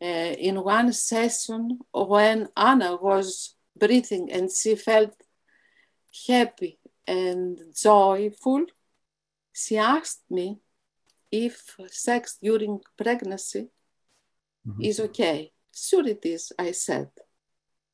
uh, 0.02 0.32
in 0.38 0.62
one 0.62 0.92
session 0.92 1.78
when 1.92 2.48
Anna 2.56 2.96
was 2.96 3.54
breathing 3.76 4.30
and 4.32 4.50
she 4.50 4.74
felt 4.74 5.14
happy 6.28 6.78
and 7.06 7.58
joyful, 7.74 8.66
she 9.52 9.76
asked 9.78 10.22
me 10.30 10.58
if 11.30 11.76
sex 11.88 12.38
during 12.42 12.80
pregnancy 12.96 13.68
Mhm. 14.66 14.84
is 14.84 15.00
okay. 15.00 15.52
Sure 15.72 16.06
it 16.06 16.24
is, 16.24 16.52
I 16.58 16.72
said. 16.72 17.10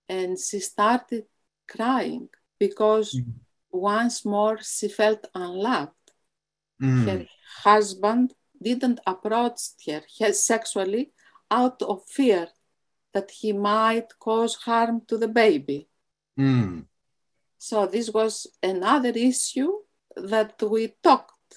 And 0.09 0.39
she 0.39 0.61
started 0.61 1.27
crying 1.67 2.29
because 2.59 3.15
Mhm. 3.15 3.35
once 3.71 4.25
more 4.25 4.59
she 4.63 4.89
felt 4.89 5.27
unloved 5.35 5.93
Mm. 6.81 7.07
her 7.07 7.27
husband 7.65 8.35
didn't 8.61 9.01
approach 9.07 9.61
her 10.19 10.33
sexually 10.33 11.13
out 11.51 11.81
of 11.83 12.05
fear 12.07 12.49
that 13.13 13.31
he 13.31 13.53
might 13.53 14.19
cause 14.19 14.55
harm 14.57 15.01
to 15.07 15.17
the 15.17 15.29
baby. 15.29 15.89
Mm. 16.39 16.87
So 17.69 17.85
this 17.85 18.09
was 18.11 18.47
another 18.63 19.13
issue 19.33 19.73
that 20.15 20.55
we 20.63 20.83
talked. 21.03 21.51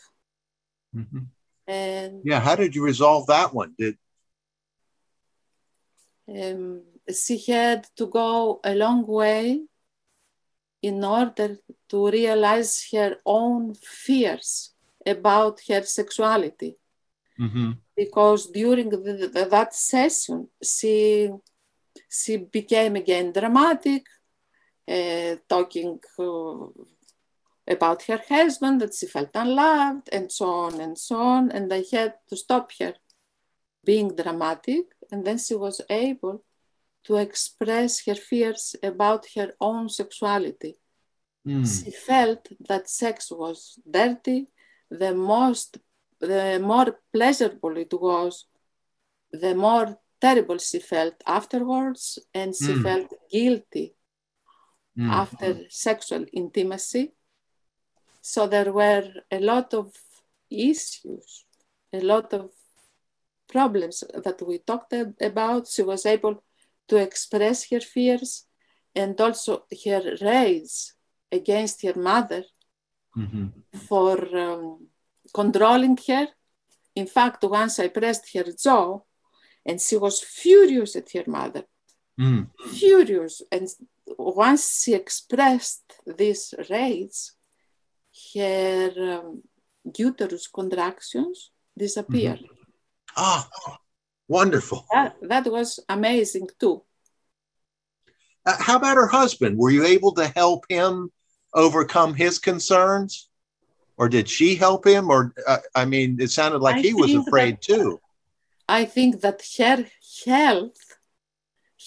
Mhm. 0.96 1.28
And 1.68 2.22
Yeah, 2.24 2.40
how 2.40 2.56
did 2.56 2.74
you 2.76 2.84
resolve 2.84 3.28
that 3.28 3.54
one? 3.54 3.76
Did 3.78 3.96
um, 6.28 6.82
she 7.24 7.36
had 7.52 7.86
to 7.98 8.08
go 8.08 8.60
a 8.64 8.74
long 8.74 9.06
way 9.06 9.62
in 10.82 11.04
order 11.04 11.50
to 11.90 12.10
realize 12.10 12.74
her 12.92 13.12
own 13.24 13.76
fears 13.76 14.74
about 15.06 15.62
her 15.68 15.84
sexuality. 15.84 16.72
mm-hmm. 17.40 17.72
because 17.96 18.42
during 18.52 18.90
the, 18.90 19.30
the, 19.36 19.46
that 19.56 19.72
session 19.76 20.48
she 20.74 21.30
she 22.20 22.34
became 22.38 22.96
again 23.04 23.32
dramatic 23.32 24.04
talking 25.48 26.00
uh, 26.18 26.68
about 27.68 28.04
her 28.04 28.22
husband 28.30 28.82
that 28.82 28.94
she 28.96 29.06
felt 29.06 29.30
unloved 29.36 30.10
and 30.12 30.32
so 30.32 30.46
on 30.66 30.74
and 30.82 30.98
so 30.98 31.16
on 31.16 31.52
and 31.52 31.72
i 31.74 31.84
had 31.92 32.14
to 32.30 32.36
stop 32.36 32.72
her 32.80 32.94
being 33.86 34.16
dramatic 34.16 34.86
and 35.12 35.26
then 35.26 35.38
she 35.38 35.56
was 35.56 35.82
able 35.90 36.44
to 37.04 37.16
express 37.18 38.06
her 38.06 38.16
fears 38.16 38.76
about 38.84 39.26
her 39.36 39.50
own 39.60 39.90
sexuality 39.90 40.74
Mm. 41.48 41.66
she 41.86 41.92
felt 41.92 42.50
that 42.70 42.90
sex 42.90 43.32
was 43.32 43.80
dirty. 43.90 44.40
The 44.92 45.14
most, 45.16 45.78
the 46.20 46.60
more 46.72 46.90
pleasurable 47.14 47.78
it 47.78 47.94
was, 47.94 48.46
the 49.32 49.56
more 49.56 49.98
terrible 50.20 50.58
she 50.58 50.80
felt 50.80 51.16
afterwards, 51.26 52.20
and 52.34 52.54
she 52.54 52.74
Mm. 52.74 52.84
felt 52.84 53.10
guilty 53.32 53.96
Mm. 55.00 55.10
after 55.24 55.66
sexual 55.70 56.26
intimacy. 56.34 57.14
So 58.22 58.48
there 58.48 58.72
were 58.74 59.08
a 59.32 59.40
lot 59.40 59.74
of 59.74 59.86
issues, 60.50 61.46
a 61.94 62.02
lot 62.02 62.34
of 62.34 62.52
problems 63.48 64.04
that 64.26 64.42
we 64.48 64.58
talked 64.60 64.94
about. 65.22 65.68
She 65.68 65.84
was 65.84 66.06
able 66.06 66.44
to 66.90 66.98
express 66.98 67.70
her 67.72 67.80
fears 67.80 68.46
and 68.96 69.20
also 69.22 69.66
her 69.86 70.04
rage 70.22 70.94
against 71.32 71.82
her 71.84 71.98
mother 72.12 72.44
Mhm. 73.16 73.52
for 73.88 74.18
um, 74.46 74.88
controlling 75.34 75.98
her. 76.08 76.28
In 76.96 77.08
fact, 77.08 77.44
once 77.44 77.80
I 77.80 77.88
pressed 77.90 78.26
her 78.34 78.48
jaw 78.64 79.00
and 79.66 79.80
she 79.80 79.96
was 79.98 80.16
furious 80.42 80.96
at 80.96 81.10
her 81.16 81.24
mother, 81.28 81.64
Mm. 82.20 82.50
furious. 82.80 83.42
And 83.52 83.68
once 84.18 84.82
she 84.84 84.94
expressed 84.94 85.84
these 86.06 86.54
rage, 86.70 87.32
her 88.36 88.92
um, 88.98 89.44
uterus 89.98 90.48
contractions 90.48 91.52
disappeared. 91.78 92.44
Ah, 93.16 93.48
wonderful. 94.28 94.86
That, 94.92 95.16
that 95.22 95.46
was 95.52 95.80
amazing 95.88 96.48
too. 96.60 96.84
Uh, 98.46 98.56
how 98.60 98.78
about 98.78 98.98
her 98.98 99.08
husband? 99.08 99.58
Were 99.58 99.70
you 99.70 99.86
able 99.86 100.14
to 100.14 100.28
help 100.28 100.66
him 100.70 101.12
overcome 101.54 102.14
his 102.14 102.40
concerns? 102.40 103.30
Or 103.98 104.08
did 104.08 104.30
she 104.30 104.56
help 104.56 104.88
him? 104.88 105.10
Or, 105.10 105.34
uh, 105.46 105.58
I 105.76 105.86
mean, 105.86 106.18
it 106.22 106.32
sounded 106.32 106.60
like 106.60 106.78
I 106.78 106.82
he 106.82 106.94
was 106.94 107.14
afraid 107.14 107.56
that- 107.56 107.62
too. 107.62 108.00
I 108.68 108.86
think 108.86 109.22
that 109.22 109.42
her 109.58 109.88
health 110.26 110.78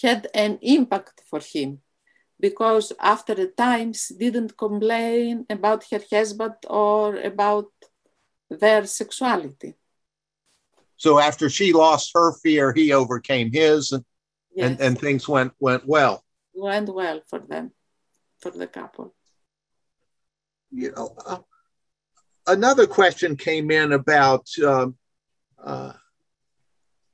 had 0.01 0.27
an 0.33 0.59
impact 0.61 1.21
for 1.29 1.39
him 1.39 1.79
because 2.47 2.85
after 3.13 3.33
a 3.33 3.47
time 3.67 3.89
she 3.93 4.13
didn't 4.23 4.53
complain 4.65 5.45
about 5.49 5.81
her 5.91 6.03
husband 6.11 6.57
or 6.67 7.05
about 7.31 7.71
their 8.61 8.83
sexuality. 8.85 9.71
So 10.97 11.11
after 11.19 11.45
she 11.49 11.67
lost 11.85 12.11
her 12.17 12.29
fear, 12.43 12.65
he 12.79 12.85
overcame 13.01 13.49
his 13.51 13.91
and, 13.93 14.03
Yes, 14.55 14.69
and, 14.69 14.81
and 14.85 14.99
things 14.99 15.23
went, 15.27 15.53
went 15.59 15.83
well. 15.95 16.15
went 16.53 16.89
well 16.99 17.19
for 17.29 17.39
them, 17.39 17.65
for 18.41 18.51
the 18.51 18.67
couple. 18.67 19.07
you 20.81 20.91
know, 20.91 21.15
uh, 21.25 21.39
another 22.47 22.87
question 22.87 23.35
came 23.35 23.71
in 23.71 23.93
about 23.93 24.45
um, 24.65 24.95
uh, 25.71 25.93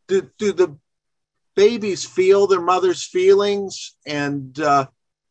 do, 0.07 0.29
do 0.37 0.51
the 0.53 0.69
babies 1.55 2.05
feel 2.05 2.47
their 2.47 2.61
mother's 2.73 3.05
feelings 3.05 3.95
and 4.05 4.59
uh, 4.59 4.87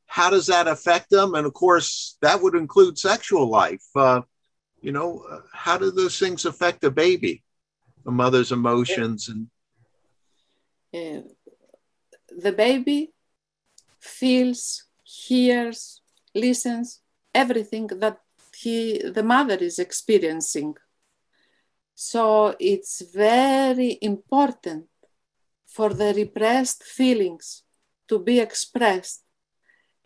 how 0.09 0.31
does 0.31 0.47
that 0.47 0.67
affect 0.67 1.11
them? 1.11 1.35
And 1.35 1.47
of 1.47 1.53
course, 1.53 2.17
that 2.23 2.43
would 2.43 2.55
include 2.55 2.99
sexual 2.99 3.49
life. 3.49 3.85
Uh, 3.95 4.23
you 4.81 4.91
know, 4.91 5.23
uh, 5.31 5.41
how 5.53 5.77
do 5.77 5.91
those 5.91 6.19
things 6.19 6.47
affect 6.47 6.81
the 6.81 6.91
baby, 6.91 7.45
the 8.05 8.11
mother's 8.11 8.51
emotions? 8.51 9.29
And 10.93 11.31
the 12.37 12.53
baby 12.53 13.13
feels, 14.01 14.85
hears, 15.05 16.01
listens, 16.35 17.01
everything 17.35 17.89
that 17.89 18.19
he, 18.57 18.99
the 18.99 19.23
mother 19.23 19.57
is 19.57 19.79
experiencing. 19.79 20.75
So 21.95 22.57
it's 22.59 23.03
very 23.03 23.99
important 24.01 24.87
for 25.67 25.93
the 25.93 26.15
repressed 26.15 26.83
feelings 26.83 27.63
to 28.09 28.19
be 28.19 28.41
expressed. 28.41 29.23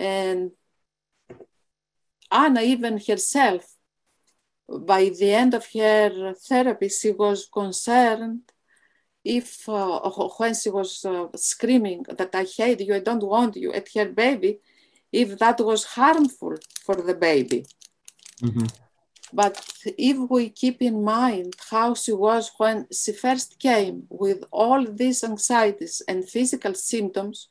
And 0.03 0.50
Anna, 2.28 2.61
even 2.62 2.98
herself, 2.98 3.64
by 4.68 5.11
the 5.11 5.32
end 5.32 5.55
of 5.55 5.64
her 5.74 6.34
therapy, 6.34 6.88
she 6.88 7.12
was 7.12 7.46
concerned 7.46 8.40
if 9.24 9.68
uh, 9.68 10.00
when 10.38 10.55
she 10.55 10.70
was 10.70 11.05
uh, 11.05 11.28
screaming 11.36 12.03
that 12.18 12.34
I 12.34 12.44
hate 12.44 12.80
you, 12.80 12.94
I 12.96 12.98
don't 12.98 13.22
want 13.22 13.55
you 13.55 13.72
at 13.72 13.88
her 13.94 14.07
baby, 14.07 14.59
if 15.12 15.38
that 15.38 15.61
was 15.61 15.84
harmful 15.84 16.57
for 16.84 16.96
the 16.96 17.14
baby. 17.14 17.64
But 19.32 19.64
if 19.96 20.16
we 20.30 20.50
keep 20.50 20.82
in 20.82 21.05
mind 21.05 21.55
how 21.70 21.94
she 21.94 22.12
was 22.12 22.50
when 22.59 22.88
she 22.90 23.12
first 23.12 23.61
came 23.61 24.07
with 24.11 24.44
all 24.50 24.84
these 24.84 25.22
anxieties 25.22 26.03
and 26.09 26.28
physical 26.28 26.74
symptoms, 26.74 27.48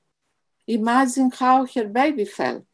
imagine 0.80 1.30
how 1.44 1.66
her 1.74 1.88
baby 2.02 2.26
felt. 2.26 2.66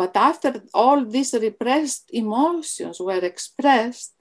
But 0.00 0.12
after 0.16 0.50
all 0.74 1.04
these 1.04 1.32
repressed 1.34 2.04
emotions 2.12 2.96
were 3.00 3.24
expressed, 3.32 4.12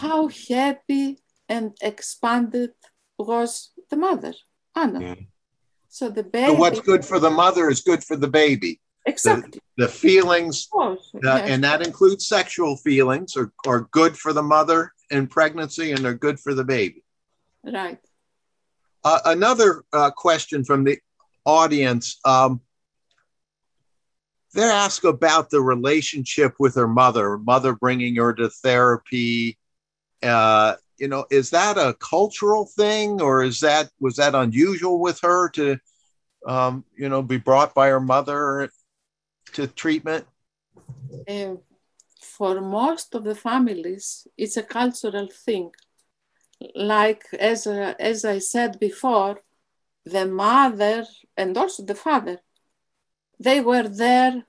how 0.00 0.28
happy 0.28 1.06
and 1.48 1.66
expanded 1.80 2.72
was 3.18 3.70
the 3.90 3.96
mother, 3.96 4.34
Anna. 4.74 5.00
Yeah. 5.00 5.14
So 5.88 6.04
the 6.10 6.22
so 6.22 6.28
baby, 6.38 6.56
what's 6.62 6.80
good 6.80 7.04
for 7.04 7.18
the 7.18 7.30
mother 7.30 7.64
is 7.70 7.80
good 7.80 8.02
for 8.04 8.16
the 8.16 8.28
baby. 8.28 8.72
exactly, 9.06 9.60
The 9.82 9.88
feelings 9.88 10.56
of 10.66 10.70
course, 10.70 11.04
Uh, 11.14 11.36
yes. 11.38 11.50
and 11.50 11.64
that 11.64 11.80
includes 11.88 12.22
sexual 12.26 12.76
feelings 12.88 13.36
are, 13.40 13.50
are 13.66 13.82
good 13.98 14.14
for 14.22 14.32
the 14.38 14.42
mother 14.56 14.80
in 15.16 15.26
pregnancy 15.26 15.86
and 15.92 16.00
they're 16.04 16.22
good 16.26 16.38
for 16.44 16.52
the 16.54 16.64
baby. 16.76 17.02
right. 17.64 18.00
Uh, 19.04 19.20
another 19.36 19.70
uh, 19.98 20.10
question 20.10 20.58
from 20.68 20.80
the 20.84 20.94
audience. 21.48 22.20
Um, 22.24 22.60
they're 24.52 24.70
asked 24.70 25.04
about 25.04 25.50
the 25.50 25.60
relationship 25.60 26.54
with 26.58 26.74
her 26.74 26.88
mother, 26.88 27.38
mother 27.38 27.74
bringing 27.74 28.16
her 28.16 28.32
to 28.34 28.50
therapy. 28.50 29.58
Uh, 30.22 30.74
you 30.98 31.08
know, 31.08 31.24
is 31.30 31.50
that 31.50 31.78
a 31.78 31.94
cultural 31.94 32.66
thing 32.66 33.20
or 33.20 33.42
is 33.42 33.60
that, 33.60 33.90
was 34.00 34.16
that 34.16 34.34
unusual 34.34 34.98
with 35.00 35.20
her 35.22 35.48
to, 35.50 35.78
um, 36.46 36.84
you 36.96 37.08
know, 37.08 37.22
be 37.22 37.36
brought 37.38 37.74
by 37.74 37.88
her 37.88 38.00
mother 38.00 38.70
to 39.54 39.66
treatment? 39.66 40.26
uh, 41.28 41.54
for 42.20 42.60
most 42.60 43.14
of 43.14 43.24
the 43.24 43.34
families, 43.34 44.26
it's 44.36 44.56
a 44.56 44.62
cultural 44.62 45.28
thing. 45.28 45.70
Like 46.74 47.24
as 47.38 47.66
uh, 47.66 47.94
as 48.00 48.24
I 48.24 48.38
said 48.40 48.80
before, 48.80 49.40
the 50.14 50.26
mother 50.26 51.04
and 51.36 51.56
also 51.56 51.82
the 51.84 51.94
father, 51.94 52.36
they 53.46 53.60
were 53.60 53.88
there 53.88 54.44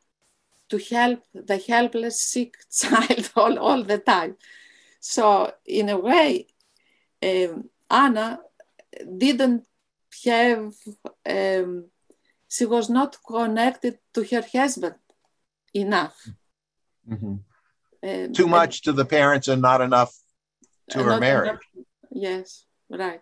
to 0.70 0.78
help 0.78 1.24
the 1.34 1.58
helpless, 1.58 2.22
sick 2.22 2.54
child 2.82 3.32
all, 3.36 3.58
all 3.60 3.84
the 3.84 3.98
time. 3.98 4.36
So 5.00 5.52
in 5.66 5.90
a 5.90 5.98
way, 5.98 6.48
um, 7.24 7.70
Anna 7.90 8.40
didn't 9.18 9.66
have. 10.26 10.74
Um, 11.26 11.86
she 12.56 12.66
was 12.66 12.90
not 12.90 13.18
connected 13.28 14.00
to 14.14 14.24
her 14.32 14.44
husband 14.54 14.96
enough. 15.74 16.18
Um, 17.12 18.34
Too 18.34 18.48
much 18.48 18.82
to 18.84 18.92
the 18.94 19.06
parents 19.06 19.48
and 19.48 19.62
not 19.62 19.82
enough 19.82 20.14
to 20.90 21.04
her 21.04 21.20
marriage. 21.20 21.50
enough- 21.50 21.86
Yes, 22.12 22.66
right. 22.90 23.22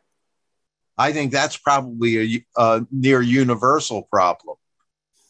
I 0.97 1.11
think 1.13 1.31
that's 1.31 1.57
probably 1.57 2.35
a, 2.35 2.45
a 2.55 2.87
near 2.91 3.21
universal 3.21 4.03
problem. 4.03 4.57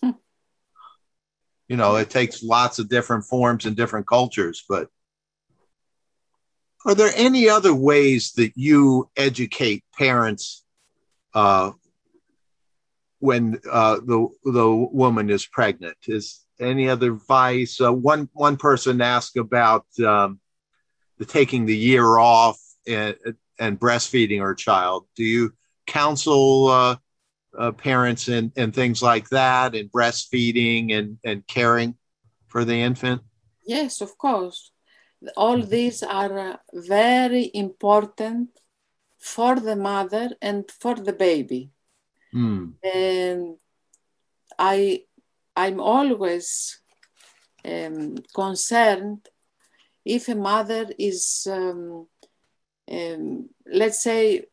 Hmm. 0.02 0.12
you 1.68 1.76
know, 1.76 1.98
it 1.98 2.10
takes 2.10 2.44
lots 2.44 2.80
of 2.80 2.90
different 2.90 3.26
forms 3.26 3.66
in 3.66 3.74
different 3.74 4.08
cultures, 4.08 4.64
but 4.68 4.90
are 6.86 6.96
there 6.96 7.12
any 7.16 7.50
other 7.50 7.74
ways 7.74 8.32
that 8.38 8.54
you 8.56 9.10
educate 9.18 9.84
parents 9.98 10.64
uh, 11.34 11.72
when 13.20 13.60
uh, 13.70 13.96
the 13.96 14.30
the 14.46 14.70
woman 14.70 15.30
is 15.30 15.46
pregnant? 15.46 15.98
Is 16.08 16.46
any 16.62 16.88
other 16.88 17.12
advice? 17.12 17.82
Uh, 17.82 17.92
one 17.92 18.30
one 18.32 18.56
person 18.56 19.02
asked 19.02 19.36
about 19.36 19.86
um, 20.00 20.40
the 21.18 21.26
taking 21.26 21.66
the 21.66 21.76
year 21.76 22.18
off 22.18 22.58
and, 22.88 23.18
and 23.60 23.80
breastfeeding 23.80 24.42
her 24.42 24.56
child. 24.56 25.08
Do 25.16 25.24
you 25.24 25.54
counsel 25.86 26.68
uh, 26.68 26.96
uh, 27.58 27.72
parents 27.72 28.28
and, 28.28 28.52
and 28.56 28.74
things 28.74 29.02
like 29.02 29.30
that, 29.30 29.76
and 29.76 29.92
breastfeeding 29.92 30.92
and, 30.94 31.18
and 31.24 31.46
caring 31.48 31.96
for 32.48 32.66
the 32.66 32.76
infant? 32.76 33.22
Yes, 33.66 34.02
of 34.02 34.18
course. 34.18 34.72
All 35.36 35.62
these 35.62 36.04
are 36.04 36.40
uh, 36.40 36.58
very 36.74 37.50
important 37.54 38.50
for 39.18 39.60
the 39.60 39.76
mother 39.76 40.30
and 40.42 40.70
for 40.70 40.96
the 40.96 41.14
baby. 41.14 41.72
Hmm. 42.32 42.70
And 42.84 43.58
I, 44.60 45.04
I'm 45.56 45.80
always 45.80 46.80
um, 47.66 48.16
concerned 48.34 49.28
if 50.06 50.30
a 50.30 50.36
mother 50.36 50.88
is, 50.98 51.48
um, 51.50 52.08
um, 52.92 53.50
let's 53.66 54.02
say, 54.04 54.46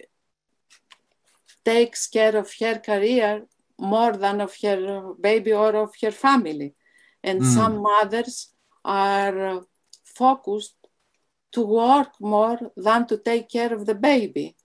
takes 1.64 2.06
care 2.08 2.36
of 2.36 2.52
her 2.60 2.78
career 2.78 3.46
more 3.78 4.12
than 4.16 4.40
of 4.40 4.54
her 4.62 5.14
baby 5.20 5.52
or 5.52 5.74
of 5.76 5.90
her 6.02 6.10
family. 6.12 6.74
And 7.22 7.40
Mm. 7.40 7.54
some 7.54 7.82
mothers 7.82 8.52
are 8.84 9.46
uh, 9.46 9.60
focused 10.04 10.76
to 11.52 11.60
work 11.66 12.12
more 12.20 12.58
than 12.76 13.06
to 13.06 13.16
take 13.18 13.48
care 13.48 13.72
of 13.74 13.86
the 13.86 13.94
baby. 13.94 14.56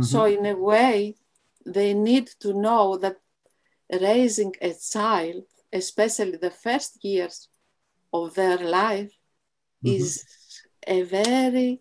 So, 0.00 0.24
in 0.24 0.46
a 0.46 0.54
way, 0.54 1.16
they 1.64 1.94
need 1.94 2.26
to 2.40 2.52
know 2.52 2.96
that 2.98 3.16
raising 3.90 4.54
a 4.60 4.72
child, 4.92 5.44
especially 5.72 6.36
the 6.36 6.50
first 6.50 7.02
years 7.04 7.48
of 8.12 8.34
their 8.34 8.58
life, 8.58 9.12
Mhm. 9.82 9.96
is 9.96 10.24
a 10.86 11.02
very 11.02 11.80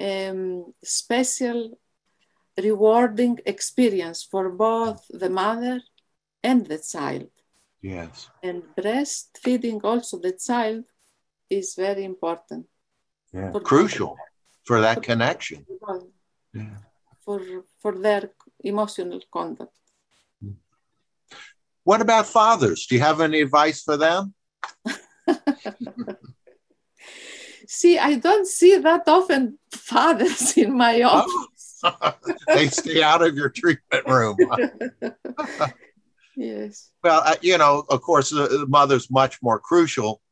um, 0.00 0.74
special, 0.82 1.78
rewarding 2.58 3.38
experience 3.46 4.22
for 4.22 4.50
both 4.50 5.04
the 5.10 5.30
mother 5.30 5.80
and 6.42 6.66
the 6.66 6.78
child. 6.78 7.30
yes. 7.82 8.28
And 8.42 8.62
breastfeeding 8.78 9.80
also 9.84 10.18
the 10.18 10.32
child 10.32 10.84
is 11.50 11.74
very 11.74 12.04
important 12.04 12.66
Yeah. 13.32 13.52
For- 13.52 13.60
Crucial 13.60 14.16
for 14.66 14.80
that 14.80 15.02
connection. 15.02 15.66
Yeah. 16.52 16.76
for, 17.24 17.40
for 17.82 17.92
their 17.98 18.30
emotional 18.62 19.20
conduct. 19.32 19.76
What 21.84 22.00
about 22.00 22.26
fathers? 22.26 22.86
Do 22.86 22.94
you 22.94 23.02
have 23.02 23.20
any 23.20 23.40
advice 23.42 23.82
for 23.82 23.96
them? 23.96 24.34
See, 27.74 27.98
I 27.98 28.14
don't 28.14 28.46
see 28.46 28.78
that 28.78 29.02
often 29.08 29.58
fathers 29.72 30.56
in 30.56 30.76
my 30.76 31.02
office. 31.16 31.82
they 32.46 32.68
stay 32.68 33.02
out 33.02 33.20
of 33.20 33.34
your 33.34 33.48
treatment 33.48 34.06
room. 34.06 34.36
yes. 36.36 36.90
Well, 37.02 37.34
you 37.40 37.58
know, 37.58 37.84
of 37.90 38.00
course, 38.00 38.30
the, 38.30 38.46
the 38.46 38.66
mother's 38.68 39.10
much 39.10 39.42
more 39.42 39.58
crucial 39.58 40.22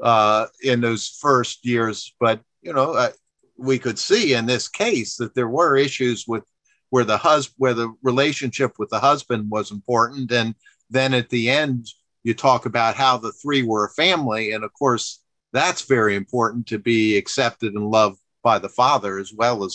uh, 0.00 0.46
in 0.62 0.80
those 0.80 1.18
first 1.20 1.66
years. 1.66 2.14
But 2.20 2.40
you 2.62 2.72
know, 2.72 2.92
uh, 2.92 3.10
we 3.56 3.80
could 3.80 3.98
see 3.98 4.34
in 4.34 4.46
this 4.46 4.68
case 4.68 5.16
that 5.16 5.34
there 5.34 5.48
were 5.48 5.76
issues 5.76 6.26
with 6.28 6.44
where 6.90 7.04
the 7.04 7.18
hus 7.18 7.52
where 7.56 7.74
the 7.74 7.92
relationship 8.04 8.78
with 8.78 8.90
the 8.90 9.00
husband 9.00 9.50
was 9.50 9.72
important, 9.72 10.30
and 10.30 10.54
then 10.90 11.12
at 11.12 11.28
the 11.28 11.50
end, 11.50 11.88
you 12.22 12.34
talk 12.34 12.66
about 12.66 12.94
how 12.94 13.16
the 13.16 13.32
three 13.32 13.64
were 13.64 13.86
a 13.86 13.90
family, 13.90 14.52
and 14.52 14.62
of 14.62 14.72
course, 14.74 15.23
that's 15.54 15.82
very 15.82 16.16
important 16.16 16.66
to 16.66 16.78
be 16.78 17.16
accepted 17.16 17.74
and 17.74 17.86
loved 17.88 18.20
by 18.42 18.58
the 18.58 18.68
father 18.68 19.18
as 19.18 19.32
well 19.32 19.62
as 19.64 19.74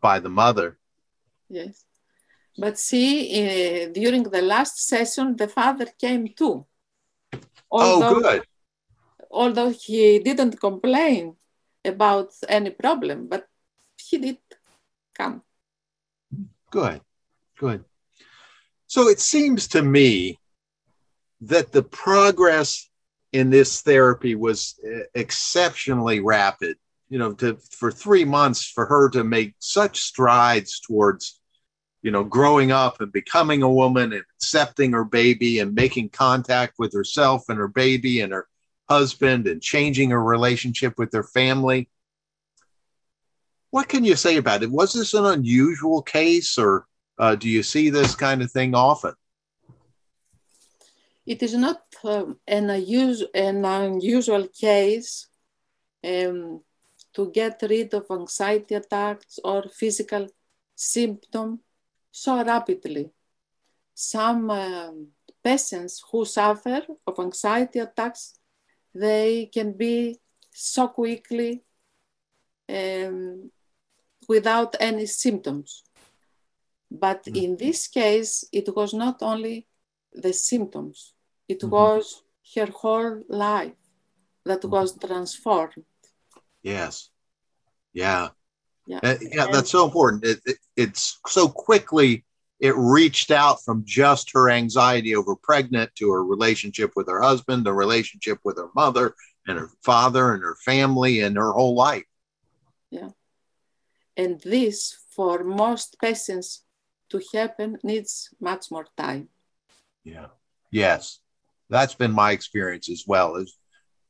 by 0.00 0.18
the 0.18 0.30
mother. 0.42 0.78
Yes. 1.50 1.84
But 2.56 2.78
see, 2.78 3.12
uh, 3.38 3.92
during 3.92 4.22
the 4.24 4.42
last 4.42 4.88
session, 4.88 5.36
the 5.36 5.46
father 5.46 5.86
came 6.00 6.24
too. 6.40 6.66
oh, 7.70 8.20
good. 8.20 8.42
Although 9.30 9.70
he 9.70 10.18
didn't 10.18 10.58
complain 10.58 11.36
about 11.84 12.32
any 12.48 12.70
problem, 12.70 13.28
but 13.28 13.46
he 13.96 14.16
did 14.16 14.38
come. 15.14 15.42
Good, 16.70 17.02
good. 17.58 17.84
So 18.86 19.08
it 19.08 19.20
seems 19.20 19.68
to 19.68 19.82
me 19.82 20.38
that 21.42 21.70
the 21.72 21.82
progress 21.82 22.87
in 23.32 23.50
this 23.50 23.82
therapy 23.82 24.34
was 24.34 24.78
uh, 24.84 25.00
exceptionally 25.14 26.20
rapid. 26.20 26.76
You 27.10 27.18
know, 27.18 27.32
to 27.34 27.56
for 27.70 27.90
three 27.90 28.24
months 28.24 28.66
for 28.66 28.84
her 28.84 29.08
to 29.10 29.24
make 29.24 29.54
such 29.58 30.00
strides 30.00 30.78
towards, 30.80 31.40
you 32.02 32.10
know, 32.10 32.22
growing 32.22 32.70
up 32.70 33.00
and 33.00 33.10
becoming 33.10 33.62
a 33.62 33.72
woman 33.72 34.12
and 34.12 34.24
accepting 34.36 34.92
her 34.92 35.04
baby 35.04 35.60
and 35.60 35.74
making 35.74 36.10
contact 36.10 36.74
with 36.78 36.92
herself 36.92 37.48
and 37.48 37.58
her 37.58 37.68
baby 37.68 38.20
and 38.20 38.32
her 38.32 38.46
husband 38.90 39.46
and 39.46 39.62
changing 39.62 40.10
her 40.10 40.22
relationship 40.22 40.98
with 40.98 41.12
her 41.14 41.22
family. 41.22 41.88
What 43.70 43.88
can 43.88 44.04
you 44.04 44.16
say 44.16 44.36
about 44.36 44.62
it? 44.62 44.70
Was 44.70 44.92
this 44.92 45.14
an 45.14 45.26
unusual 45.26 46.02
case, 46.02 46.58
or 46.58 46.86
uh, 47.18 47.36
do 47.36 47.48
you 47.48 47.62
see 47.62 47.90
this 47.90 48.14
kind 48.14 48.42
of 48.42 48.50
thing 48.50 48.74
often? 48.74 49.14
It 51.32 51.42
is 51.42 51.54
not 51.54 51.82
um, 52.04 52.38
an, 52.46 52.70
unusual, 52.70 53.28
an 53.34 53.62
unusual 53.64 54.48
case 54.48 55.26
um, 56.02 56.62
to 57.12 57.30
get 57.30 57.60
rid 57.68 57.92
of 57.92 58.06
anxiety 58.10 58.74
attacks 58.74 59.38
or 59.44 59.60
physical 59.68 60.26
symptom 60.74 61.60
so 62.10 62.42
rapidly. 62.42 63.10
Some 63.94 64.50
um, 64.50 65.08
patients 65.44 66.02
who 66.10 66.24
suffer 66.24 66.80
of 67.06 67.18
anxiety 67.18 67.80
attacks, 67.80 68.38
they 68.94 69.50
can 69.52 69.72
be 69.72 70.18
so 70.50 70.88
quickly 70.88 71.62
um, 72.70 73.50
without 74.26 74.76
any 74.80 75.04
symptoms. 75.06 75.84
But 76.90 77.24
Mm. 77.24 77.36
in 77.44 77.56
this 77.64 77.86
case, 77.86 78.48
it 78.50 78.74
was 78.74 78.94
not 78.94 79.22
only 79.22 79.66
the 80.24 80.32
symptoms, 80.32 81.12
it 81.48 81.60
Mhm. 81.62 81.70
was 81.70 82.22
her 82.54 82.70
whole 82.70 83.22
life 83.28 83.76
that 84.44 84.62
Mhm. 84.62 84.70
was 84.70 84.96
transformed. 84.96 85.84
Yes. 86.62 87.10
Yeah. 87.92 88.30
Yeah. 88.86 89.00
Uh, 89.02 89.16
yeah, 89.20 89.46
that's 89.52 89.70
so 89.70 89.84
important. 89.84 90.24
It, 90.24 90.40
it, 90.46 90.58
it's 90.76 91.18
so 91.26 91.48
quickly 91.48 92.24
it 92.60 92.74
reached 92.76 93.30
out 93.30 93.62
from 93.64 93.84
just 93.84 94.32
her 94.32 94.50
anxiety 94.50 95.14
over 95.14 95.36
pregnant 95.36 95.94
to 95.96 96.10
her 96.10 96.24
relationship 96.24 96.92
with 96.96 97.06
her 97.08 97.20
husband, 97.22 97.64
the 97.64 97.72
relationship 97.72 98.38
with 98.44 98.56
her 98.56 98.70
mother 98.74 99.14
and 99.46 99.58
her 99.58 99.70
father 99.82 100.32
and 100.34 100.42
her 100.42 100.56
family 100.56 101.20
and 101.20 101.36
her 101.36 101.52
whole 101.52 101.74
life. 101.74 102.06
Yeah. 102.90 103.10
And 104.16 104.40
this, 104.40 104.98
for 105.14 105.44
most 105.44 105.96
patients 106.00 106.64
to 107.10 107.20
happen, 107.32 107.78
needs 107.84 108.34
much 108.40 108.70
more 108.70 108.86
time. 108.96 109.28
Yeah. 110.02 110.28
Yes. 110.70 111.20
That's 111.70 111.94
been 111.94 112.12
my 112.12 112.32
experience 112.32 112.88
as 112.90 113.04
well. 113.06 113.36
Is 113.36 113.56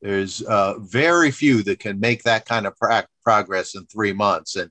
there's 0.01 0.43
uh, 0.43 0.79
very 0.79 1.31
few 1.31 1.63
that 1.65 1.81
can 1.81 1.99
make 1.99 2.23
that 2.23 2.47
kind 2.47 2.67
of 2.67 2.75
progress 3.25 3.75
in 3.75 3.87
three 3.87 4.13
months, 4.13 4.57
and 4.57 4.71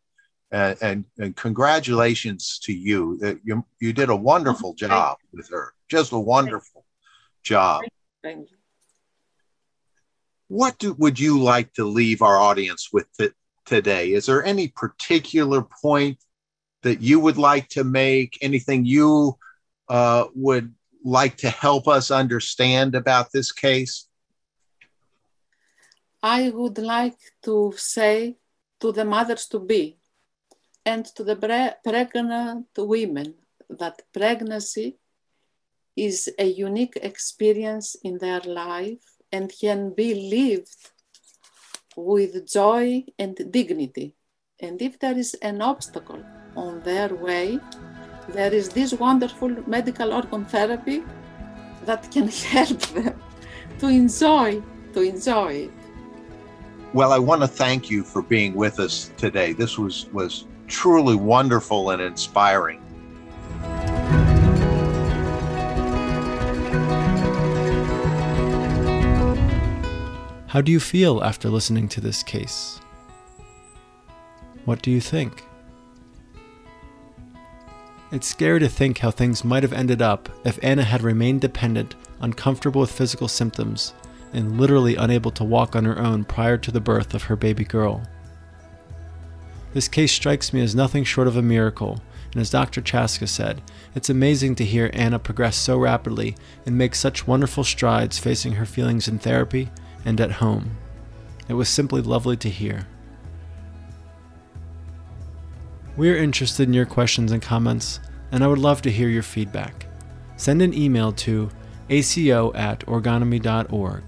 and 0.52 0.78
and, 0.82 1.06
and 1.20 1.36
congratulations 1.36 2.60
to 2.64 2.74
you. 2.74 3.18
That 3.18 3.40
you 3.44 3.66
you 3.80 3.94
did 3.94 4.10
a 4.10 4.16
wonderful 4.16 4.74
job 4.74 5.18
with 5.34 5.50
her. 5.50 5.74
Just 5.90 6.12
a 6.12 6.20
wonderful 6.20 6.86
job. 7.44 7.84
Thank 8.24 8.52
you. 8.52 8.58
What 10.50 10.78
do, 10.78 10.94
would 10.94 11.20
you 11.20 11.42
like 11.42 11.74
to 11.74 11.84
leave 11.84 12.22
our 12.22 12.38
audience 12.38 12.90
with 12.94 13.08
t- 13.20 13.32
today? 13.66 14.14
Is 14.14 14.28
there 14.28 14.44
any 14.44 14.70
particular 14.70 15.62
point 15.82 16.20
that 16.84 17.02
you 17.02 17.20
would 17.20 17.38
like 17.38 17.68
to 17.70 17.84
make? 17.84 18.38
Anything 18.42 18.86
you 18.86 19.38
uh, 19.90 20.26
would 20.36 20.74
like 21.04 21.38
to 21.38 21.50
help 21.50 21.88
us 21.88 22.12
understand 22.12 22.96
about 22.96 23.32
this 23.32 23.52
case? 23.52 24.08
I 26.22 26.50
would 26.50 26.78
like 26.78 27.20
to 27.44 27.74
say 27.78 28.38
to 28.80 28.92
the 28.92 29.06
mothers 29.06 29.48
to 29.48 29.60
be 29.60 29.98
and 30.86 31.06
to 31.16 31.24
the 31.24 31.36
pre- 31.36 31.76
pregnant 31.84 32.68
women 32.78 33.36
that 33.70 34.02
pregnancy 34.14 34.98
is 35.96 36.30
a 36.38 36.46
unique 36.46 36.98
experience 37.02 37.96
in 38.04 38.18
their 38.20 38.42
life 38.42 39.04
and 39.32 39.52
can 39.60 39.94
be 39.94 40.14
lived 40.30 40.92
with 41.96 42.48
joy 42.48 43.04
and 43.18 43.36
dignity. 43.52 44.16
And 44.60 44.82
if 44.82 45.00
there 45.00 45.18
is 45.18 45.34
an 45.36 45.62
obstacle 45.62 46.24
on 46.56 46.82
their 46.84 47.14
way, 47.16 47.60
there 48.30 48.54
is 48.54 48.70
this 48.70 48.94
wonderful 48.94 49.50
medical 49.68 50.10
orgone 50.10 50.48
therapy 50.48 51.04
that 51.86 52.12
can 52.12 52.28
help 52.54 52.80
them 52.94 53.20
to 53.80 53.88
enjoy 53.88 54.62
to 54.94 55.02
enjoy 55.02 55.54
it. 55.54 55.72
Well, 56.94 57.12
I 57.12 57.20
want 57.20 57.42
to 57.42 57.48
thank 57.48 57.90
you 57.90 58.04
for 58.04 58.22
being 58.22 58.56
with 58.56 58.80
us 58.80 59.12
today. 59.18 59.54
This 59.54 59.78
was 59.78 60.08
was 60.12 60.46
truly 60.68 61.16
wonderful 61.16 61.92
and 61.92 62.02
inspiring. 62.02 62.82
How 70.48 70.62
do 70.62 70.72
you 70.72 70.80
feel 70.80 71.24
after 71.24 71.50
listening 71.50 71.88
to 71.90 72.02
this 72.02 72.24
case? 72.24 72.80
What 74.66 74.82
do 74.82 74.90
you 74.92 75.02
think? 75.02 75.44
It's 78.10 78.28
scary 78.28 78.60
to 78.62 78.70
think 78.70 79.00
how 79.00 79.12
things 79.12 79.44
might 79.44 79.64
have 79.64 79.74
ended 79.74 80.02
up 80.02 80.30
if 80.46 80.58
Anna 80.64 80.84
had 80.84 81.02
remained 81.02 81.42
dependent, 81.42 81.96
uncomfortable 82.22 82.82
with 82.82 82.92
physical 82.92 83.28
symptoms, 83.28 83.94
and 84.32 84.58
literally 84.60 84.96
unable 84.96 85.32
to 85.32 85.44
walk 85.44 85.76
on 85.76 85.84
her 85.84 86.00
own 86.00 86.24
prior 86.24 86.58
to 86.58 86.72
the 86.72 86.80
birth 86.80 87.14
of 87.14 87.24
her 87.24 87.36
baby 87.36 87.66
girl. 87.66 88.02
This 89.74 89.90
case 89.90 90.14
strikes 90.14 90.54
me 90.54 90.62
as 90.62 90.74
nothing 90.74 91.04
short 91.04 91.28
of 91.28 91.36
a 91.36 91.42
miracle, 91.42 92.02
and 92.32 92.40
as 92.40 92.50
Dr. 92.50 92.82
Chastka 92.82 93.28
said, 93.28 93.62
it's 93.94 94.10
amazing 94.10 94.56
to 94.56 94.66
hear 94.66 94.90
Anna 94.94 95.20
progress 95.20 95.58
so 95.58 95.78
rapidly 95.78 96.36
and 96.66 96.78
make 96.78 96.96
such 96.96 97.28
wonderful 97.28 97.66
strides 97.66 98.18
facing 98.18 98.54
her 98.54 98.66
feelings 98.66 99.10
in 99.10 99.20
therapy 99.20 99.70
and 100.06 100.22
at 100.22 100.34
home. 100.34 100.78
It 101.50 101.54
was 101.54 101.68
simply 101.68 102.02
lovely 102.02 102.38
to 102.38 102.50
hear. 102.50 102.88
We 105.98 106.12
are 106.12 106.16
interested 106.16 106.68
in 106.68 106.76
your 106.76 106.86
questions 106.86 107.32
and 107.32 107.42
comments, 107.42 108.00
and 108.32 108.44
I 108.44 108.48
would 108.48 108.60
love 108.60 108.84
to 108.84 108.92
hear 108.92 109.10
your 109.10 109.24
feedback. 109.24 109.88
Send 110.36 110.62
an 110.62 110.76
email 110.76 111.12
to 111.14 111.50
aco 111.90 112.54
at 112.54 112.82
orgonomy.org. 112.82 114.04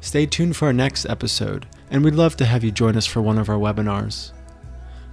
Stay 0.00 0.24
tuned 0.24 0.56
for 0.56 0.66
our 0.68 0.72
next 0.72 1.04
episode, 1.04 1.66
and 1.90 2.02
we'd 2.02 2.14
love 2.14 2.36
to 2.36 2.46
have 2.46 2.64
you 2.64 2.70
join 2.70 2.96
us 2.96 3.04
for 3.04 3.20
one 3.20 3.36
of 3.36 3.50
our 3.50 3.58
webinars. 3.58 4.32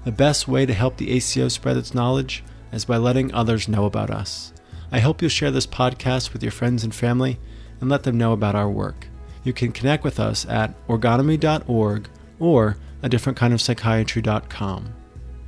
The 0.06 0.14
best 0.14 0.48
way 0.48 0.66
to 0.66 0.74
help 0.74 0.96
the 0.96 1.12
ACO 1.12 1.50
spread 1.50 1.76
its 1.76 1.94
knowledge 1.94 2.42
is 2.72 2.86
by 2.86 2.96
letting 2.96 3.34
others 3.34 3.68
know 3.68 3.84
about 3.84 4.10
us. 4.10 4.54
I 4.94 5.00
hope 5.00 5.22
you'll 5.22 5.28
share 5.28 5.52
this 5.52 5.68
podcast 5.68 6.32
with 6.32 6.42
your 6.42 6.54
friends 6.54 6.86
and 6.86 6.96
family 6.96 7.38
and 7.82 7.90
let 7.90 8.04
them 8.04 8.18
know 8.18 8.32
about 8.32 8.56
our 8.56 8.70
work. 8.70 9.08
You 9.44 9.52
can 9.52 9.74
connect 9.74 10.06
with 10.06 10.22
us 10.22 10.46
at 10.46 10.74
orgonomy.org 10.88 12.08
or 12.40 12.78
a 13.04 13.10
different 13.10 13.38
kind 13.38 13.54
of 13.54 13.60
psychiatry.com. 13.60 14.94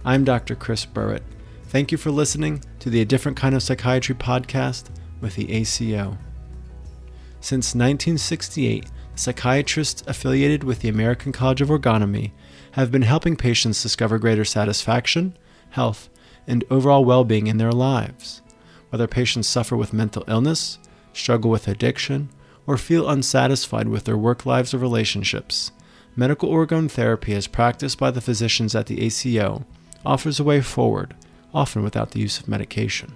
I'm 0.05 0.23
Dr. 0.23 0.55
Chris 0.55 0.85
Burritt. 0.85 1.23
Thank 1.65 1.91
you 1.91 1.97
for 1.97 2.09
listening 2.09 2.63
to 2.79 2.89
the 2.89 3.01
A 3.01 3.05
Different 3.05 3.37
Kind 3.37 3.53
of 3.53 3.61
Psychiatry 3.61 4.15
podcast 4.15 4.85
with 5.19 5.35
the 5.35 5.51
ACO. 5.51 6.17
Since 7.41 7.75
1968, 7.75 8.85
psychiatrists 9.15 10.01
affiliated 10.07 10.63
with 10.63 10.79
the 10.79 10.87
American 10.87 11.33
College 11.33 11.59
of 11.59 11.67
Orgonomy 11.67 12.31
have 12.71 12.93
been 12.93 13.01
helping 13.01 13.35
patients 13.35 13.83
discover 13.83 14.17
greater 14.17 14.45
satisfaction, 14.45 15.37
health, 15.71 16.09
and 16.47 16.63
overall 16.71 17.03
well 17.03 17.25
being 17.25 17.47
in 17.47 17.57
their 17.57 17.73
lives. 17.73 18.41
Whether 18.91 19.05
patients 19.05 19.49
suffer 19.49 19.75
with 19.75 19.91
mental 19.91 20.23
illness, 20.29 20.79
struggle 21.11 21.51
with 21.51 21.67
addiction, 21.67 22.29
or 22.65 22.77
feel 22.77 23.09
unsatisfied 23.09 23.89
with 23.89 24.05
their 24.05 24.17
work 24.17 24.45
lives 24.45 24.73
or 24.73 24.77
relationships, 24.77 25.73
medical 26.15 26.49
orgone 26.49 26.89
therapy 26.89 27.33
as 27.33 27.47
practiced 27.47 27.99
by 27.99 28.11
the 28.11 28.21
physicians 28.21 28.73
at 28.75 28.85
the 28.85 29.01
ACO 29.01 29.65
offers 30.05 30.39
a 30.39 30.43
way 30.43 30.61
forward, 30.61 31.15
often 31.53 31.83
without 31.83 32.11
the 32.11 32.19
use 32.19 32.39
of 32.39 32.47
medication. 32.47 33.13